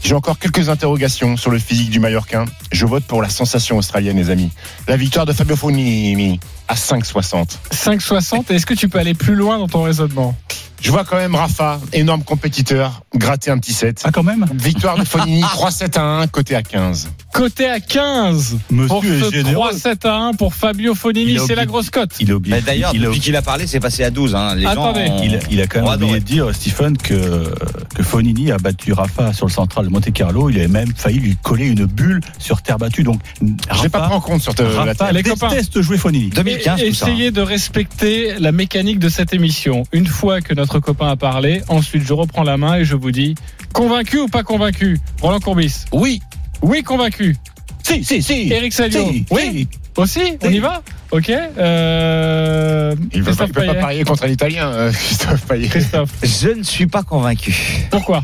J'ai 0.01 0.15
encore 0.15 0.39
quelques 0.39 0.69
interrogations 0.69 1.36
sur 1.36 1.51
le 1.51 1.60
physique 1.60 1.89
du 1.89 1.99
Mallorquin. 1.99 2.45
Je 2.71 2.86
vote 2.86 3.03
pour 3.03 3.21
la 3.21 3.29
sensation 3.29 3.77
australienne, 3.77 4.17
les 4.17 4.29
amis. 4.29 4.49
La 4.88 4.95
victoire 4.95 5.25
de 5.25 5.34
Fabio 5.34 5.55
Fonini 5.55 6.39
à 6.67 6.75
5,60. 6.75 7.58
5,60. 7.71 8.53
Est-ce 8.53 8.65
que 8.65 8.73
tu 8.73 8.88
peux 8.88 8.99
aller 8.99 9.13
plus 9.13 9.36
loin 9.36 9.58
dans 9.58 9.67
ton 9.67 9.84
raisonnement? 9.84 10.36
Je 10.82 10.92
vois 10.92 11.04
quand 11.04 11.18
même 11.18 11.36
Rafa, 11.36 11.80
énorme 11.94 12.24
compétiteur, 12.24 13.02
gratter 13.15 13.52
un 13.52 13.58
petit 13.58 13.74
set. 13.74 14.02
Ah, 14.06 14.12
quand 14.12 14.24
même 14.24 14.46
Victoire 14.54 14.98
de 14.98 15.04
Fonini 15.04 15.42
3-7 15.42 15.98
à 16.00 16.04
1, 16.22 16.28
côté 16.28 16.56
à 16.56 16.62
15. 16.63 17.10
Côté 17.34 17.68
à 17.70 17.80
15 17.80 18.58
pour 18.88 19.04
Monsieur 19.04 19.20
ce 19.26 19.32
généreux. 19.32 19.72
3-7 19.72 20.08
à 20.08 20.15
1 20.15 20.34
pour 20.34 20.54
Fabio 20.54 20.96
Fonini. 20.96 21.38
C'est 21.46 21.56
la 21.56 21.65
grosse 21.65 21.89
cote. 21.89 22.12
Il 22.20 22.32
a 22.32 22.36
oublié. 22.36 22.56
Mais 22.56 22.62
D'ailleurs, 22.62 22.94
depuis 22.94 23.20
qu'il 23.20 23.36
a 23.36 23.42
parlé, 23.42 23.68
c'est 23.68 23.80
passé 23.80 24.04
à 24.04 24.10
12. 24.10 24.36
Hein. 24.36 24.56
Les 24.56 24.65
Attendez. 24.65 25.06
gens 25.08 25.13
ont- 25.18 25.24
il, 25.24 25.36
a, 25.36 25.39
il 25.52 25.62
a 25.62 25.68
quand 25.68 25.82
même 25.82 25.94
oublié 26.02 26.20
de 26.20 26.26
dire, 26.26 26.54
Stephen, 26.56 26.98
que, 26.98 27.54
que 27.96 28.04
Fonini 28.04 28.52
a 28.52 28.58
battu 28.58 28.94
Rafa 28.94 29.34
sur 29.34 29.46
le 29.48 29.52
central 29.52 29.86
de 29.86 29.92
Monte 29.92 30.12
Carlo. 30.13 30.50
Il 30.50 30.58
avait 30.58 30.68
même 30.68 30.92
failli 30.96 31.20
lui 31.20 31.36
coller 31.42 31.68
une 31.68 31.86
bulle 31.86 32.22
sur 32.39 32.62
terre 32.62 32.78
battue. 32.78 33.04
Donc, 33.04 33.20
Je 33.42 33.84
l'ai 33.84 33.89
pas 33.89 34.02
pris 34.02 34.13
en 34.13 34.22
compte 34.22 34.42
sur 34.42 34.56
te- 34.56 34.63
la 34.63 34.70
Rafa 34.70 34.96
terre. 34.96 35.13
Les 35.13 35.24
copains. 35.24 35.50
déteste 35.50 35.82
jouer 35.82 35.98
Fonini. 35.98 36.30
2015, 36.30 36.80
tout 36.80 36.94
ça. 36.94 37.06
hein. 37.06 37.10
Essayez 37.10 37.32
de 37.32 37.42
respecter 37.42 38.39
la 38.39 38.52
mécanique 38.52 39.00
de 39.00 39.10
cette 39.10 39.34
émission. 39.34 39.84
Une 39.92 40.08
fois 40.08 40.42
que 40.42 40.54
notre 40.54 40.68
copain 40.77 41.08
a 41.08 41.15
parlé, 41.15 41.62
ensuite 41.69 42.03
je 42.03 42.13
reprends 42.13 42.43
la 42.43 42.58
main 42.58 42.75
et 42.75 42.86
je 42.86 42.95
vous 42.95 43.12
dis 43.12 43.34
convaincu 43.73 44.19
ou 44.19 44.27
pas 44.27 44.43
convaincu? 44.43 44.99
Roland 45.21 45.39
Courbis 45.39 45.86
Oui. 45.91 46.19
Oui, 46.62 46.84
convaincu. 46.84 47.36
Si, 47.84 48.03
si, 48.03 48.21
si. 48.21 48.51
Eric 48.51 48.73
Salio 48.73 49.10
Si, 49.10 49.25
Oui. 49.32 49.41
si. 49.51 49.67
Aussi? 49.97 50.38
On 50.43 50.49
y 50.49 50.60
va? 50.60 50.84
Ok. 51.12 51.30
Euh... 51.30 52.95
Il 53.13 53.19
ne 53.22 53.26
peut, 53.26 53.34
pas- 53.36 53.74
parier 53.76 54.04
contre 54.04 54.26
un 54.26 54.28
Italien, 54.28 54.67
euh, 54.67 54.91
Christophe 54.93 55.41
Payet. 55.48 55.67
Christophe, 55.67 56.10
Je 56.24 56.50
ne 56.50 56.63
suis 56.63 56.88
pas 56.88 57.02
convaincu. 57.04 57.56
pourquoi 57.89 58.24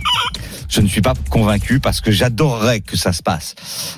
Je 0.69 0.81
ne 0.81 0.87
suis 0.87 1.01
pas 1.01 1.13
convaincu 1.29 1.79
parce 1.79 1.99
que 2.01 2.11
j'adorerais 2.11 2.81
que 2.81 2.95
ça 2.97 3.11
se 3.13 3.23
passe. 3.23 3.55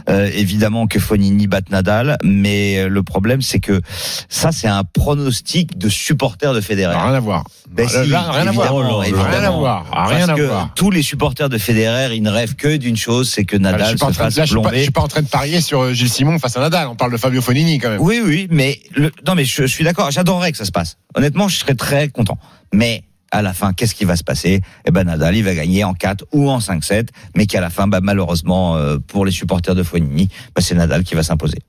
Euh, 0.09 0.29
évidemment 0.33 0.87
que 0.87 0.99
Fonini 0.99 1.47
batte 1.47 1.69
Nadal, 1.69 2.17
mais 2.23 2.87
le 2.87 3.03
problème 3.03 3.41
c'est 3.41 3.59
que 3.59 3.81
ça 4.29 4.51
c'est 4.53 4.67
un 4.67 4.83
pronostic 4.83 5.77
de 5.77 5.89
supporters 5.89 6.53
de 6.53 6.61
Federer. 6.61 6.95
Rien 6.95 7.13
à 7.13 7.19
voir. 7.19 7.43
Ben 7.69 7.85
Là, 7.85 8.03
si, 8.03 8.09
là, 8.09 8.21
rien 8.31 8.47
à 8.47 8.51
voir. 8.51 8.99
Rien 9.01 9.43
à 9.43 9.49
voir. 9.51 9.85
Rien 10.07 10.19
Parce 10.27 10.29
à 10.29 10.33
que 10.35 10.41
voir. 10.43 10.69
tous 10.75 10.89
les 10.89 11.01
supporters 11.01 11.49
de 11.49 11.57
Federer, 11.57 12.15
ils 12.15 12.23
ne 12.23 12.29
rêvent 12.29 12.55
que 12.55 12.77
d'une 12.77 12.95
chose, 12.95 13.29
c'est 13.29 13.43
que 13.43 13.57
Ah, 13.57 13.59
là, 13.59 13.71
je 13.71 13.77
Nadal 13.77 13.87
suis 13.89 13.97
pas 13.97 14.05
en 14.05 14.07
se 14.09 14.13
de- 14.13 14.17
fasse 14.23 14.37
là, 14.37 14.45
je 14.45 14.47
suis 14.51 14.55
pas- 14.55 14.61
je 14.61 14.67
plomber. 14.69 14.81
suis 14.83 14.91
pas 14.91 15.01
en 15.01 15.07
train 15.09 15.21
de 15.21 15.27
parier 15.27 15.59
sur 15.61 15.81
euh, 15.81 15.93
Gilles 15.93 16.09
Simon 16.09 16.39
face 16.39 16.55
à 16.55 16.61
Nadal. 16.61 16.87
On 16.87 16.95
parle 16.95 17.11
de 17.11 17.17
Fabio 17.17 17.41
Fonini 17.41 17.77
quand 17.79 17.89
même. 17.89 17.99
Oui, 18.01 18.21
oui, 18.25 18.47
mais 18.49 18.76
non, 19.25 19.35
mais 19.35 19.45
je, 19.45 19.65
suis 19.65 19.83
d'accord. 19.83 20.11
J'adorerais 20.11 20.51
que 20.51 20.57
ça 20.57 20.65
se 20.65 20.71
passe. 20.71 20.97
Honnêtement, 21.15 21.47
je 21.47 21.57
serais 21.57 21.75
très 21.75 22.09
content. 22.09 22.37
Mais 22.73 23.03
à 23.31 23.41
la 23.41 23.53
fin, 23.53 23.73
qu'est-ce 23.73 23.95
qui 23.95 24.05
va 24.05 24.15
se 24.15 24.23
passer? 24.23 24.61
Eh 24.85 24.91
ben, 24.91 25.03
Nadal, 25.03 25.35
il 25.35 25.43
va 25.43 25.53
gagner 25.53 25.83
en 25.83 25.93
4 25.93 26.25
ou 26.31 26.49
en 26.49 26.59
5-7, 26.59 27.09
mais 27.35 27.45
qu'à 27.45 27.61
la 27.61 27.69
fin, 27.69 27.87
bah, 27.87 27.99
malheureusement, 28.01 28.77
euh, 28.77 28.97
pour 28.97 29.25
les 29.25 29.31
supporters 29.31 29.75
de 29.75 29.83
Fonini, 29.83 30.29
bah, 30.55 30.61
c'est 30.61 30.75
Nadal 30.75 31.03
qui 31.03 31.15
va 31.15 31.23
s'imposer. 31.23 31.59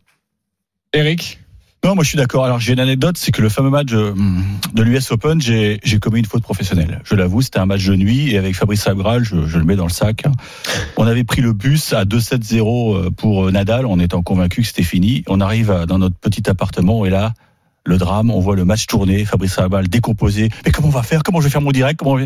Eric? 0.92 1.40
Non, 1.84 1.94
moi 1.94 2.02
je 2.02 2.08
suis 2.08 2.18
d'accord. 2.18 2.44
Alors 2.44 2.58
j'ai 2.58 2.72
une 2.72 2.80
anecdote, 2.80 3.16
c'est 3.16 3.30
que 3.30 3.40
le 3.40 3.48
fameux 3.48 3.70
match 3.70 3.92
euh, 3.92 4.12
de 4.74 4.82
l'US 4.82 5.10
Open, 5.12 5.40
j'ai 5.40 5.78
commis 6.00 6.18
une 6.18 6.26
faute 6.26 6.42
professionnelle. 6.42 7.00
Je 7.04 7.14
l'avoue, 7.14 7.40
c'était 7.40 7.60
un 7.60 7.66
match 7.66 7.86
de 7.86 7.94
nuit 7.94 8.32
et 8.32 8.38
avec 8.38 8.56
Fabrice 8.56 8.82
Sabral, 8.82 9.22
je, 9.22 9.46
je 9.46 9.58
le 9.58 9.64
mets 9.64 9.76
dans 9.76 9.86
le 9.86 9.92
sac. 9.92 10.24
On 10.96 11.06
avait 11.06 11.24
pris 11.24 11.40
le 11.40 11.52
bus 11.52 11.92
à 11.92 12.04
2-7-0 12.04 13.10
pour 13.12 13.46
euh, 13.46 13.50
Nadal 13.52 13.86
en 13.86 13.98
étant 14.00 14.22
convaincu 14.22 14.62
que 14.62 14.66
c'était 14.66 14.82
fini. 14.82 15.22
On 15.28 15.40
arrive 15.40 15.84
dans 15.86 15.98
notre 15.98 16.16
petit 16.16 16.50
appartement 16.50 17.06
et 17.06 17.10
là, 17.10 17.32
le 17.88 17.96
drame, 17.98 18.30
on 18.30 18.40
voit 18.40 18.54
le 18.56 18.64
match 18.64 18.86
tourner, 18.86 19.24
Fabrice 19.24 19.54
Sabral 19.54 19.88
décomposé. 19.88 20.48
Mais 20.64 20.72
comment 20.72 20.88
on 20.88 20.92
va 20.92 21.02
faire? 21.02 21.22
Comment 21.22 21.40
je 21.40 21.44
vais 21.46 21.50
faire 21.50 21.60
mon 21.62 21.72
direct? 21.72 21.98
Comment 21.98 22.18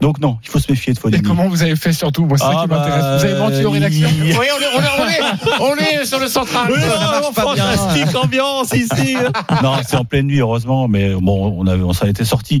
Donc 0.00 0.20
non, 0.20 0.38
il 0.42 0.48
faut 0.48 0.58
se 0.58 0.70
méfier 0.70 0.92
de 0.92 0.98
Et 0.98 1.00
Fonini. 1.00 1.22
comment 1.22 1.48
vous 1.48 1.62
avez 1.62 1.76
fait 1.76 1.92
surtout? 1.92 2.24
Moi, 2.26 2.38
c'est 2.38 2.44
ça 2.44 2.52
Ah, 2.56 2.62
qui 2.62 2.68
bah, 2.68 2.78
m'intéresse. 2.78 3.20
Vous 3.22 3.24
avez 3.30 3.38
menti 3.38 3.64
aux 3.64 3.70
rédactions 3.70 4.08
Oui, 4.22 4.32
on 4.34 4.40
est, 4.40 4.66
on 4.76 4.80
est- 4.80 5.00
on 5.00 5.08
est- 5.08 5.60
on 5.60 5.76
est 6.00 6.04
sur 6.04 6.18
le 6.20 6.28
central. 6.28 6.70
Oui, 6.72 6.80
ça 6.80 7.20
non, 7.22 7.32
pas 7.32 7.54
bien. 7.54 7.64
fantastique 7.64 8.14
ambiance 8.22 8.72
ici. 8.72 9.16
non, 9.62 9.74
c'est 9.86 9.96
en 9.96 10.04
pleine 10.04 10.26
nuit 10.26 10.40
heureusement, 10.40 10.88
mais 10.88 11.14
bon, 11.14 11.54
on 11.58 11.66
avait, 11.66 11.82
on 11.82 11.92
s'en 11.92 12.06
était 12.06 12.24
sorti. 12.24 12.60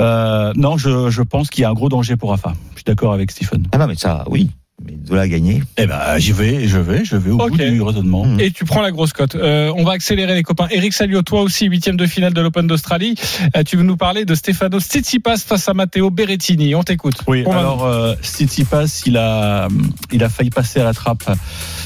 Euh, 0.00 0.52
non, 0.56 0.76
je, 0.76 1.10
je 1.10 1.22
pense 1.22 1.50
qu'il 1.50 1.62
y 1.62 1.64
a 1.64 1.70
un 1.70 1.74
gros 1.74 1.88
danger 1.88 2.16
pour 2.16 2.30
Rafa. 2.30 2.52
Je 2.72 2.76
suis 2.78 2.84
d'accord 2.84 3.12
avec 3.12 3.30
Stephen. 3.30 3.66
Ah 3.72 3.78
non, 3.78 3.86
mais 3.86 3.96
ça, 3.96 4.24
oui. 4.28 4.50
Mais 4.84 4.92
de 4.92 5.16
à 5.16 5.26
gagner. 5.26 5.62
Eh 5.76 5.86
ben, 5.86 5.98
j'y 6.18 6.30
vais, 6.30 6.68
je 6.68 6.78
vais, 6.78 7.04
je 7.04 7.16
vais 7.16 7.30
au 7.32 7.40
Ok. 7.40 7.50
bout 7.50 7.56
du 7.56 7.82
raisonnement. 7.82 8.24
Mm. 8.24 8.40
Et 8.40 8.50
tu 8.52 8.64
prends 8.64 8.80
la 8.80 8.92
grosse 8.92 9.12
cote. 9.12 9.34
Euh, 9.34 9.72
on 9.76 9.82
va 9.82 9.92
accélérer 9.92 10.36
les 10.36 10.44
copains. 10.44 10.68
Eric 10.70 10.92
Salio, 10.92 11.22
toi 11.22 11.42
aussi, 11.42 11.66
huitième 11.66 11.96
de 11.96 12.06
finale 12.06 12.32
de 12.32 12.40
l'Open 12.40 12.66
d'Australie. 12.68 13.16
Euh, 13.56 13.64
tu 13.64 13.76
veux 13.76 13.82
nous 13.82 13.96
parler 13.96 14.24
de 14.24 14.34
Stefano 14.36 14.78
Tsitsipas 14.78 15.38
face 15.38 15.68
à 15.68 15.74
Matteo 15.74 16.10
Berrettini. 16.10 16.76
On 16.76 16.84
t'écoute. 16.84 17.16
Oui, 17.26 17.44
alors 17.50 17.86
euh, 17.86 18.14
Tsitsipas, 18.22 19.02
il 19.06 19.16
a, 19.16 19.66
il 20.12 20.22
a 20.22 20.28
failli 20.28 20.50
passer 20.50 20.80
à 20.80 20.84
la 20.84 20.94
trappe 20.94 21.28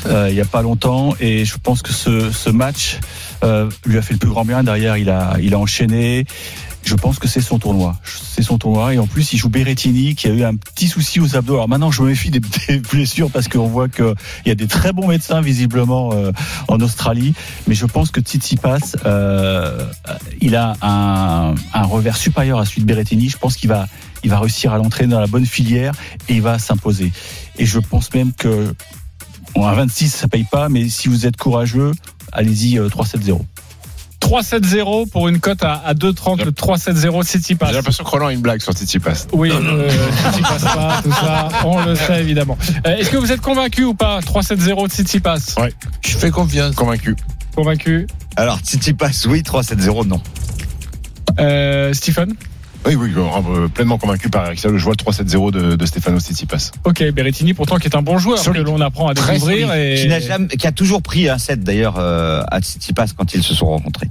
euh, 0.07 0.29
il 0.31 0.37
y 0.37 0.41
a 0.41 0.45
pas 0.45 0.63
longtemps, 0.63 1.15
et 1.21 1.45
je 1.45 1.55
pense 1.63 1.81
que 1.81 1.93
ce, 1.93 2.31
ce 2.31 2.51
match 2.51 2.99
euh, 3.43 3.71
lui 3.87 3.99
a 3.99 4.03
fait 4.03 4.15
le 4.15 4.19
plus 4.19 4.29
grand 4.29 4.45
bien. 4.45 4.63
Derrière, 4.63 4.97
il 4.97 5.11
a, 5.11 5.37
il 5.41 5.55
a 5.55 5.59
enchaîné. 5.59 6.25
Je 6.85 6.95
pense 6.97 7.19
que 7.21 7.29
c'est 7.29 7.41
son 7.41 7.59
tournoi. 7.59 7.97
C'est 8.05 8.43
son 8.43 8.59
tournoi. 8.59 8.95
Et 8.95 8.99
en 8.99 9.07
plus, 9.07 9.33
il 9.33 9.39
joue 9.39 9.49
Berrettini, 9.49 10.15
qui 10.15 10.27
a 10.27 10.31
eu 10.31 10.43
un 10.43 10.57
petit 10.57 10.89
souci 10.89 11.21
aux 11.21 11.37
abdos. 11.37 11.55
Alors 11.55 11.69
maintenant, 11.69 11.91
je 11.91 12.03
me 12.03 12.09
méfie 12.09 12.31
des, 12.31 12.41
blessures 12.93 13.31
parce 13.31 13.49
qu'on 13.49 13.69
voit 13.69 13.89
qu'il 13.89 14.15
y 14.47 14.51
a 14.51 14.55
des 14.55 14.67
très 14.67 14.93
bons 14.93 15.07
médecins, 15.07 15.41
visiblement, 15.41 16.11
euh, 16.13 16.33
en 16.69 16.81
Australie. 16.81 17.35
Mais 17.69 17.75
je 17.75 17.87
pense 17.87 18.11
que 18.11 18.21
Tsitsipas, 18.21 18.97
euh, 19.07 19.87
il 20.41 20.57
a 20.57 20.75
un, 20.83 21.55
un 21.73 21.83
revers 21.85 22.17
supérieur 22.17 22.59
à 22.59 22.65
celui 22.65 22.83
de 22.83 22.87
Berrettini. 22.87 23.29
Je 23.29 23.39
pense 23.39 23.57
qu'il 23.57 23.69
va, 23.69 23.87
il 24.25 24.31
va 24.31 24.41
réussir 24.41 24.73
à 24.73 24.79
l'entraîner 24.79 25.13
dans 25.13 25.21
la 25.21 25.29
bonne 25.29 25.47
filière 25.47 25.93
et 26.29 26.35
il 26.35 26.43
va 26.43 26.59
s'imposer. 26.59 27.13
Et 27.59 27.67
je 27.67 27.79
pense 27.79 28.13
même 28.13 28.33
que 28.33 28.75
bon, 29.55 29.67
à 29.67 29.75
26, 29.75 30.09
ça 30.09 30.29
paye 30.29 30.47
pas, 30.51 30.69
mais 30.69 30.89
si 30.89 31.09
vous 31.09 31.27
êtes 31.27 31.37
courageux, 31.37 31.93
allez-y 32.33 32.79
euh, 32.79 32.89
3-7-0. 32.89 33.41
3-7-0 34.21 35.09
pour 35.11 35.29
une 35.29 35.41
cote 35.41 35.63
à, 35.65 35.75
à 35.85 35.95
2,30, 35.95 36.45
le 36.45 36.53
3-7-0 36.53 37.27
City 37.27 37.55
Pass. 37.57 37.71
J'ai 37.71 37.75
l'impression 37.77 38.05
que 38.05 38.09
Roland 38.11 38.29
a 38.29 38.33
une 38.33 38.41
blague 38.41 38.63
sur 38.63 38.73
Tsitsipas. 38.73 39.27
Oui, 39.33 39.51
euh, 39.53 39.91
City 40.31 40.43
Pass 40.43 40.63
pas, 40.63 41.01
tout 41.03 41.11
ça, 41.13 41.49
on 41.65 41.85
le 41.85 41.97
sait 41.97 42.21
évidemment. 42.21 42.57
Euh, 42.87 42.97
Est-ce 42.97 43.11
que 43.11 43.17
vous 43.17 43.33
êtes 43.33 43.41
convaincu 43.41 43.83
ou 43.85 43.95
pas? 43.95 44.21
3-7-0 44.21 44.89
de 44.89 44.93
City 44.93 45.19
Pass 45.21 45.57
Ouais. 45.59 45.73
Je 46.03 46.17
fais 46.17 46.31
confiance. 46.31 46.75
Convaincu. 46.77 47.17
Convaincu 47.57 48.07
Alors, 48.37 48.63
Titi 48.63 48.93
passe, 48.95 49.27
oui, 49.27 49.43
3-7-0, 49.43 50.07
non. 50.07 50.21
euh, 51.41 51.93
Stephen? 51.93 52.35
Oui, 52.85 52.95
oui, 52.97 53.11
euh, 53.17 53.69
pleinement 53.69 53.97
convaincu 53.99 54.29
par 54.29 54.47
Eric. 54.47 54.61
Je 54.61 54.69
vois 54.69 54.93
le 54.93 55.13
3-7-0 55.13 55.53
de, 55.53 55.77
de 55.77 55.87
Stefano 55.87 56.19
Tsitsipas. 56.19 56.73
Ok, 56.85 57.03
Berrettini 57.13 57.55
pourtant 57.55 57.77
qui 57.79 57.87
est 57.89 57.97
un 57.97 58.03
bon 58.03 58.19
joueur 58.19 58.39
Solide. 58.39 58.63
que 58.65 58.67
l'on 58.71 58.81
apprend 58.81 59.09
à 59.09 59.15
Très 59.15 59.35
découvrir. 59.35 59.73
Et... 59.75 59.97
Qui, 60.01 60.09
n'a 60.09 60.21
jamais- 60.21 60.49
qui 60.49 60.67
a 60.67 60.73
toujours 60.73 61.03
pris 61.03 61.29
un 61.29 61.39
set 61.39 61.63
d'ailleurs 61.63 61.97
euh, 61.99 62.43
à 62.51 62.61
Tsitsipas 62.61 63.07
quand 63.17 63.35
ils 63.35 63.43
se 63.43 63.55
sont 63.55 63.67
rencontrés. 63.67 64.09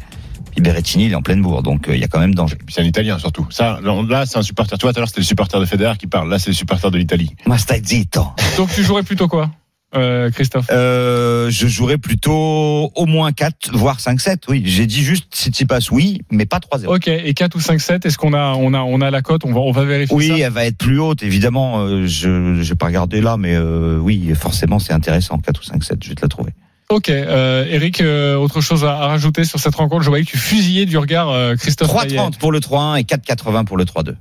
Puis 0.52 0.62
Berrettini, 0.62 1.06
il 1.06 1.12
est 1.12 1.16
en 1.16 1.22
pleine 1.22 1.42
bourre, 1.42 1.64
donc 1.64 1.88
euh, 1.88 1.96
il 1.96 2.02
y 2.02 2.04
a 2.04 2.08
quand 2.08 2.20
même 2.20 2.36
danger. 2.36 2.58
C'est 2.70 2.82
un 2.82 2.86
Italien 2.86 3.18
surtout. 3.20 3.46
Ça, 3.50 3.80
là, 3.84 4.26
c'est 4.26 4.38
un 4.38 4.42
supporter. 4.42 4.78
Tu 4.78 4.84
vois, 4.86 4.92
tout 4.94 5.00
à 5.00 5.02
l'heure, 5.02 5.08
c'était 5.08 5.22
le 5.22 5.26
supporter 5.26 5.60
de 5.60 5.66
Federer 5.66 5.98
qui 5.98 6.08
parle. 6.08 6.30
Là, 6.30 6.40
c'est 6.40 6.50
le 6.50 6.56
supporter 6.56 6.92
de 6.92 6.98
l'Italie. 6.98 7.36
Ma 7.46 7.58
stai 7.58 7.82
zitto. 7.84 8.26
Donc 8.58 8.70
tu 8.74 8.84
jouerais 8.84 9.04
plutôt 9.04 9.28
quoi? 9.28 9.50
Euh, 9.94 10.30
Christophe 10.32 10.68
Euh, 10.72 11.50
je 11.50 11.68
jouerais 11.68 11.98
plutôt 11.98 12.92
au 12.96 13.06
moins 13.06 13.32
4, 13.32 13.72
voire 13.74 14.00
5-7, 14.00 14.38
oui. 14.50 14.64
J'ai 14.66 14.86
dit 14.86 15.04
juste 15.04 15.26
Tsitsipas, 15.34 15.80
oui, 15.92 16.22
mais 16.32 16.46
pas 16.46 16.60
3-0. 16.60 16.88
Ok, 16.96 17.08
et 17.08 17.34
4 17.34 17.56
ou 17.56 17.60
5-7, 17.60 18.06
est-ce 18.08 18.18
qu'on 18.18 18.34
a, 18.34 18.54
on 18.54 18.74
a, 18.74 18.80
on 18.80 19.02
a 19.02 19.12
la 19.12 19.22
cote? 19.22 19.44
On 19.46 19.52
va, 19.54 19.60
on 19.60 19.72
va 19.72 19.84
vérifier 19.84 20.16
Oui, 20.16 20.28
ça. 20.30 20.38
elle 20.38 20.52
va 20.54 20.66
être 20.66 20.78
plus 20.78 21.00
haute, 21.00 21.24
évidemment. 21.24 21.82
euh, 21.82 22.08
je 22.08 22.30
n'ai 22.70 22.76
pas 22.76 22.86
regardé 22.88 23.22
là, 23.22 23.38
mais 23.38 23.56
euh, 23.56 23.98
oui, 23.98 24.34
forcément, 24.36 24.80
c'est 24.80 24.94
intéressant. 24.94 25.38
4 25.40 25.60
ou 25.60 25.64
5-7, 25.78 25.98
je 26.04 26.10
vais 26.10 26.16
te 26.16 26.22
la 26.22 26.28
trouver. 26.30 26.52
Ok, 26.90 27.10
euh, 27.10 27.66
Eric, 27.70 28.02
euh, 28.02 28.36
autre 28.36 28.60
chose 28.60 28.84
à, 28.84 28.98
à 28.98 29.08
rajouter 29.08 29.46
sur 29.46 29.60
cette 29.60 29.76
rencontre? 29.76 30.04
Je 30.04 30.10
voyais 30.10 30.26
que 30.26 30.30
tu 30.32 30.38
fusillais 30.38 30.86
du 30.86 30.98
regard 30.98 31.30
euh, 31.30 31.56
Christophe 31.56 31.90
Payet. 32.02 32.18
3-30 32.18 32.38
pour 32.38 32.52
le 32.52 32.60
3-1 32.60 33.00
et 33.00 33.04
4-80 33.04 33.64
pour 33.66 33.78
le 33.78 33.86
3-2. 33.86 34.16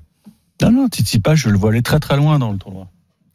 Non, 0.63 0.71
non, 0.71 0.87
Tsitsipas, 0.89 1.35
je 1.35 1.49
le 1.49 1.57
vois 1.59 1.71
aller 1.71 1.83
très 1.83 1.99
très 1.99 2.17
loin 2.17 2.39
dans 2.39 2.53
le 2.53 2.59
tournoi. 2.59 2.87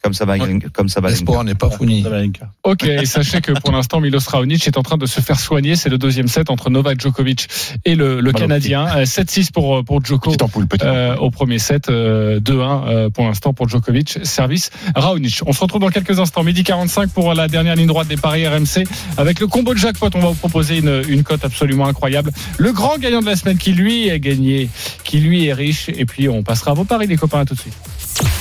Comme 0.02 0.14
ça 0.14 0.24
va, 0.24 0.36
comme 0.72 0.88
ça 0.88 1.00
va. 1.00 1.10
L'espoir 1.10 1.42
n'est 1.42 1.54
pas 1.54 1.70
fini. 1.70 2.02
Sabalenka. 2.02 2.50
Ok, 2.62 2.84
et 2.84 3.06
sachez 3.06 3.40
que 3.40 3.52
pour 3.52 3.72
l'instant, 3.72 4.00
Milos 4.00 4.20
Raonic 4.28 4.66
est 4.66 4.78
en 4.78 4.82
train 4.82 4.98
de 4.98 5.06
se 5.06 5.20
faire 5.20 5.40
soigner. 5.40 5.74
C'est 5.74 5.88
le 5.88 5.98
deuxième 5.98 6.28
set 6.28 6.50
entre 6.50 6.70
Novak 6.70 7.00
Djokovic 7.00 7.48
et 7.84 7.94
le. 7.94 8.20
Canadien. 8.32 8.86
Euh, 8.96 9.04
7-6 9.04 9.50
pour, 9.52 9.84
pour 9.84 10.04
Djoko. 10.04 10.30
Petite 10.30 10.42
ampoule, 10.42 10.66
Euh, 10.82 11.16
au 11.16 11.30
premier 11.30 11.58
set, 11.58 11.88
euh, 11.88 12.40
2-1 12.40 12.88
euh, 12.88 13.10
pour 13.10 13.24
l'instant 13.24 13.52
pour 13.54 13.68
Djokovic, 13.68 14.18
service 14.22 14.70
Raonic. 14.94 15.40
On 15.46 15.52
se 15.52 15.60
retrouve 15.60 15.80
dans 15.80 15.88
quelques 15.88 16.18
instants, 16.18 16.44
midi 16.44 16.64
45 16.64 17.10
pour 17.10 17.34
la 17.34 17.48
dernière 17.48 17.76
ligne 17.76 17.86
droite 17.86 18.08
des 18.08 18.16
paris 18.16 18.46
RMC. 18.46 18.84
Avec 19.16 19.40
le 19.40 19.46
combo 19.46 19.72
de 19.74 19.78
jackpot, 19.78 20.10
on 20.14 20.20
va 20.20 20.28
vous 20.28 20.34
proposer 20.34 20.78
une, 20.78 21.02
une 21.08 21.22
cote 21.22 21.44
absolument 21.44 21.86
incroyable. 21.86 22.30
Le 22.58 22.72
grand 22.72 22.98
gagnant 22.98 23.20
de 23.20 23.26
la 23.26 23.36
semaine 23.36 23.58
qui 23.58 23.72
lui 23.72 24.08
est 24.08 24.20
gagné, 24.20 24.68
qui 25.04 25.18
lui 25.20 25.46
est 25.46 25.52
riche. 25.52 25.88
Et 25.88 26.04
puis 26.04 26.28
on 26.28 26.42
passera 26.42 26.72
à 26.72 26.74
vos 26.74 26.84
paris 26.84 27.06
les 27.06 27.16
copains 27.16 27.40
à 27.40 27.44
tout 27.44 27.54
de 27.54 27.60
suite. 27.60 27.74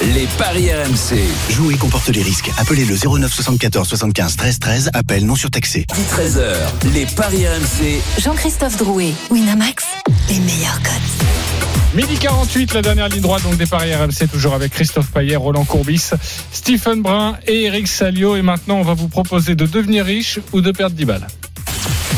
Les 0.02 0.28
paris 0.38 0.70
RMC. 0.72 1.20
Jouer 1.50 1.76
comporte 1.78 2.10
les 2.10 2.22
risques. 2.22 2.52
Appelez 2.58 2.86
le 2.86 2.96
09 2.96 3.34
74 3.34 3.88
75 3.88 4.36
13 4.36 4.60
13. 4.60 4.90
Appel 4.94 5.26
non 5.26 5.36
surtaxé. 5.36 5.86
13h. 5.90 6.92
Les 6.94 7.06
paris 7.06 7.48
RMC. 7.48 8.02
Jean-Christophe 8.22 8.78
Drouet, 8.78 9.14
Winamax, 9.32 9.86
les 10.30 10.40
meilleurs 10.40 10.82
cotes. 10.84 11.96
Midi 11.96 12.18
48, 12.18 12.74
la 12.74 12.82
dernière 12.82 13.08
ligne 13.08 13.22
droite 13.22 13.44
donc 13.44 13.56
des 13.56 13.66
paris 13.66 13.96
RMC, 13.96 14.28
toujours 14.30 14.54
avec 14.54 14.74
Christophe 14.74 15.12
Payet, 15.12 15.38
Roland 15.38 15.64
Courbis, 15.64 16.10
Stephen 16.52 17.02
Brun 17.02 17.38
et 17.48 17.64
Eric 17.64 17.88
Salio. 17.88 18.36
Et 18.36 18.42
maintenant, 18.42 18.76
on 18.76 18.84
va 18.84 18.94
vous 18.96 19.08
proposer 19.08 19.56
de 19.56 19.66
devenir 19.66 20.04
riche 20.06 20.40
ou 20.52 20.60
de 20.60 20.72
perdre 20.72 20.96
10 20.96 21.06
balles. 21.06 21.28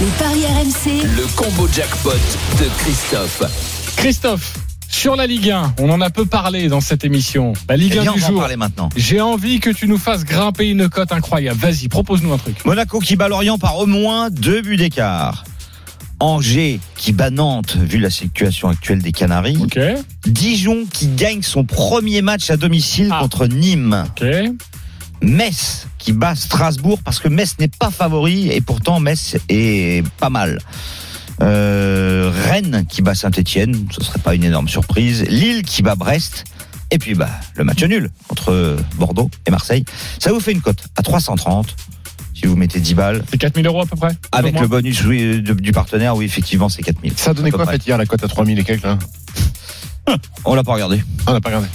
Les 0.02 0.08
paris 0.18 0.46
RMC, 0.46 1.04
Le 1.16 1.28
combo 1.36 1.68
jackpot 1.72 2.10
de 2.60 2.66
Christophe. 2.80 3.44
Christophe, 3.98 4.54
sur 4.90 5.16
la 5.16 5.28
Ligue 5.28 5.52
1, 5.52 5.76
on 5.80 5.90
en 5.90 6.02
a 6.02 6.10
peu 6.10 6.26
parlé 6.26 6.68
dans 6.70 6.82
cette 6.82 7.04
émission. 7.06 7.54
La 7.70 7.78
Ligue 7.78 7.94
Eh 7.96 8.00
1 8.00 8.02
bien, 8.04 8.14
du 8.14 8.18
on 8.20 8.22
va 8.22 8.28
en 8.28 8.48
jour. 8.48 8.58
maintenant. 8.58 8.90
J'ai 8.96 9.22
envie 9.22 9.60
que 9.60 9.70
tu 9.70 9.88
nous 9.88 9.98
fasses 9.98 10.24
grimper 10.26 10.70
une 10.70 10.90
cote 10.90 11.12
incroyable. 11.12 11.60
Vas-y, 11.60 11.88
propose-nous 11.88 12.34
un 12.34 12.38
truc. 12.38 12.64
Monaco 12.66 13.00
qui 13.00 13.16
bat 13.16 13.28
Lorient 13.28 13.58
par 13.58 13.78
au 13.80 13.86
moins 13.86 14.30
deux 14.30 14.62
buts 14.62 14.78
d'écart. 14.78 15.44
Angers 16.20 16.80
qui 16.96 17.14
bat 17.14 17.30
Nantes, 17.30 17.76
vu 17.80 18.00
la 18.00 18.10
situation 18.10 18.70
actuelle 18.70 19.02
des 19.04 19.12
Canaries. 19.12 19.62
Dijon 20.26 20.86
qui 20.92 21.08
gagne 21.10 21.44
son 21.44 21.64
premier 21.64 22.24
match 22.24 22.50
à 22.50 22.58
domicile 22.58 23.10
Ah. 23.12 23.20
contre 23.22 23.46
Nîmes. 23.46 24.04
Metz 25.22 25.88
qui 26.00 26.14
bat 26.14 26.36
Strasbourg 26.36 27.00
parce 27.04 27.20
que 27.20 27.28
Metz 27.28 27.56
n'est 27.60 27.68
pas 27.68 27.92
favori 27.92 28.50
et 28.52 28.62
pourtant 28.62 29.00
Metz 29.00 29.36
est 29.50 30.04
pas 30.20 30.30
mal. 30.30 30.60
Euh, 31.42 32.32
Rennes 32.50 32.86
qui 32.90 33.02
bat 33.02 33.16
Saint-Etienne, 33.16 33.88
ce 33.92 34.04
serait 34.04 34.20
pas 34.20 34.34
une 34.36 34.44
énorme 34.44 34.68
surprise. 34.68 35.24
Lille 35.24 35.64
qui 35.64 35.82
bat 35.84 35.96
Brest. 35.96 36.46
Et 36.90 37.00
puis 37.00 37.16
bah 37.16 37.30
le 37.56 37.66
match 37.66 37.84
nul 37.84 38.10
entre 38.30 38.78
Bordeaux 38.96 39.30
et 39.46 39.52
Marseille. 39.52 39.84
Ça 40.20 40.32
vous 40.32 40.40
fait 40.40 40.54
une 40.54 40.62
cote 40.62 40.80
à 40.96 41.02
330 41.04 41.76
si 42.34 42.46
vous 42.46 42.56
mettez 42.56 42.80
10 42.80 42.94
balles. 42.94 43.24
C'est 43.30 43.38
4000 43.38 43.66
euros 43.68 43.82
à 43.82 43.86
peu 43.86 43.98
près 43.98 44.12
Avec 44.32 44.54
le 44.54 44.60
moins. 44.60 44.68
bonus 44.70 45.04
oui, 45.04 45.42
de- 45.42 45.54
du 45.54 45.72
partenaire, 45.74 46.16
oui, 46.16 46.24
effectivement, 46.26 46.70
c'est 46.70 46.84
4000. 46.84 47.14
Ça 47.18 47.32
a 47.32 47.34
donné 47.34 47.50
À 47.50 47.52
peu 47.52 47.58
quoi, 47.58 47.68
fait, 47.72 47.86
hier, 47.86 47.98
la 47.98 48.06
cote 48.06 48.24
à 48.24 48.28
3000 48.30 48.58
et 48.60 48.64
quelques, 48.64 48.84
là 48.84 48.98
On 50.46 50.56
l'a 50.56 50.64
pas 50.64 50.74
regardé. 50.74 51.04
Ah, 51.26 51.32
On 51.32 51.34
n'a 51.34 51.42
pas 51.42 51.50
regardé. 51.50 51.68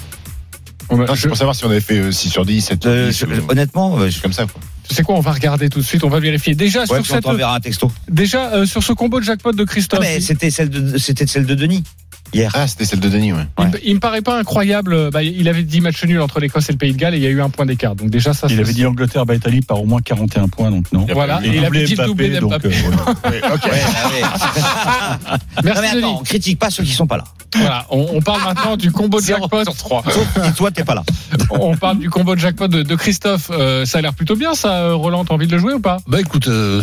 On 0.89 1.01
a- 1.01 1.05
Non, 1.05 1.15
je- 1.15 1.21
c'est 1.21 1.29
pour 1.29 1.37
savoir 1.37 1.55
si 1.55 1.65
on 1.67 1.71
avait 1.71 1.81
fait 1.81 1.99
euh, 1.99 2.11
6 2.13 2.31
sur 2.31 2.47
10, 2.47 2.63
7 2.63 2.83
sur 2.83 2.91
Euh, 2.91 3.09
10. 3.11 3.19
je- 3.19 3.27
ou- 3.27 3.51
honnêtement, 3.51 3.99
euh, 3.99 4.09
je, 4.09 4.21
comme 4.23 4.33
ça, 4.33 4.47
quoi. 4.47 4.61
Tu 4.89 4.95
sais 4.95 5.03
quoi, 5.03 5.15
on 5.17 5.21
va 5.21 5.33
regarder 5.33 5.69
tout 5.69 5.79
de 5.79 5.85
suite, 5.85 6.05
on 6.05 6.09
va 6.09 6.21
vérifier. 6.21 6.55
Déjà, 6.55 6.81
ouais, 6.81 6.87
sur, 6.87 6.97
on 6.97 7.05
cette, 7.05 7.23
t'enverra 7.23 7.55
un 7.57 7.61
texto. 7.61 7.91
déjà 8.09 8.53
euh, 8.53 8.67
sur 8.67 8.83
ce 8.83 8.93
combo 8.93 9.21
de 9.21 9.25
jackpot 9.25 9.53
de 9.53 9.63
Ah, 9.63 9.67
Christophe, 9.67 10.01
mais 10.01 10.21
c'était 10.21 10.51
celle 10.51 10.71
de, 10.71 10.99
c'était 10.99 11.27
celle 11.27 11.47
de 11.47 11.55
Denis 11.55 11.85
hier. 12.33 12.51
Ah, 12.55 12.67
c'était 12.67 12.85
celle 12.85 13.01
de 13.01 13.09
Denis, 13.09 13.33
ouais. 13.33 13.47
il, 13.59 13.65
me- 13.67 13.87
il 13.89 13.95
me 13.95 14.01
paraît 14.01 14.23
pas 14.23 14.39
incroyable. 14.39 14.93
euh, 14.95 15.11
Bah, 15.11 15.23
il 15.23 15.49
avait 15.49 15.63
dit 15.63 15.81
match 15.81 16.05
nul 16.05 16.21
entre 16.21 16.41
l'Écosse 16.41 16.69
et 16.69 16.73
le 16.73 16.79
Pays 16.79 16.93
de 16.93 16.99
Galles 16.99 17.15
et 17.15 17.19
il 17.19 17.23
y 17.23 17.27
a 17.27 17.31
eu 17.31 17.41
un 17.43 17.51
point 17.51 17.67
d'écart. 17.67 17.95
Donc 17.95 18.11
déjà, 18.11 18.33
ça 18.35 18.47
Il 18.51 18.59
avait 18.61 18.73
dit 18.73 18.85
Angleterre 18.87 19.27
bat 19.27 19.35
Italie 19.35 19.61
par 19.63 19.81
au 19.81 19.87
moins 19.87 20.01
41 20.01 20.49
points, 20.49 20.71
donc 20.71 20.91
non. 20.93 21.07
Voilà, 21.13 21.41
Et 21.45 21.49
il 21.57 21.65
avait 21.65 21.85
dit 21.85 21.95
le 21.95 22.05
doublé 22.07 22.29
d'Mbappé. 22.31 22.69
voilà. 22.69 22.97
Ouais, 23.25 23.41
ok. 23.55 23.65
Ouais, 23.65 23.71
ouais. 23.71 24.23
Merci 25.65 25.81
Non, 25.83 25.89
mais 25.95 26.01
Denis. 26.01 26.05
on 26.21 26.23
critique 26.23 26.59
pas 26.59 26.71
ceux 26.71 26.83
qui 26.83 26.93
sont 26.93 27.07
pas 27.07 27.17
là. 27.19 27.25
Voilà, 27.55 27.87
on, 27.91 28.07
on 28.15 28.21
parle 28.23 28.43
maintenant 28.45 28.77
du 28.79 28.91
combo 28.91 29.21
de 29.21 29.27
jackpot. 29.27 29.65
Sauf 29.65 30.27
si 30.47 30.53
toi 30.55 30.71
t'es 30.71 30.85
pas 30.85 30.95
là. 30.95 31.03
On 31.51 31.77
parle 31.77 31.99
du 31.99 32.09
combo 32.09 32.35
de 32.35 32.41
jackpot 32.41 32.67
de, 32.67 32.83
de 32.83 32.95
Christophe. 32.95 33.51
Euh, 33.51 33.85
ça 33.85 33.99
a 33.99 34.01
l'air 34.01 34.15
plutôt 34.15 34.37
bien, 34.37 34.55
ça. 34.55 34.85
euh, 34.85 34.95
Roland, 34.95 35.25
t'as 35.27 35.35
envie 35.35 35.47
de 35.47 35.53
le 35.53 35.59
jouer 35.59 35.75
ou 35.75 35.81
pas? 35.81 35.99
Bah 36.09 36.19
écoute, 36.21 36.49
euh, 36.49 36.81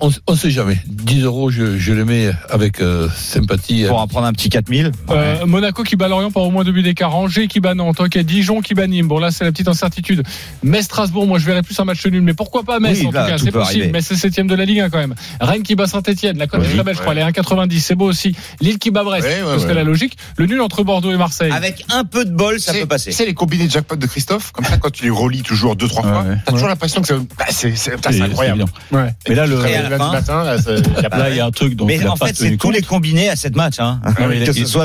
on 0.00 0.10
ne 0.32 0.36
sait 0.36 0.50
jamais. 0.50 0.78
10 0.86 1.22
euros, 1.24 1.50
je, 1.50 1.78
je 1.78 1.92
les 1.94 2.04
mets 2.04 2.30
avec 2.50 2.80
euh, 2.82 3.08
sympathie. 3.16 3.84
Pour 3.88 3.98
en 4.00 4.06
prendre 4.06 4.26
un 4.26 4.32
petit 4.32 4.50
4000. 4.50 4.89
Euh, 5.10 5.46
Monaco 5.46 5.82
qui 5.82 5.96
bat 5.96 6.08
Lorient 6.08 6.30
par 6.30 6.42
au 6.44 6.50
moins 6.50 6.64
deux 6.64 6.72
buts 6.72 6.82
d'écart. 6.82 7.14
Angers 7.14 7.48
qui 7.48 7.60
bat 7.60 7.74
Nantes. 7.74 8.00
Ok, 8.00 8.18
Dijon 8.18 8.60
qui 8.60 8.74
bat 8.74 8.86
Nîmes. 8.86 9.08
Bon, 9.08 9.18
là, 9.18 9.30
c'est 9.30 9.44
la 9.44 9.52
petite 9.52 9.68
incertitude. 9.68 10.22
Metz, 10.62 10.84
Strasbourg, 10.84 11.26
moi, 11.26 11.38
je 11.38 11.46
verrais 11.46 11.62
plus 11.62 11.78
un 11.80 11.84
match 11.84 12.04
nul. 12.06 12.22
Mais 12.22 12.34
pourquoi 12.34 12.62
pas 12.62 12.78
Metz, 12.80 12.98
Oui, 13.00 13.06
en 13.06 13.10
là, 13.12 13.24
tout 13.24 13.30
cas 13.30 13.38
C'est 13.38 13.50
possible. 13.50 13.80
arriver. 13.82 13.92
Metz, 13.92 14.04
c'est 14.06 14.16
septième 14.16 14.46
de 14.46 14.54
la 14.54 14.64
Ligue 14.64 14.80
1 14.80 14.90
quand 14.90 14.98
même. 14.98 15.14
Rennes 15.40 15.62
qui 15.62 15.74
bat 15.74 15.86
Saint-Etienne. 15.86 16.38
La 16.38 16.46
cote 16.46 16.60
est 16.62 16.66
Oui, 16.68 16.74
très 16.74 16.82
belle, 16.84 16.94
je 16.96 17.00
crois. 17.00 17.12
Elle 17.12 17.18
est 17.18 17.22
1,90. 17.30 17.78
C'est 17.80 17.94
beau 17.94 18.06
aussi. 18.08 18.34
Lille 18.60 18.78
qui 18.78 18.90
bat 18.90 19.04
Brest. 19.04 19.26
Ouais, 19.26 19.42
ouais, 19.42 19.52
ce 19.54 19.58
serait 19.60 19.68
ouais. 19.68 19.74
la 19.74 19.84
logique. 19.84 20.16
Le 20.36 20.46
nul 20.46 20.60
entre 20.60 20.82
Bordeaux 20.82 21.12
et 21.12 21.16
Marseille. 21.16 21.52
Avec 21.52 21.84
un 21.92 22.04
peu 22.04 22.24
de 22.24 22.30
bol, 22.30 22.60
ça 22.60 22.72
peut 22.72 22.86
passer. 22.86 23.12
C'est 23.12 23.26
les 23.26 23.34
combinés 23.34 23.66
de 23.66 23.70
jackpot 23.72 23.96
de 23.96 24.06
Christophe, 24.06 24.52
comme 24.52 24.64
ça, 24.64 24.76
quand 24.78 24.90
tu 24.90 25.04
les 25.04 25.10
relis 25.10 25.42
toujours 25.42 25.76
deux, 25.76 25.88
trois 25.88 26.02
fois, 26.02 26.22
Ouais, 26.22 26.28
ouais. 26.30 26.36
t'as 26.44 26.52
toujours 26.52 26.68
l'impression 26.68 27.02
que 27.02 27.14
bah, 27.14 27.46
c'est 27.50 27.76
c'est- 27.76 27.92
putain, 27.92 28.10
c'est 28.12 28.18
C'est- 28.18 28.22
incroyable. 28.24 28.64
c'est 28.66 28.94
évident. 28.94 29.04
Ouais. 29.04 29.10
Mais 29.28 29.34
là, 29.34 29.46
le, 29.46 29.56
matin, 29.56 30.56
il 31.30 31.36
y 31.36 31.40
a 31.40 31.46
un 31.46 31.50
truc 31.50 31.78
Mais 31.86 32.06
en 32.06 32.16
fait, 32.16 32.34
c'est 32.36 32.56
tous 32.56 32.70
les 32.70 32.82
combinés 32.82 33.28
à 33.28 33.36
cette 33.36 33.56
match. 33.56 33.76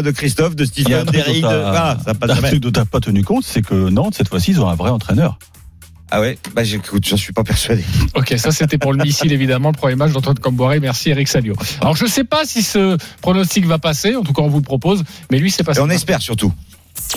De 0.02 0.12
Christophe, 0.12 0.56
de 0.56 0.66
Stephen, 0.66 1.06
d'Eric, 1.06 1.42
dont 1.42 1.52
de... 1.52 1.56
Voilà, 1.56 1.98
ça 2.06 2.14
passe 2.14 2.36
jamais. 2.36 2.50
truc 2.50 2.62
dont 2.62 2.72
t'as 2.72 2.86
pas 2.86 3.00
tenu 3.00 3.24
compte, 3.24 3.44
c'est 3.44 3.62
que 3.62 3.90
Nantes, 3.90 4.16
cette 4.16 4.30
fois-ci, 4.30 4.52
ils 4.52 4.62
ont 4.62 4.70
un 4.70 4.76
vrai 4.76 4.90
entraîneur. 4.90 5.38
Ah 6.12 6.22
ouais? 6.22 6.38
Bah 6.54 6.64
j'écoute, 6.64 7.06
j'en 7.08 7.18
suis 7.18 7.34
pas 7.34 7.44
persuadé. 7.44 7.84
Ok, 8.16 8.34
ça 8.38 8.52
c'était 8.52 8.78
pour 8.78 8.94
le 8.94 9.04
missile 9.04 9.34
évidemment, 9.34 9.70
le 9.72 9.78
premier 9.78 9.96
match 9.96 10.12
d'Antoine 10.12 10.38
Camboré. 10.38 10.80
Merci 10.80 11.10
Eric 11.10 11.28
Salio. 11.28 11.56
Alors 11.82 11.96
je 11.96 12.06
sais 12.06 12.24
pas 12.24 12.46
si 12.46 12.62
ce 12.62 12.98
pronostic 13.22 13.66
va 13.66 13.80
passer, 13.80 14.16
en 14.16 14.22
tout 14.24 14.32
cas 14.32 14.42
on 14.44 14.48
vous 14.48 14.60
le 14.60 14.64
propose, 14.64 15.04
mais 15.32 15.40
lui 15.40 15.50
c'est 15.52 15.64
passé. 15.64 15.80
Et 15.80 15.84
on 15.84 15.90
espère 15.90 16.22
surtout. 16.22 16.54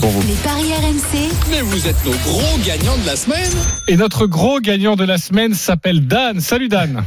Pour 0.01 0.11
vous. 0.11 0.23
les 0.27 0.35
paris 0.43 0.73
RMC, 0.73 1.31
Mais 1.51 1.61
vous 1.61 1.87
êtes 1.87 2.05
nos 2.05 2.13
gros 2.13 2.59
gagnants 2.67 2.97
de 2.99 3.07
la 3.07 3.15
semaine. 3.15 3.53
Et 3.87 3.97
notre 3.97 4.27
gros 4.27 4.59
gagnant 4.61 4.97
de 4.97 5.05
la 5.05 5.19
semaine 5.19 5.55
s'appelle 5.55 6.07
Dan. 6.07 6.41
Salut 6.41 6.69
Dan. 6.69 7.05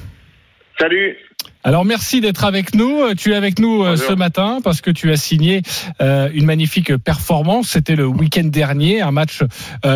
Salut. 0.79 1.15
Alors 1.63 1.85
merci 1.85 2.21
d'être 2.21 2.43
avec 2.43 2.73
nous. 2.73 3.01
Euh, 3.01 3.13
Tu 3.15 3.33
es 3.33 3.35
avec 3.35 3.59
nous 3.59 3.83
euh, 3.83 3.91
Bonjour. 3.91 4.07
ce 4.07 4.13
matin 4.13 4.59
parce 4.63 4.81
que 4.81 4.89
tu 4.89 5.11
as 5.11 5.17
signé 5.17 5.61
euh, 6.01 6.27
une 6.33 6.45
magnifique 6.45 6.97
performance. 6.97 7.69
C'était 7.69 7.95
le 7.95 8.07
week-end 8.07 8.45
dernier, 8.45 9.01
un 9.01 9.11
match 9.11 9.41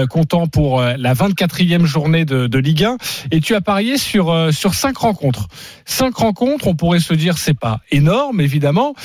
comptant 0.09 0.47
pour 0.47 0.81
la 0.81 1.13
24e 1.13 1.85
journée 1.85 2.25
de, 2.25 2.47
de 2.47 2.57
Ligue 2.59 2.83
1 2.83 2.97
et 3.31 3.39
tu 3.39 3.55
as 3.55 3.61
parié 3.61 3.97
sur 3.97 4.53
sur 4.53 4.73
cinq 4.73 4.97
rencontres. 4.97 5.47
Cinq 5.85 6.15
rencontres, 6.15 6.67
on 6.67 6.75
pourrait 6.75 6.99
se 6.99 7.13
dire 7.13 7.37
c'est 7.37 7.57
pas 7.57 7.79
énorme 7.91 8.41
évidemment, 8.41 8.95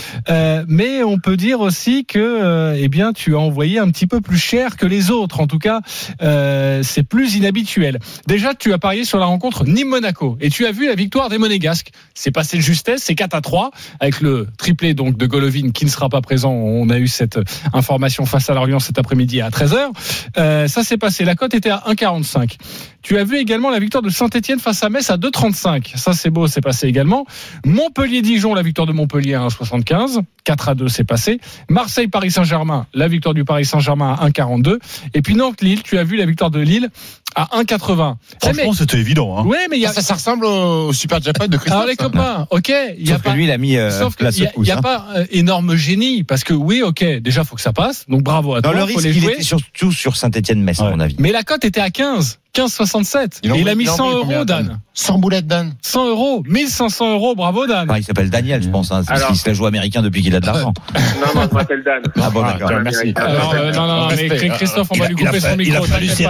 mais 0.69 1.03
on 1.03 1.19
peut 1.19 1.37
dire 1.37 1.61
aussi 1.61 2.05
que 2.05 2.75
eh 2.77 2.89
bien 2.89 3.13
tu 3.13 3.35
as 3.35 3.39
envoyé 3.39 3.79
un 3.79 3.91
petit 3.91 4.07
peu 4.07 4.21
plus 4.21 4.39
cher 4.39 4.77
que 4.77 4.87
les 4.87 5.11
autres. 5.11 5.41
En 5.41 5.47
tout 5.47 5.59
cas, 5.59 5.81
c'est 6.83 7.07
plus 7.09 7.37
inhabituel. 7.37 7.99
Déjà, 8.27 8.55
tu 8.55 8.73
as 8.73 8.79
parié 8.79 9.05
sur 9.05 9.19
la 9.19 9.27
rencontre 9.27 9.65
Nîmes-Monaco 9.65 10.37
et 10.41 10.51
tu 10.51 10.67
as 10.67 10.73
vu 10.73 10.87
la 10.87 10.95
victoire 10.95 11.29
des 11.29 11.39
Monégasques. 11.39 11.91
C'est 12.15 12.33
passé 12.51 12.57
de 12.57 12.63
justesse, 12.63 13.03
c'est 13.05 13.15
4 13.15 13.35
à 13.35 13.41
3 13.41 13.71
avec 14.01 14.21
le 14.21 14.49
triplé 14.59 14.95
donc 14.95 15.17
de 15.17 15.27
Golovin 15.27 15.71
qui 15.71 15.85
ne 15.85 15.91
sera 15.91 16.09
pas 16.09 16.21
présent. 16.21 16.51
On 16.53 16.89
a 16.91 16.99
eu 16.99 17.07
cette 17.07 17.39
information 17.73 18.27
face 18.27 18.51
à 18.51 18.55
Lorient 18.55 18.81
cet 18.81 18.99
après-midi 18.99 19.41
à 19.41 19.51
13h. 19.51 19.91
Euh, 20.37 20.67
ça 20.67 20.83
s'est 20.83 20.97
passé. 20.97 21.25
La 21.25 21.37
cote 21.37 21.55
était 21.55 21.71
à 21.71 21.85
1,45. 21.89 22.57
Tu 23.03 23.19
as 23.19 23.25
vu 23.25 23.39
également 23.39 23.71
la 23.71 23.79
victoire 23.79 24.03
de 24.03 24.11
Saint-Etienne 24.11 24.59
face 24.59 24.83
à 24.83 24.89
Metz 24.91 25.11
à 25.11 25.17
2,35. 25.17 25.97
Ça 25.97 26.13
c'est 26.13 26.31
beau, 26.31 26.47
c'est 26.47 26.61
passé 26.61 26.87
également. 26.87 27.27
Montpellier-Dijon, 27.65 28.55
la 28.55 28.63
victoire 28.63 28.87
de 28.87 28.93
Montpellier 28.93 29.35
à 29.35 29.47
1,75. 29.47 30.21
4 30.45 30.69
à 30.69 30.75
2, 30.75 30.89
c'est 30.89 31.05
passé. 31.05 31.41
Marseille-Paris 31.69 32.31
Saint-Germain, 32.31 32.87
la 32.95 33.09
victoire 33.09 33.35
du 33.35 33.45
Paris 33.45 33.65
Saint-Germain 33.65 34.17
à 34.19 34.29
1,42. 34.29 34.79
Et 35.15 35.23
puis 35.23 35.35
Nantes-Lille, 35.35 35.83
tu 35.83 35.99
as 35.99 36.05
vu 36.05 36.17
la 36.17 36.27
victoire 36.27 36.51
de 36.51 36.61
Lille 36.61 36.91
à 37.37 37.45
1,80. 37.63 38.17
Franchement, 38.43 38.73
c'était 38.73 38.99
évident. 38.99 39.39
Hein. 39.39 39.45
Oui, 39.47 39.57
mais 39.71 39.77
il 39.77 39.83
y 39.83 39.87
a. 39.87 39.93
Ça, 39.93 40.03
ça 40.03 40.15
ressemble 40.15 40.45
au, 40.45 40.93
super 40.93 41.21
jackpot 41.23 41.47
de 41.47 41.57
Christophe. 41.57 41.73
Alors 41.73 41.87
les 41.87 41.95
ça. 41.95 42.05
copains, 42.05 42.47
ok, 42.51 42.73
il 42.99 43.09
y 43.09 43.13
a 43.13 43.15
Sauf 43.15 43.23
que 43.23 43.29
pas. 43.29 43.35
lui, 43.35 43.45
il 43.45 43.51
a 43.51 43.59
mis 43.59 43.77
euh, 43.77 43.91
Sauf 43.91 44.15
la 44.21 44.33
qu'il 44.33 44.49
n'y 44.59 44.71
a, 44.71 44.79
hein. 44.79 44.83
pas 44.83 45.07
euh, 45.15 45.27
énorme 45.31 45.77
génie 45.77 46.25
parce 46.25 46.43
que 46.45 46.53
oui, 46.55 46.83
ok, 46.83 47.05
déjà 47.21 47.45
faut 47.45 47.57
que 47.57 47.63
ça 47.63 47.73
passe. 47.73 48.05
Donc 48.09 48.23
bravo 48.23 48.55
à 48.55 48.61
Dans 48.61 48.71
toi, 48.71 48.81
le 48.81 48.87
faut 48.87 48.99
risque, 48.99 49.05
les 49.05 49.17
il 49.17 49.23
jouer. 49.23 49.33
était 49.35 49.43
surtout 49.43 49.93
sur 49.93 50.17
Saint-Etienne-Metz, 50.17 50.81
à 50.81 50.91
mon 50.91 51.01
avis. 51.01 51.17
Mais 51.19 51.33
la 51.33 51.43
cote 51.43 51.65
était 51.65 51.81
à 51.81 51.91
15, 51.91 52.41
15,67. 52.55 53.41
Il 53.45 53.55
il 53.57 53.69
a 53.69 53.75
mis 53.75 53.85
il 53.85 53.91
en 53.91 53.97
100 53.97 54.27
met 54.27 54.35
euros, 54.35 54.45
Dan. 54.45 54.81
100 54.95 55.19
boulettes, 55.19 55.47
Dan. 55.47 55.73
100 55.83 56.09
euros, 56.09 56.43
1500 56.47 57.13
euros, 57.15 57.35
bravo 57.35 57.67
Dan. 57.67 57.89
Enfin, 57.89 57.99
il 57.99 58.05
s'appelle 58.05 58.29
Daniel, 58.29 58.63
je 58.63 58.69
pense. 58.69 58.91
Hein, 58.91 59.03
parce 59.07 59.19
Alors- 59.21 59.29
qu'il 59.29 59.37
se 59.39 59.49
la 59.49 59.55
joue 59.55 59.67
américain 59.67 60.03
depuis 60.03 60.21
qu'il 60.23 60.35
a 60.35 60.41
de 60.41 60.47
l'argent. 60.51 60.73
Non, 60.95 61.27
moi, 61.35 61.47
je 61.51 61.55
m'appelle 61.55 61.83
Dan. 61.85 62.03
Ah 62.21 62.31
bon, 62.31 62.43
Ah, 62.45 62.53
d'accord. 62.53 62.69
tiens, 62.71 62.81
merci. 62.81 63.13
Alors, 63.17 63.55
euh, 63.55 63.73
non, 63.73 63.87
non, 63.87 63.97
non, 64.03 64.07
mais 64.09 64.29
Respect. 64.29 64.49
Christophe, 64.49 64.89
on 64.91 64.95
Il 64.95 64.99
va 64.99 65.05
a- 65.05 65.09
lui 65.09 65.17
il 65.21 65.27
a 65.27 65.31
couper 65.31 65.41
son 65.41 65.57
micro. 65.57 65.85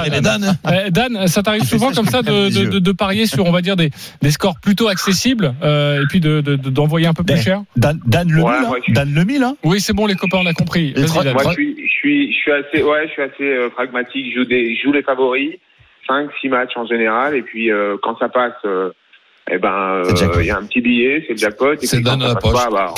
il 0.05 0.11
Dan. 0.11 0.21
Dan. 0.23 0.57
Euh, 0.67 0.91
Dan, 0.91 1.27
ça 1.27 1.43
t'arrive 1.43 1.63
Il 1.63 1.69
souvent 1.69 1.93
comme 1.93 2.07
ça 2.07 2.23
de, 2.23 2.49
de, 2.51 2.65
de, 2.71 2.79
de 2.79 2.93
parier 2.93 3.27
sur, 3.27 3.47
on 3.47 3.53
va 3.53 3.63
dire, 3.63 3.77
des, 3.77 3.91
des 4.23 4.31
scores 4.31 4.59
plutôt 4.61 4.89
accessibles 4.89 5.55
euh, 5.63 6.03
et 6.03 6.07
puis 6.09 6.21
de- 6.21 6.41
de- 6.43 6.57
de- 6.57 6.71
d'envoyer 6.71 7.07
un 7.07 7.15
peu 7.15 7.25
plus 7.25 7.35
Ben, 7.37 7.43
cher? 7.43 7.63
Dan, 7.77 7.99
Dan 8.07 8.31
le 8.31 8.45
hein. 8.45 8.71
Dan 8.89 9.13
le 9.13 9.25
mille, 9.25 9.43
hein. 9.43 9.57
Oui, 9.65 9.81
c'est 9.81 9.93
bon, 9.95 10.07
les 10.07 10.15
copains, 10.17 10.39
on 10.43 10.47
a 10.47 10.53
compris. 10.53 10.93
Moi, 10.97 11.07
je 11.07 11.51
suis, 11.53 11.77
je 11.87 11.91
suis, 11.91 12.33
je 12.33 12.37
suis 12.39 12.53
assez, 12.53 12.83
ouais, 12.83 13.07
je 13.07 13.13
suis 13.13 13.23
assez 13.23 13.45
euh, 13.45 13.69
pragmatique. 13.71 14.27
Je 14.35 14.41
joue 14.41 14.45
des, 14.47 14.75
je 14.77 14.83
joue 14.83 14.93
les 14.93 15.03
favoris, 15.03 15.51
5, 16.07 16.31
6 16.41 16.49
matchs 16.49 16.77
en 16.77 16.87
général, 16.87 17.35
et 17.37 17.43
puis 17.43 17.71
euh, 17.71 17.97
quand 18.03 18.19
ça 18.19 18.29
passe, 18.29 18.53
euh, 18.65 18.91
eh 19.51 19.59
ben, 19.59 20.03
euh, 20.05 20.13
il 20.41 20.47
y 20.47 20.51
a 20.51 20.59
un 20.59 20.65
petit 20.65 20.81
billet, 20.81 21.25
c'est 21.27 21.33
le 21.35 21.39
jackpot. 21.39 21.73
Et 21.75 21.87
C'est 21.87 21.97
puis 21.97 22.05
dans 22.05 22.19
quand 22.19 22.29
ça 22.29 22.35
passe 22.37 22.53
pas, 22.53 22.71
bah, 22.71 22.95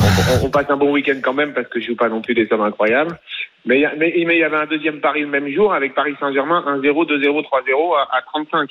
on, 0.00 0.04
on- 0.42 0.46
on 0.46 0.50
passe 0.50 0.66
un 0.68 0.76
bon 0.76 0.92
week-end 0.92 1.18
quand 1.22 1.32
même 1.34 1.52
parce 1.54 1.68
que 1.68 1.80
je 1.80 1.86
joue 1.86 1.96
pas 1.96 2.08
non 2.08 2.20
plus 2.20 2.34
des 2.34 2.46
sommes 2.46 2.60
incroyables. 2.62 3.18
Mais 3.66 3.80
il 3.80 3.90
mais, 3.98 4.12
mais 4.26 4.36
il 4.36 4.40
y 4.40 4.44
avait 4.44 4.56
un 4.58 4.66
deuxième 4.66 5.00
pari 5.00 5.22
le 5.22 5.26
même 5.28 5.48
jour 5.50 5.72
avec 5.72 5.94
Paris 5.94 6.14
Saint-Germain 6.20 6.62
1-0, 6.66 6.82
2-0, 6.82 7.42
3-0 7.42 7.96
à, 7.96 8.16
à 8.18 8.22
35. 8.22 8.68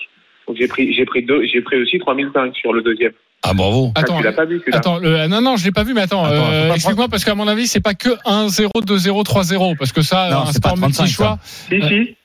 Donc 0.48 0.58
j'ai 0.60 0.68
pris, 0.68 0.94
j'ai 0.94 1.06
pris 1.06 1.24
deux, 1.24 1.44
j'ai 1.46 1.62
pris 1.62 1.82
aussi 1.82 1.98
3005 2.00 2.56
sur 2.56 2.74
le 2.74 2.82
deuxième. 2.84 3.14
Ah, 3.46 3.54
bravo. 3.54 3.92
Ça, 3.96 4.04
Attends, 4.04 4.18
tu 4.20 4.24
l'as 4.24 4.32
pas 4.34 4.46
vu, 4.46 4.62
Attends, 4.72 5.00
le- 5.00 5.28
non, 5.28 5.42
non, 5.42 5.58
je 5.58 5.66
l'ai 5.66 5.72
pas 5.72 5.84
vu, 5.84 5.94
mais 5.94 6.02
attends, 6.02 6.24
Attends, 6.26 6.50
euh, 6.52 6.74
explique-moi 6.74 7.08
parce 7.10 7.26
qu'à 7.26 7.36
mon 7.36 7.48
avis, 7.48 7.68
c'est 7.68 7.82
pas 7.82 7.94
que 7.94 8.10
1-0, 8.26 8.70
2-0, 8.86 9.24
3-0, 9.26 9.76
parce 9.78 9.92
que 9.92 10.02
ça, 10.02 10.30
Non, 10.32 10.38
un 10.42 10.46
c'est 10.48 10.62
pas 10.62 10.70
sport 10.70 10.80
35, 10.80 11.02
multi-choix. 11.04 11.38
Si, 11.42 11.82
si. 11.82 12.16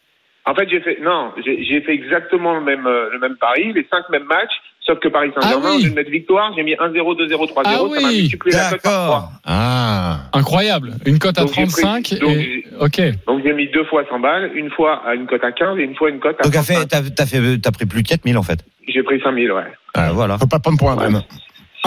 En 0.48 0.54
fait, 0.54 0.68
j'ai 0.70 0.80
fait, 0.80 0.98
non, 1.02 1.32
j'ai 1.44 1.80
fait 1.82 1.92
exactement 1.92 2.54
le 2.54 2.62
même, 2.62 2.86
euh, 2.86 3.10
le 3.12 3.18
même 3.18 3.36
pari, 3.36 3.72
les 3.74 3.86
cinq 3.90 4.08
mêmes 4.10 4.24
matchs, 4.24 4.54
sauf 4.86 4.98
que 4.98 5.08
Paris 5.08 5.30
Saint-Germain, 5.34 5.68
Ah 5.72 5.74
oui. 5.76 5.82
lieu 5.84 5.90
de 5.90 5.94
mettre 5.94 6.10
victoire, 6.10 6.52
j'ai 6.56 6.62
mis 6.62 6.72
1-0, 6.74 7.14
2-0, 7.16 7.46
3-0, 7.46 7.62
Ah 7.66 7.70
ça 7.72 7.76
m'a 8.00 8.08
oui. 8.08 8.22
multiplié 8.22 8.56
la 8.56 8.70
cote 8.70 8.82
par 8.82 8.92
D'accord. 8.92 9.06
3. 9.06 9.30
Ah. 9.44 10.16
Incroyable. 10.32 10.92
Une 11.04 11.18
cote 11.18 11.36
à 11.38 11.42
Donc, 11.42 11.52
j'ai 11.54 11.64
pris- 11.66 11.82
35 11.82 12.18
donc, 12.20 12.30
et, 12.36 12.64
ok. 12.80 13.00
Donc 13.26 13.42
j'ai 13.44 13.52
mis 13.52 13.68
deux 13.68 13.84
fois 13.84 14.04
100 14.08 14.20
balles, 14.20 14.50
une 14.54 14.70
fois 14.70 15.02
à 15.06 15.14
une 15.14 15.26
cote 15.26 15.44
à 15.44 15.52
15 15.52 15.78
et 15.78 15.82
une 15.82 15.94
fois 15.94 16.08
une 16.08 16.18
cote 16.18 16.36
à 16.40 16.44
Donc, 16.44 16.52
t'as 16.54 16.62
fait, 16.62 16.74
35. 16.86 16.88
t'as, 16.88 17.10
t'as 17.10 17.26
fait, 17.26 17.58
t'as 17.58 17.70
pris 17.70 17.84
plus 17.86 18.02
de 18.02 18.08
4000 18.08 18.38
en 18.38 18.42
fait. 18.42 18.60
J'ai 18.88 19.02
pris 19.02 19.20
5000, 19.20 19.52
ouais. 19.52 19.62
Ah, 19.94 20.12
voilà. 20.12 20.38
Faut 20.38 20.46
pas 20.46 20.58
prendre 20.60 20.78
pour 20.78 20.90
un 20.90 20.96
Dan. 20.96 21.22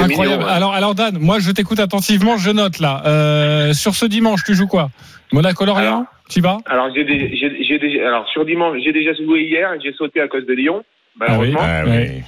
Incroyable. 0.03 0.37
mignon, 0.37 0.47
ouais. 0.49 0.55
Alors, 0.55 0.73
alors 0.73 0.95
Dan, 0.95 1.17
moi 1.19 1.39
je 1.39 1.51
t'écoute 1.51 1.79
attentivement, 1.79 2.37
je 2.37 2.51
note 2.51 2.79
là. 2.79 3.01
Euh, 3.05 3.73
sur 3.73 3.95
ce 3.95 4.05
dimanche, 4.05 4.43
tu 4.45 4.53
joues 4.55 4.67
quoi? 4.67 4.89
Monaco-Lorient 5.33 6.05
Tu 6.29 6.41
vas? 6.41 6.57
Alors 6.65 6.89
j'ai 6.95 7.03
des- 7.03 7.35
j'ai 7.37 7.63
j'ai 7.63 7.79
déjà, 7.79 8.07
alors 8.07 8.27
sur 8.29 8.45
dimanche, 8.45 8.77
j'ai 8.83 8.91
déjà 8.93 9.13
joué 9.13 9.43
hier 9.43 9.73
et 9.73 9.79
j'ai 9.81 9.93
sauté 9.93 10.21
à 10.21 10.27
cause 10.27 10.45
de 10.45 10.53
Lyon, 10.53 10.83
malheureusement. 11.19 11.59
Ah, 11.61 11.83
Ouais. 11.85 12.11
oui. 12.15 12.23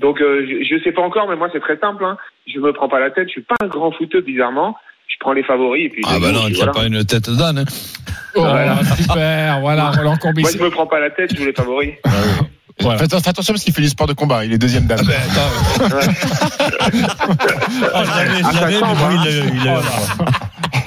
Donc 0.00 0.20
euh, 0.20 0.46
je, 0.48 0.64
je 0.76 0.82
sais 0.84 0.92
pas 0.92 1.02
encore, 1.02 1.28
mais 1.28 1.36
moi 1.36 1.48
c'est 1.52 1.60
très 1.60 1.78
simple. 1.78 2.04
Hein. 2.04 2.16
Je 2.46 2.58
me 2.58 2.72
prends 2.72 2.88
pas 2.88 3.00
la 3.00 3.10
tête. 3.10 3.28
Je 3.28 3.32
suis 3.32 3.42
pas 3.42 3.54
un 3.62 3.66
grand 3.68 3.90
footeux 3.92 4.20
bizarrement. 4.20 4.76
Je 5.08 5.16
prends 5.20 5.32
les 5.32 5.42
favoris 5.42 5.86
et 5.86 5.88
puis. 5.88 6.02
Ah, 6.06 6.14
je 6.16 6.20
bah 6.20 6.32
non, 6.32 6.44
tu 6.46 6.52
n'as 6.52 6.56
voilà. 6.58 6.72
pas 6.72 6.84
une 6.86 7.04
tête 7.04 7.30
Dan. 7.30 7.58
hein. 7.58 7.64
Oh, 8.34 8.40
Voilà. 8.42 8.76
super, 8.96 9.60
voilà, 9.60 9.90
Roland 9.90 10.16
Courbis. 10.18 10.42
Moi 10.42 10.50
je 10.56 10.62
me 10.62 10.70
prends 10.70 10.86
pas 10.86 11.00
la 11.00 11.10
tête. 11.10 11.30
Je 11.32 11.38
joue 11.38 11.46
les 11.46 11.52
favoris. 11.54 11.94
Voilà. 12.80 12.98
Faites 12.98 13.12
faites 13.12 13.26
attention 13.28 13.52
parce 13.54 13.64
qu'il 13.64 13.74
fait 13.74 13.82
du 13.82 13.88
sport 13.88 14.06
de 14.06 14.12
combat. 14.12 14.44
Il 14.44 14.52
est 14.52 14.58
deuxième 14.58 14.86
Dan. 14.86 14.98
Ah, 15.00 15.04
ben, 15.88 15.88
attends. 15.90 15.96
Ah, 17.94 18.02
je 18.04 18.10
l'avais, 18.10 18.38
je 18.38 18.42
ça 18.44 18.52
l'avais, 18.52 18.74
mais 18.74 18.78
semble, 18.80 18.96
bon, 18.96 19.10
il 19.52 19.64
l'a- 19.64 19.72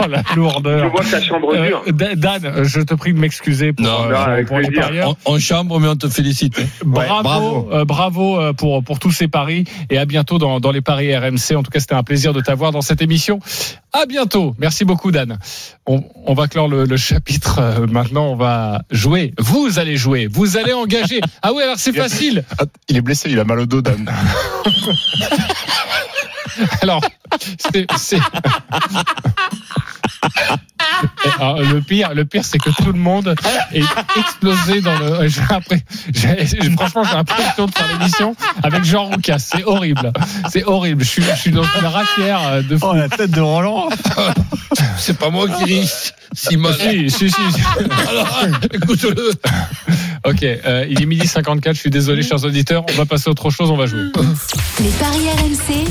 l'a- 0.07 0.21
Oh 0.21 0.23
la 0.27 0.33
Je 0.33 0.35
lourdeur. 0.39 0.89
vois 0.91 1.01
que 1.01 1.11
ta 1.11 1.21
chambre 1.21 1.53
Euh, 1.55 1.67
dure. 1.67 1.83
Da- 1.93 2.15
Dan, 2.15 2.63
je 2.63 2.81
te 2.81 2.93
prie 2.93 3.13
de 3.13 3.19
m'excuser 3.19 3.73
pour, 3.73 3.85
Non, 3.85 4.05
euh, 4.11 4.37
non, 4.39 4.45
pour- 4.45 4.59
les 4.59 4.71
parieurs. 4.71 5.15
On 5.25 5.39
chambre, 5.39 5.79
mais 5.79 5.87
on 5.87 5.95
te 5.95 6.07
félicite. 6.09 6.59
hein. 6.59 6.65
Bravo, 6.85 7.23
bravo. 7.23 7.69
euh, 7.71 7.85
bravo 7.85 8.39
euh, 8.39 8.53
pour 8.53 8.83
pour 8.83 8.99
tous 8.99 9.11
ces 9.11 9.27
paris 9.27 9.63
et 9.89 9.97
à 9.97 10.05
bientôt 10.05 10.37
dans, 10.37 10.59
dans 10.59 10.71
les 10.71 10.81
paris 10.81 11.15
RMC. 11.15 11.55
En 11.55 11.63
tout 11.63 11.71
cas, 11.71 11.79
c'était 11.79 11.95
un 11.95 12.03
plaisir 12.03 12.33
de 12.33 12.41
t'avoir 12.41 12.71
dans 12.71 12.81
cette 12.81 13.01
émission. 13.01 13.39
À 13.93 14.05
bientôt. 14.05 14.55
Merci 14.57 14.85
beaucoup, 14.85 15.11
Dan. 15.11 15.37
On, 15.85 16.03
on 16.25 16.33
va 16.33 16.47
clore 16.47 16.67
le, 16.67 16.85
le 16.85 16.97
chapitre. 16.97 17.59
euh, 17.59 17.87
maintenant, 17.87 18.27
on 18.31 18.35
va 18.35 18.83
jouer. 18.91 19.33
Vous 19.39 19.79
allez 19.79 19.97
jouer. 19.97 20.27
Vous 20.31 20.57
allez 20.57 20.73
engager. 20.73 21.19
Ah 21.41 21.51
oui, 21.53 21.63
alors 21.63 21.77
c'est 21.77 21.93
facile. 21.93 22.43
Ah, 22.59 22.63
Il 22.89 22.97
est 22.97 23.01
blessé, 23.01 23.29
il 23.31 23.39
a 23.39 23.43
mal 23.43 23.59
au 23.59 23.65
dos, 23.65 23.81
Dan. 23.81 24.09
Alors, 26.81 27.01
c'est. 27.97 28.19
Alors, 31.39 31.57
le 31.61 31.81
pire, 31.81 32.13
le 32.13 32.25
pire, 32.25 32.43
c'est 32.45 32.57
que 32.57 32.69
tout 32.69 32.91
le 32.91 32.99
monde 32.99 33.35
est 33.73 33.83
explosé 34.17 34.81
dans 34.81 34.97
le. 34.99 35.27
J'ai 35.27 35.41
l'impression- 35.49 35.85
j'ai- 36.13 36.45
j'ai- 36.45 36.69
franchement, 36.71 37.03
j'ai 37.03 37.15
l'impression 37.15 37.65
de 37.65 37.71
faire 37.71 37.87
l'émission 37.97 38.35
avec 38.63 38.83
Jean 38.83 39.05
Roucas. 39.05 39.39
C'est 39.39 39.63
horrible. 39.63 40.11
C'est 40.49 40.63
horrible. 40.65 41.03
Je 41.03 41.09
suis, 41.09 41.23
je 41.23 41.35
suis 41.35 41.51
dans 41.51 41.63
une 41.63 41.85
raquière 41.85 42.41
euh, 42.47 42.61
de 42.61 42.77
fou. 42.77 42.87
Oh, 42.89 42.93
la 42.95 43.09
tête 43.09 43.31
de 43.31 43.41
Roland. 43.41 43.89
C'est 44.97 45.17
pas 45.17 45.29
moi 45.29 45.47
qui 45.47 45.63
ris. 45.63 46.11
Simon. 46.33 46.71
Si, 46.79 47.09
si, 47.09 47.29
si. 47.29 47.41
Alors, 48.09 48.39
écoute-le. 48.73 49.31
Ok, 50.23 50.43
euh, 50.43 50.85
il 50.87 51.01
est 51.01 51.05
midi 51.07 51.25
54. 51.25 51.73
Je 51.73 51.79
suis 51.79 51.89
désolé, 51.89 52.21
chers 52.21 52.43
auditeurs. 52.43 52.85
On 52.89 52.93
va 52.93 53.05
passer 53.05 53.29
à 53.29 53.31
autre 53.31 53.49
chose. 53.49 53.71
On 53.71 53.75
va 53.75 53.87
jouer. 53.87 54.03
Les 54.79 54.89
paris 54.89 55.27
RMC, 55.29 55.85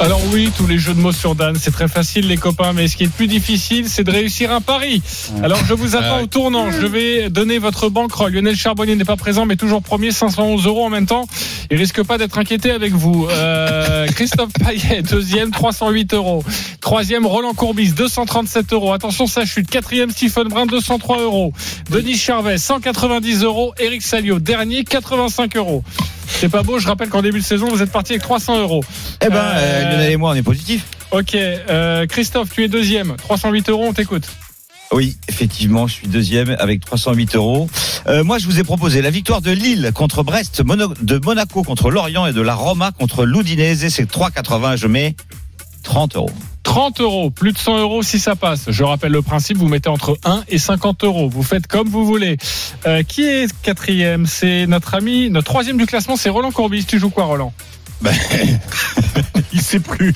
Alors 0.00 0.20
oui, 0.32 0.50
tous 0.56 0.66
les 0.66 0.78
jeux 0.78 0.92
de 0.92 1.00
mots 1.00 1.12
sur 1.12 1.34
Dan, 1.34 1.56
c'est 1.58 1.70
très 1.70 1.88
facile 1.88 2.28
les 2.28 2.36
copains, 2.36 2.72
mais 2.74 2.88
ce 2.88 2.96
qui 2.96 3.04
est 3.04 3.06
le 3.06 3.12
plus 3.12 3.26
difficile, 3.26 3.88
c'est 3.88 4.04
de 4.04 4.10
réussir 4.10 4.52
un 4.52 4.60
pari. 4.60 5.02
Alors 5.42 5.64
je 5.64 5.74
vous 5.74 5.96
attends 5.96 6.22
au 6.22 6.26
tournant, 6.26 6.70
je 6.70 6.86
vais 6.86 7.30
donner 7.30 7.58
votre 7.58 7.88
banquerolle. 7.88 8.32
Lionel 8.32 8.56
Charbonnier 8.56 8.96
n'est 8.96 9.04
pas 9.04 9.16
présent, 9.16 9.46
mais 9.46 9.56
toujours 9.56 9.82
premier, 9.82 10.10
511 10.10 10.66
euros 10.66 10.84
en 10.84 10.90
même 10.90 11.06
temps. 11.06 11.26
Il 11.70 11.78
risque 11.78 12.02
pas 12.02 12.18
d'être 12.18 12.38
inquiété 12.38 12.70
avec 12.70 12.92
vous. 12.92 13.26
Euh, 13.30 14.06
Christophe 14.14 14.52
Payet, 14.52 15.02
deuxième, 15.02 15.50
308 15.50 16.14
euros. 16.14 16.44
Troisième, 16.80 17.26
Roland 17.26 17.54
Courbis, 17.54 17.92
237 17.92 18.72
euros. 18.72 18.92
Attention, 18.92 19.26
ça 19.26 19.44
chute. 19.44 19.70
Quatrième, 19.70 20.10
Stephen 20.10 20.48
Brun, 20.48 20.66
203 20.66 21.20
euros. 21.20 21.52
Denis 21.90 22.16
Charvet, 22.42 22.58
190 22.58 23.44
euros. 23.44 23.72
Eric 23.78 24.02
Salio, 24.02 24.40
dernier, 24.40 24.82
85 24.82 25.56
euros. 25.56 25.84
C'est 26.26 26.48
pas 26.48 26.64
beau, 26.64 26.80
je 26.80 26.88
rappelle 26.88 27.08
qu'en 27.08 27.22
début 27.22 27.38
de 27.38 27.44
saison, 27.44 27.68
vous 27.68 27.82
êtes 27.82 27.92
parti 27.92 28.12
avec 28.14 28.22
300 28.22 28.60
euros. 28.60 28.82
Eh 29.24 29.28
ben, 29.28 29.36
Euh, 29.36 29.54
euh, 29.56 29.90
Lionel 29.92 30.10
et 30.10 30.16
moi, 30.16 30.32
on 30.32 30.34
est 30.34 30.42
positif. 30.42 30.82
Ok, 31.12 31.34
euh, 31.36 32.04
Christophe, 32.06 32.48
tu 32.52 32.64
es 32.64 32.68
deuxième, 32.68 33.14
308 33.16 33.68
euros, 33.68 33.84
on 33.86 33.92
t'écoute. 33.92 34.24
Oui, 34.90 35.16
effectivement, 35.28 35.86
je 35.86 35.94
suis 35.94 36.08
deuxième 36.08 36.56
avec 36.58 36.84
308 36.84 37.36
euros. 37.36 37.70
Euh, 38.08 38.24
moi, 38.24 38.38
je 38.38 38.46
vous 38.46 38.58
ai 38.58 38.64
proposé 38.64 39.02
la 39.02 39.10
victoire 39.10 39.40
de 39.40 39.52
Lille 39.52 39.92
contre 39.94 40.22
Brest, 40.24 40.62
Mono- 40.64 40.92
de 41.00 41.18
Monaco 41.24 41.62
contre 41.62 41.90
Lorient 41.90 42.26
et 42.26 42.32
de 42.32 42.40
la 42.42 42.54
Roma 42.54 42.90
contre 42.90 43.24
l'Udinese. 43.24 43.86
C'est 43.88 44.10
3,80. 44.10 44.76
Je 44.76 44.88
mets 44.88 45.14
30 45.82 46.16
euros. 46.16 46.30
30 46.62 47.00
euros, 47.00 47.30
plus 47.30 47.52
de 47.52 47.58
100 47.58 47.78
euros 47.80 48.02
si 48.02 48.18
ça 48.18 48.36
passe. 48.36 48.66
Je 48.68 48.84
rappelle 48.84 49.12
le 49.12 49.22
principe, 49.22 49.58
vous 49.58 49.68
mettez 49.68 49.88
entre 49.88 50.16
1 50.24 50.44
et 50.48 50.58
50 50.58 51.04
euros. 51.04 51.28
Vous 51.28 51.42
faites 51.42 51.66
comme 51.66 51.88
vous 51.88 52.06
voulez. 52.06 52.38
Euh, 52.86 53.02
qui 53.02 53.22
est 53.22 53.52
quatrième? 53.62 54.26
C'est 54.26 54.66
notre 54.66 54.94
ami, 54.94 55.28
notre 55.28 55.46
troisième 55.46 55.76
du 55.76 55.86
classement, 55.86 56.16
c'est 56.16 56.30
Roland 56.30 56.52
Courbis. 56.52 56.84
Tu 56.84 56.98
joues 56.98 57.10
quoi, 57.10 57.24
Roland? 57.24 57.52
Ben, 58.00 58.14
Il 59.52 59.60
sait 59.60 59.80
plus. 59.80 60.14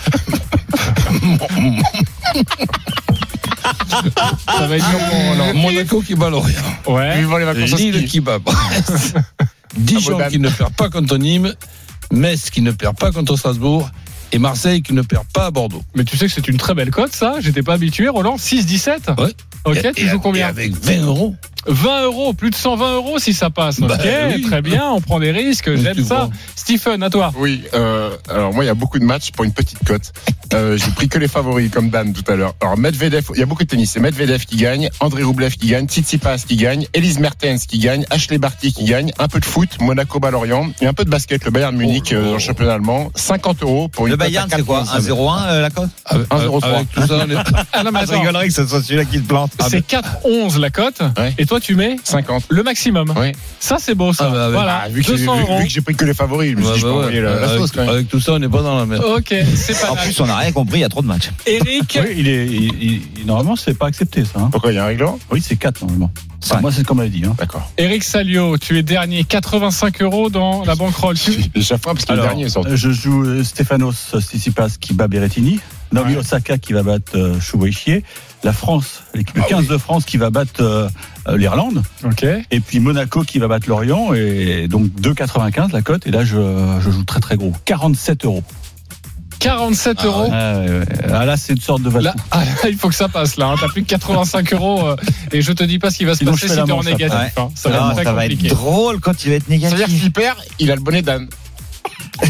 Ça 4.48 4.66
va 4.66 4.76
être 4.76 4.90
dur 4.90 4.98
pour 5.10 5.18
Roland. 5.18 5.54
Monaco 5.54 6.00
qui 6.00 6.14
bat 6.14 6.30
Lorient. 6.30 6.62
Ouais. 6.86 7.18
Vivant 7.18 7.36
les 7.38 7.44
vacances 7.44 7.78
Lille 7.78 8.06
qui 8.06 8.20
bat 8.20 8.38
Brest. 8.38 9.16
Dijon 9.76 10.18
qui 10.30 10.38
ne 10.38 10.48
perd 10.48 10.72
pas 10.74 10.88
contre 10.88 11.18
Nîmes. 11.18 11.54
Metz 12.12 12.50
qui 12.50 12.62
ne 12.62 12.70
perd 12.70 12.96
pas 12.96 13.12
contre 13.12 13.36
Strasbourg. 13.36 13.90
Et 14.32 14.38
Marseille 14.38 14.82
qui 14.82 14.92
ne 14.92 15.02
perd 15.02 15.24
pas 15.32 15.46
à 15.46 15.50
Bordeaux. 15.50 15.82
Mais 15.94 16.04
tu 16.04 16.16
sais 16.16 16.26
que 16.26 16.32
c'est 16.32 16.48
une 16.48 16.56
très 16.56 16.74
belle 16.74 16.90
cote, 16.90 17.14
ça. 17.14 17.36
J'étais 17.40 17.62
pas 17.62 17.74
habitué, 17.74 18.08
Roland. 18.08 18.36
6-17 18.36 19.20
Ouais. 19.20 19.32
Ok, 19.66 19.76
Et- 19.76 19.92
tu 19.92 20.04
et- 20.04 20.08
joues 20.08 20.16
et 20.16 20.20
combien 20.22 20.46
Avec 20.48 20.72
20 20.72 21.02
euros. 21.04 21.34
20 21.68 22.04
euros, 22.04 22.32
plus 22.32 22.50
de 22.50 22.54
120 22.54 22.94
euros 22.94 23.18
si 23.18 23.34
ça 23.34 23.50
passe. 23.50 23.80
Ok, 23.80 23.88
Bah 23.88 23.96
oui. 24.32 24.40
très 24.42 24.62
bien, 24.62 24.84
on 24.88 25.00
prend 25.00 25.18
des 25.18 25.32
risques, 25.32 25.74
j'aime 25.74 26.04
ça. 26.04 26.30
Stephen, 26.54 27.02
à 27.02 27.10
toi. 27.10 27.32
Oui, 27.36 27.62
euh, 27.74 28.10
alors 28.30 28.52
moi 28.54 28.62
il 28.62 28.68
y 28.68 28.70
a 28.70 28.74
beaucoup 28.74 29.00
de 29.00 29.04
matchs 29.04 29.32
pour 29.32 29.44
une 29.44 29.52
petite 29.52 29.78
cote. 29.84 30.12
Euh, 30.54 30.76
J'ai 30.76 30.92
pris 30.92 31.08
que 31.08 31.18
les 31.18 31.26
favoris 31.26 31.68
comme 31.72 31.90
Dan 31.90 32.12
tout 32.12 32.22
à 32.30 32.36
l'heure. 32.36 32.54
Alors 32.60 32.78
Medvedev, 32.78 33.24
il 33.34 33.40
y 33.40 33.42
a 33.42 33.46
beaucoup 33.46 33.64
de 33.64 33.68
tennis. 33.68 33.90
C'est 33.90 33.98
Medvedev 34.00 34.44
qui 34.44 34.56
gagne, 34.58 34.88
André 35.00 35.24
Roublev 35.24 35.56
qui 35.56 35.66
gagne, 35.66 35.88
Tsitsipas 35.88 36.38
qui 36.46 36.54
gagne, 36.54 36.86
Elise 36.94 37.18
Mertens 37.18 37.66
qui 37.66 37.78
gagne, 37.80 38.04
Ashley 38.10 38.38
Barty 38.38 38.72
qui 38.72 38.84
gagne, 38.84 39.10
un 39.18 39.26
peu 39.26 39.40
de 39.40 39.44
foot, 39.44 39.68
Monaco 39.80 40.20
Balorient 40.20 40.68
et 40.80 40.86
un 40.86 40.92
peu 40.94 41.04
de 41.04 41.10
basket, 41.10 41.44
le 41.44 41.50
Bayern 41.50 41.76
Munich 41.76 42.12
euh, 42.12 42.26
dans 42.26 42.32
le 42.34 42.38
championnat 42.38 42.74
allemand. 42.74 43.10
50 43.16 43.62
euros 43.64 43.88
pour 43.88 44.06
une 44.06 44.12
Le 44.12 44.16
Bayern, 44.16 44.48
c'est 44.48 44.64
quoi 44.64 44.84
4,11. 44.84 45.08
1-0-1 45.08 45.46
euh, 45.48 45.60
la 45.62 45.70
cote? 45.70 45.90
Avec, 46.04 46.28
1,03. 46.28 46.64
avec 46.64 46.92
tout 46.92 47.06
ça, 47.08 47.26
Ah 47.72 47.82
non, 47.84 47.90
mais 47.92 48.06
Je 48.06 48.12
rigolerais 48.12 48.46
que 48.46 48.54
ce 48.54 48.64
soit 48.64 48.80
celui-là 48.84 49.04
qui 49.04 49.20
te 49.20 49.26
plante. 49.26 49.50
C'est 49.68 49.86
4-11 49.86 50.58
la 50.58 50.70
cote. 50.70 51.00
Ouais. 51.18 51.34
Et 51.38 51.46
toi, 51.46 51.60
tu 51.60 51.74
mets 51.74 51.96
50. 52.04 52.44
le 52.48 52.62
maximum. 52.62 53.12
Oui. 53.16 53.32
Ça, 53.60 53.76
c'est 53.80 53.94
beau, 53.94 54.12
ça. 54.12 54.28
Ah, 54.28 54.34
bah, 54.34 54.50
voilà, 54.50 54.82
Ah, 54.84 54.88
vu 54.88 55.00
que 55.02 55.06
j'ai 55.06 55.18
200 55.18 55.34
vu- 55.36 55.42
euros. 55.42 55.58
vu 55.58 55.64
que 55.64 55.70
j'ai 55.70 55.80
pris 55.80 55.94
que 55.94 56.04
les 56.04 56.14
favoris, 56.14 56.52
je 56.52 56.56
me 56.56 56.62
suis 56.62 56.72
dit, 56.74 56.80
je 56.80 56.86
bah 56.86 57.10
la, 57.10 57.20
la 57.40 57.46
avec, 57.48 57.58
sauce 57.60 57.70
quand 57.72 57.80
même. 57.82 57.88
avec 57.90 58.08
tout 58.08 58.20
ça, 58.20 58.32
on 58.32 58.38
n'est 58.38 58.48
pas 58.48 58.62
dans 58.62 58.76
la 58.78 58.86
merde. 58.86 59.04
Ok, 59.04 59.34
c'est 59.54 59.80
pas 59.80 59.90
En 59.92 59.96
plus, 59.96 60.18
on 60.20 60.26
n'a 60.26 60.36
rien 60.36 60.52
compris, 60.52 60.78
il 60.78 60.82
y 60.82 60.84
a 60.84 60.88
trop 60.88 61.02
de 61.02 61.06
matchs. 61.06 61.30
Eric, 61.46 61.98
Oui, 62.02 62.14
il 62.18 62.28
est, 62.28 62.46
il- 62.46 62.82
il- 63.20 63.26
normalement, 63.26 63.56
c'est 63.56 63.74
pas 63.76 63.86
accepté, 63.86 64.24
ça. 64.24 64.38
hein. 64.40 64.48
Pourquoi 64.52 64.72
il 64.72 64.76
y 64.76 64.78
a 64.78 64.84
un 64.84 64.86
règlement? 64.88 65.18
Oui, 65.30 65.42
c'est 65.46 65.56
4 65.56 65.80
normalement. 65.82 66.10
Enfin, 66.52 66.60
moi, 66.60 66.72
c'est 66.72 66.80
ce 66.80 66.84
qu'on 66.84 66.94
m'avait 66.94 67.08
dit. 67.08 67.24
Hein. 67.24 67.34
D'accord. 67.38 67.70
Eric 67.78 68.04
Salio, 68.04 68.58
tu 68.58 68.78
es 68.78 68.82
dernier, 68.82 69.24
85 69.24 70.02
euros 70.02 70.30
dans 70.30 70.64
la 70.64 70.74
banquerolle. 70.74 71.16
Tu- 71.18 71.32
fois 71.32 71.94
parce 71.94 72.04
que 72.04 72.12
le 72.12 72.18
Alors, 72.20 72.26
dernier 72.30 72.48
surtout. 72.48 72.76
je 72.76 72.90
joue 72.90 73.24
euh, 73.24 73.44
Stefanos 73.44 74.14
Tsitsipas 74.20 74.70
qui 74.80 74.94
bat 74.94 75.08
Berrettini. 75.08 75.60
Naomi 75.92 76.16
Osaka 76.16 76.58
qui 76.58 76.72
va 76.72 76.82
battre 76.82 77.12
euh. 77.16 77.38
La 78.44 78.52
France, 78.52 79.02
l'équipe 79.14 79.36
de 79.36 79.42
15 79.42 79.66
de 79.66 79.78
France 79.78 80.04
qui 80.04 80.16
va 80.16 80.30
battre 80.30 80.60
euh, 80.62 80.88
euh, 81.28 81.36
l'Irlande. 81.36 81.82
Ok. 82.04 82.24
Et 82.50 82.60
puis 82.60 82.80
Monaco 82.80 83.22
qui 83.22 83.38
va 83.38 83.48
battre 83.48 83.68
Lorient. 83.68 84.12
Et 84.14 84.68
donc 84.68 84.86
2,95 85.00 85.72
la 85.72 85.82
cote. 85.82 86.06
Et 86.06 86.10
là, 86.10 86.24
je, 86.24 86.36
je 86.80 86.90
joue 86.90 87.04
très 87.04 87.20
très 87.20 87.36
gros. 87.36 87.52
47 87.64 88.24
euros. 88.24 88.42
47 89.46 90.04
euros. 90.04 90.28
Ah, 90.32 90.58
ouais, 90.58 90.68
ouais. 90.70 90.84
Ah, 91.12 91.24
là, 91.24 91.36
c'est 91.36 91.52
une 91.52 91.60
sorte 91.60 91.82
de 91.82 91.88
Là, 91.88 91.94
valeur. 91.94 92.14
ah, 92.32 92.44
là, 92.44 92.68
il 92.68 92.76
faut 92.76 92.88
que 92.88 92.94
ça 92.94 93.08
passe 93.08 93.36
là. 93.36 93.46
hein. 93.46 93.54
T'as 93.60 93.68
plus 93.68 93.82
que 93.84 93.88
85 93.88 94.52
euros 94.54 94.86
euh, 94.88 94.96
et 95.32 95.40
je 95.42 95.52
te 95.52 95.62
dis 95.64 95.78
pas 95.78 95.90
ce 95.90 95.98
qui 95.98 96.04
va 96.04 96.12
se 96.14 96.18
Sinon, 96.18 96.32
passer 96.32 96.48
si 96.48 96.54
t'es 96.56 96.70
en 96.72 96.82
négatif. 96.82 97.32
hein. 97.36 97.48
Ça 97.54 97.68
va 97.70 97.76
être 97.76 97.94
très 97.94 98.04
ça 98.04 98.12
va 98.12 98.26
être 98.26 98.42
drôle 98.48 99.00
quand 99.00 99.24
il 99.24 99.30
va 99.30 99.36
être 99.36 99.48
négatif. 99.48 99.86
qu'il 100.00 100.12
perd, 100.12 100.36
il 100.58 100.70
a 100.70 100.74
le 100.74 100.80
bonnet 100.80 101.02
d'Anne. 101.02 101.28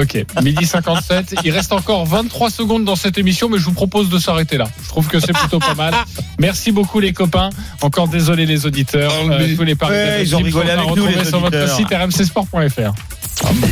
Ok, 0.00 0.24
midi 0.44 0.64
57. 0.64 1.34
Il 1.44 1.50
reste 1.50 1.72
encore 1.72 2.06
23 2.06 2.50
secondes 2.50 2.84
dans 2.84 2.94
cette 2.94 3.18
émission, 3.18 3.48
mais 3.48 3.58
je 3.58 3.64
vous 3.64 3.72
propose 3.72 4.08
de 4.08 4.18
s'arrêter 4.20 4.56
là. 4.56 4.66
Je 4.84 4.88
trouve 4.88 5.08
que 5.08 5.18
c'est 5.18 5.32
plutôt 5.32 5.58
pas 5.58 5.74
mal. 5.74 5.92
Merci 6.38 6.70
beaucoup 6.70 7.00
les 7.00 7.12
copains. 7.12 7.50
Encore 7.80 8.06
désolé 8.06 8.46
les 8.46 8.64
auditeurs. 8.64 9.12
Oh, 9.24 9.28
Euh, 9.32 9.56
tous 9.56 9.64
les 9.64 9.74
paris 9.74 9.94
Ouais, 9.94 10.22
ils 10.22 10.36
ont 10.36 10.38
rigolé 10.38 10.70
avec 10.70 10.84
nous, 10.84 10.90
retrouver 10.92 11.16
les 11.16 11.24
sur 11.24 11.40
votre 11.40 11.68
site 11.74 11.88
rmcsport.fr. 11.92 12.92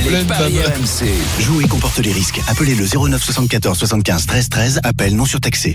Les 0.09 0.25
paris 0.25 0.61
RMC. 0.61 1.09
Jouer 1.41 1.67
comporte 1.67 1.99
les 1.99 2.13
risques. 2.13 2.41
Appelez 2.47 2.75
le 2.75 2.87
09 2.87 3.23
74 3.23 3.77
75 3.77 4.27
13 4.27 4.49
13. 4.49 4.81
Appel 4.85 5.17
non 5.17 5.25
surtaxé. 5.25 5.75